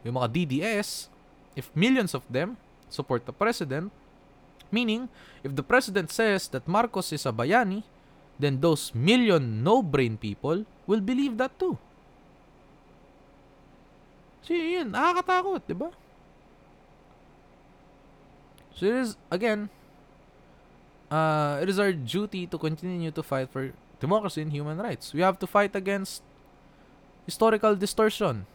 [0.04, 1.08] yung mga DDS,
[1.56, 2.60] if millions of them
[2.92, 3.88] support the president,
[4.68, 5.08] meaning,
[5.48, 7.88] if the president says that Marcos is a bayani,
[8.36, 11.80] then those million no-brain people will believe that too.
[14.44, 15.88] So yun, nakakatakot, di ba?
[18.78, 19.74] So it is again
[21.10, 25.14] uh, it is our duty to continue to fight for democracy and human rights.
[25.18, 26.22] We have to fight against
[27.26, 28.46] historical distortion.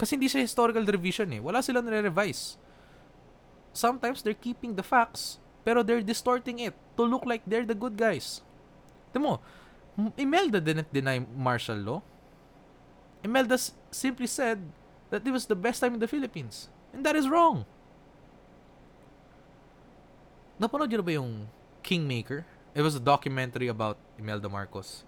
[0.00, 1.40] Kasi hindi siya historical revision eh.
[1.44, 2.56] Wala silang nire-revise.
[3.76, 8.00] Sometimes they're keeping the facts, pero they're distorting it to look like they're the good
[8.00, 8.40] guys.
[9.12, 9.44] Tignan mo,
[10.16, 12.00] Imelda didn't deny martial law.
[13.20, 13.60] Imelda
[13.92, 14.64] simply said
[15.12, 16.72] that it was the best time in the Philippines.
[16.92, 17.68] And that is wrong.
[20.60, 21.48] Napanood na ba yung
[21.82, 22.44] Kingmaker?
[22.74, 25.04] It was a documentary about Imelda Marcos.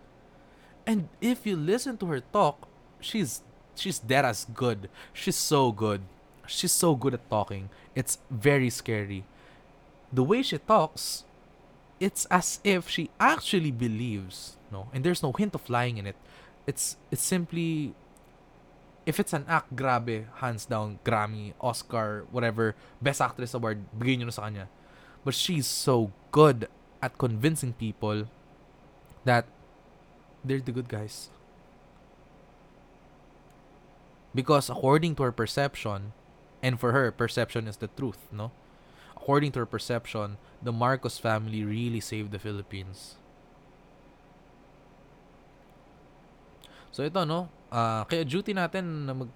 [0.87, 2.69] And if you listen to her talk,
[3.01, 3.41] she's
[3.75, 4.89] she's dead as good.
[5.13, 6.03] She's so good.
[6.47, 7.71] She's so good at talking.
[7.95, 9.25] It's very scary.
[10.13, 11.25] The way she talks,
[11.99, 14.89] it's as if she actually believes, no?
[14.93, 16.17] And there's no hint of lying in it.
[16.69, 17.97] It's it's simply
[19.07, 24.29] if it's an act, grabe, hands down, Grammy, Oscar, whatever, Best Actress Award, bigay nyo
[24.29, 24.69] na sa kanya.
[25.25, 26.69] But she's so good
[27.01, 28.29] at convincing people
[29.25, 29.47] that
[30.45, 31.31] they're the good guys.
[34.35, 36.13] Because according to her perception
[36.65, 38.49] And for her, perception is the truth, no?
[39.13, 43.21] According to her perception, the Marcos family really saved the Philippines.
[46.89, 47.53] So ito, no?
[47.69, 49.29] Uh, kaya duty natin na mag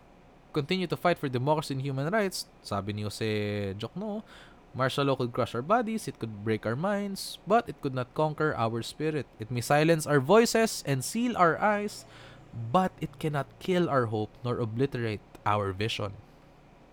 [0.57, 2.49] continue to fight for democracy and human rights.
[2.65, 4.25] Sabi ni Jose Jokno,
[4.75, 8.15] martial law could crush our bodies, it could break our minds, but it could not
[8.15, 9.27] conquer our spirit.
[9.39, 12.05] It may silence our voices and seal our eyes,
[12.53, 16.13] but it cannot kill our hope nor obliterate our vision.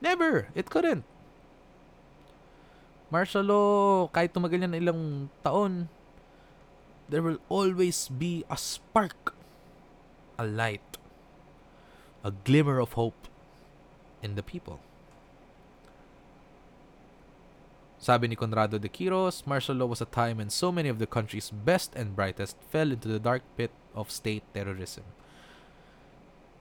[0.02, 0.49] Never!
[0.56, 1.03] It couldn't.
[3.11, 5.02] Martial law, kahit tumagal yan ilang
[5.45, 5.88] taon,
[7.07, 9.38] there will always be a spark,
[10.41, 10.97] a light,
[12.26, 13.30] a glimmer of hope
[14.26, 14.81] in the people.
[18.06, 21.07] Sabi ni Conrado de Quiros, martial law was a time when so many of the
[21.10, 25.02] country's best and brightest fell into the dark pit of state terrorism.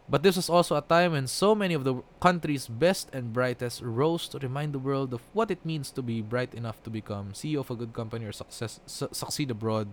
[0.09, 3.83] But this was also a time when so many of the country's best and brightest
[3.85, 7.37] rose to remind the world of what it means to be bright enough to become
[7.37, 9.89] CEO of a good company or success, su- succeed abroad.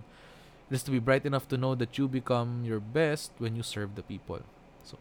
[0.70, 3.64] It is to be bright enough to know that you become your best when you
[3.64, 4.40] serve the people.
[4.86, 4.98] So,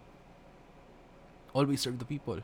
[1.54, 2.42] always serve the people.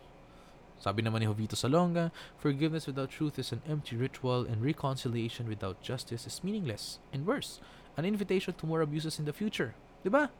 [0.76, 5.80] Sabi naman ni Jovito Salonga, forgiveness without truth is an empty ritual and reconciliation without
[5.80, 7.58] justice is meaningless and worse,
[7.96, 9.72] an invitation to more abuses in the future.
[10.06, 10.30] ba?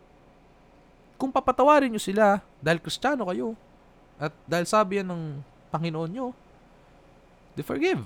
[1.17, 3.57] kung papatawarin nyo sila dahil kristyano kayo
[4.21, 5.23] at dahil sabi yan ng
[5.73, 6.27] Panginoon nyo,
[7.57, 8.05] they forgive.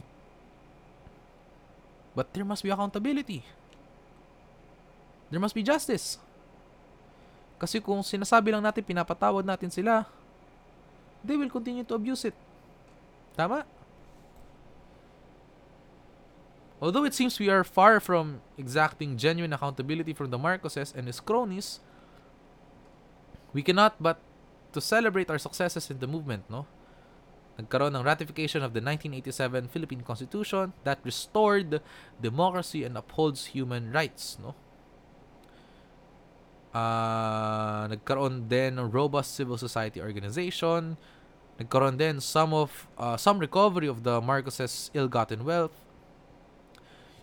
[2.14, 3.46] But there must be accountability.
[5.30, 6.18] There must be justice.
[7.62, 10.10] Kasi kung sinasabi lang natin, pinapatawad natin sila,
[11.24, 12.34] they will continue to abuse it.
[13.36, 13.64] Tama?
[16.80, 21.20] Although it seems we are far from exacting genuine accountability from the Marcoses and his
[21.20, 21.80] cronies,
[23.52, 24.18] we cannot but
[24.72, 26.64] to celebrate our successes in the movement, no?
[27.60, 31.82] Nagkaroon ng ratification of the 1987 Philippine Constitution that restored
[32.16, 34.54] democracy and upholds human rights, no?
[36.70, 40.94] Uh, nagkaroon din ng robust civil society organization.
[41.58, 45.74] Nagkaroon din some of uh, some recovery of the Marcoses' ill-gotten wealth.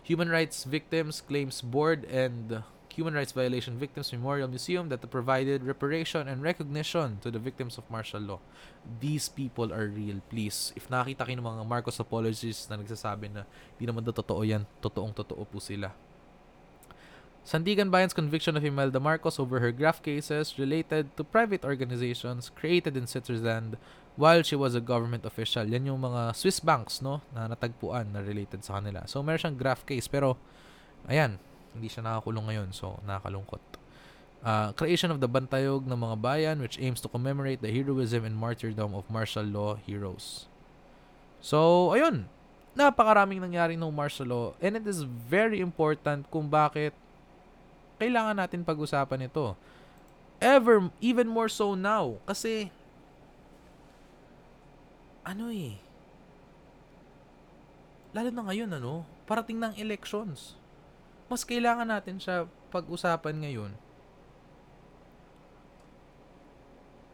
[0.04, 2.64] Human rights victims claims board and
[2.98, 7.86] Human Rights Violation Victims Memorial Museum that provided reparation and recognition to the victims of
[7.86, 8.40] martial law.
[8.98, 10.74] These people are real, please.
[10.74, 13.46] If nakita kayo ng mga Marcos apologists na nagsasabi na
[13.78, 15.94] hindi naman daw totoo yan, totoong totoo po sila.
[17.48, 22.92] Sandigan Bayan's conviction of Imelda Marcos over her graft cases related to private organizations created
[22.92, 23.80] in Switzerland
[24.20, 25.64] while she was a government official.
[25.64, 29.08] Yan yung mga Swiss banks, no, na natagpuan na related sa kanila.
[29.08, 30.04] So, meron siyang graft case.
[30.12, 30.36] Pero,
[31.08, 31.40] ayan,
[31.72, 33.64] hindi siya nakakulong ngayon, so nakakalungkot.
[34.44, 38.36] Uh, creation of the Bantayog ng mga bayan which aims to commemorate the heroism and
[38.36, 40.52] martyrdom of martial law heroes.
[41.40, 42.28] So, ayun.
[42.76, 46.92] Napakaraming nangyari ng martial law and it is very important kung bakit
[47.98, 49.58] kailangan natin pag-usapan ito.
[50.38, 52.22] Ever, even more so now.
[52.24, 52.70] Kasi,
[55.26, 55.76] ano eh,
[58.14, 60.58] lalo na ngayon, ano, parating ng elections
[61.28, 63.72] mas kailangan natin siya pag-usapan ngayon.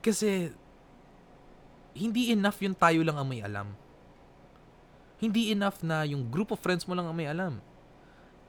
[0.00, 0.54] Kasi,
[1.94, 3.74] hindi enough yung tayo lang ang may alam.
[5.18, 7.58] Hindi enough na yung group of friends mo lang ang may alam.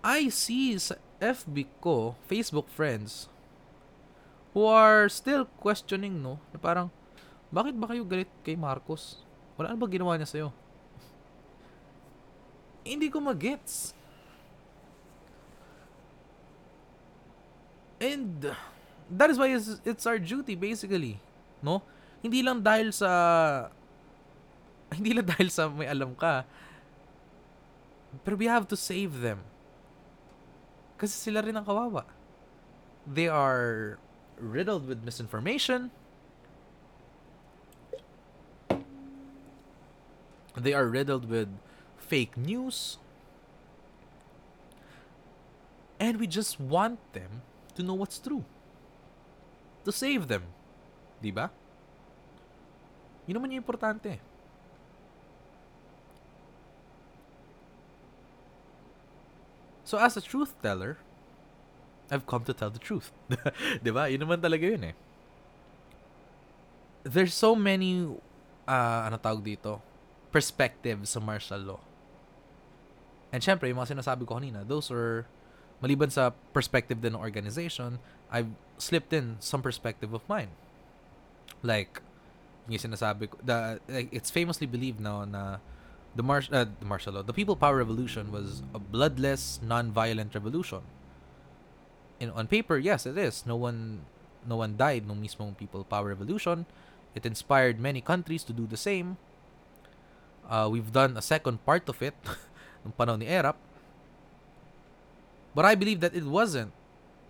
[0.05, 3.31] I see sa FB ko, Facebook friends,
[4.55, 6.39] who are still questioning, no?
[6.51, 6.87] Na parang,
[7.51, 9.23] bakit ba kayo galit kay Marcos?
[9.55, 10.49] Wala ano ba ginawa niya sa'yo?
[12.87, 13.95] Hindi ko magets.
[17.99, 18.51] And
[19.09, 21.19] that is why it's, it's our duty basically,
[21.63, 21.79] no?
[22.19, 23.09] Hindi lang dahil sa
[24.95, 26.43] hindi lang dahil sa may alam ka.
[28.23, 29.43] Pero we have to save them.
[30.95, 32.07] Kasi sila rin ang kawawa.
[33.05, 33.99] They are
[34.39, 35.91] riddled with misinformation.
[40.55, 41.51] They are riddled with
[41.99, 42.97] fake news.
[45.99, 47.43] And we just want them
[47.75, 48.43] to know what's true.
[49.83, 50.47] To save them.
[51.19, 51.51] Di ba?
[53.27, 54.34] Yun naman yung importante.
[59.85, 60.97] So as a truth teller,
[62.09, 63.13] I've come to tell the truth.
[63.85, 64.09] di ba?
[64.09, 64.95] Yun naman talaga yun eh.
[67.05, 68.09] There's so many,
[68.65, 69.81] uh, ano tawag dito,
[70.33, 71.81] perspectives sa martial law.
[73.29, 75.29] And syempre, yung mga sinasabi ko kanina, those are
[75.85, 78.01] maliban sa perspective din ng organization,
[78.33, 78.49] I've
[78.81, 80.49] slipped in some perspective of mine.
[81.61, 82.01] Like,
[82.65, 85.61] yung sinasabi ko, the, like, it's famously believed now na
[86.15, 90.81] the, mar- uh, the martial law, the People Power Revolution was a bloodless, non-violent revolution.
[92.19, 93.45] In, on paper, yes, it is.
[93.45, 94.05] No one
[94.47, 96.65] no one died No mismong People Power Revolution.
[97.13, 99.17] It inspired many countries to do the same.
[100.47, 102.13] Uh, we've done a second part of it
[102.85, 103.57] nung panahon ni Erap.
[105.55, 106.71] But I believe that it wasn't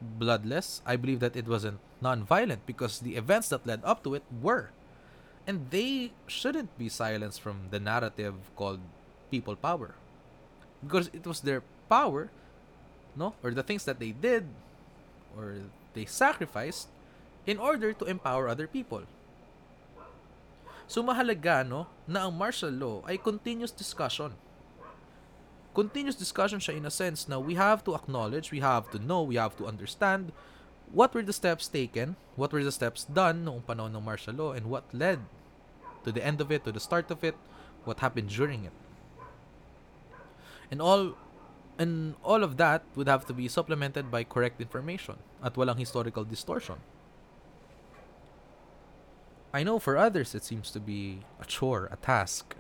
[0.01, 0.81] bloodless.
[0.85, 4.73] I believe that it wasn't non-violent because the events that led up to it were.
[5.47, 8.79] And they shouldn't be silenced from the narrative called
[9.29, 9.95] people power.
[10.81, 12.29] Because it was their power,
[13.15, 13.33] no?
[13.43, 14.49] Or the things that they did
[15.37, 16.87] or they sacrificed
[17.45, 19.03] in order to empower other people.
[20.87, 24.33] So mahalaga no na ang martial law ay continuous discussion.
[25.73, 29.21] Continuous discussion siya in a sense na we have to acknowledge, we have to know,
[29.25, 30.31] we have to understand
[30.91, 34.51] what were the steps taken, what were the steps done noong panahon ng martial law
[34.51, 35.19] and what led
[36.03, 37.35] to the end of it, to the start of it,
[37.83, 38.75] what happened during it.
[40.69, 41.17] And all
[41.77, 46.23] and all of that would have to be supplemented by correct information at walang historical
[46.23, 46.79] distortion.
[49.51, 52.55] I know for others, it seems to be a chore, a task.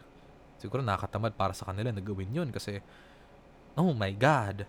[0.59, 2.79] Siguro nakakatamad para sa kanila na gawin yun kasi,
[3.75, 4.63] oh my God,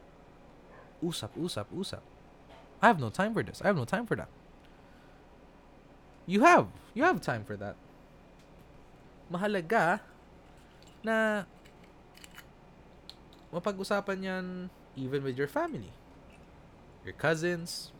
[1.03, 2.03] usap, usap, usap.
[2.83, 3.63] I have no time for this.
[3.65, 4.29] I have no time for that.
[6.27, 6.69] You have.
[6.93, 7.77] You have time for that.
[9.31, 10.01] Mahalaga
[11.03, 11.47] na
[13.51, 14.45] mapag-usapan yan
[14.99, 15.91] even with your family.
[17.07, 17.95] Your cousins,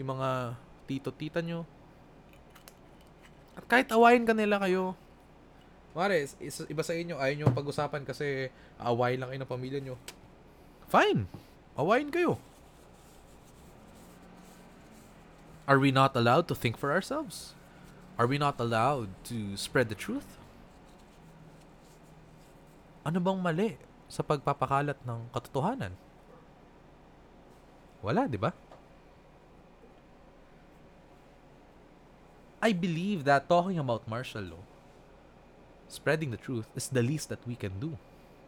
[0.00, 0.56] yung mga
[0.88, 1.68] tito-tita nyo,
[3.52, 4.96] at kahit awayin ka nila kayo,
[5.90, 6.22] Mare,
[6.70, 8.46] iba sa inyo, ayaw nyo pag-usapan kasi
[8.78, 9.98] awayin lang kayo ng pamilya nyo.
[10.86, 11.26] Fine.
[11.80, 12.36] Awayin kayo.
[15.64, 17.56] Are we not allowed to think for ourselves?
[18.20, 20.36] Are we not allowed to spread the truth?
[23.00, 23.80] Ano bang mali
[24.12, 25.96] sa pagpapakalat ng katotohanan?
[28.04, 28.52] Wala, di ba?
[32.60, 34.64] I believe that talking about martial law,
[35.88, 37.96] spreading the truth, is the least that we can do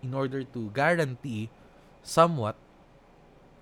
[0.05, 1.49] in order to guarantee
[2.05, 2.61] somewhat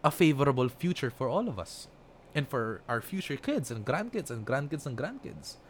[0.01, 1.89] a favorable future for all of us
[2.35, 5.60] and for our future kids and grandkids and grandkids and grandkids.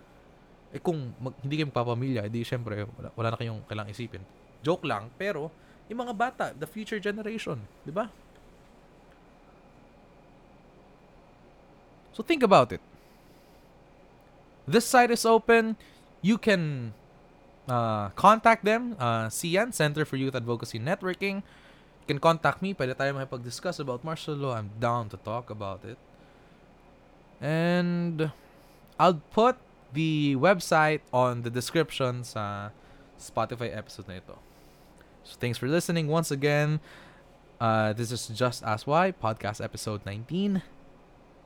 [0.71, 4.23] Eh kung mag, hindi kayo magpapamilya, edi syempre wala, wala na kayong kailangang isipin.
[4.63, 5.51] Joke lang, pero
[5.91, 8.07] yung mga bata, the future generation, di ba?
[12.15, 12.83] So think about it.
[14.71, 15.75] This site is open.
[16.23, 16.93] You can
[17.67, 21.43] uh, contact them, uh, CN, Center for Youth Advocacy Networking.
[22.11, 22.75] Can contact me.
[22.75, 24.59] Pwede tayo makipag-discuss about martial law.
[24.59, 25.95] I'm down to talk about it.
[27.39, 28.35] And
[28.99, 29.63] I'll put
[29.95, 32.75] the website on the description sa
[33.15, 34.35] Spotify episode na ito.
[35.23, 36.83] So thanks for listening once again.
[37.63, 40.67] Uh, this is Just Ask Why, podcast episode 19.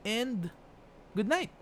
[0.01, 0.49] And
[1.13, 1.53] good night.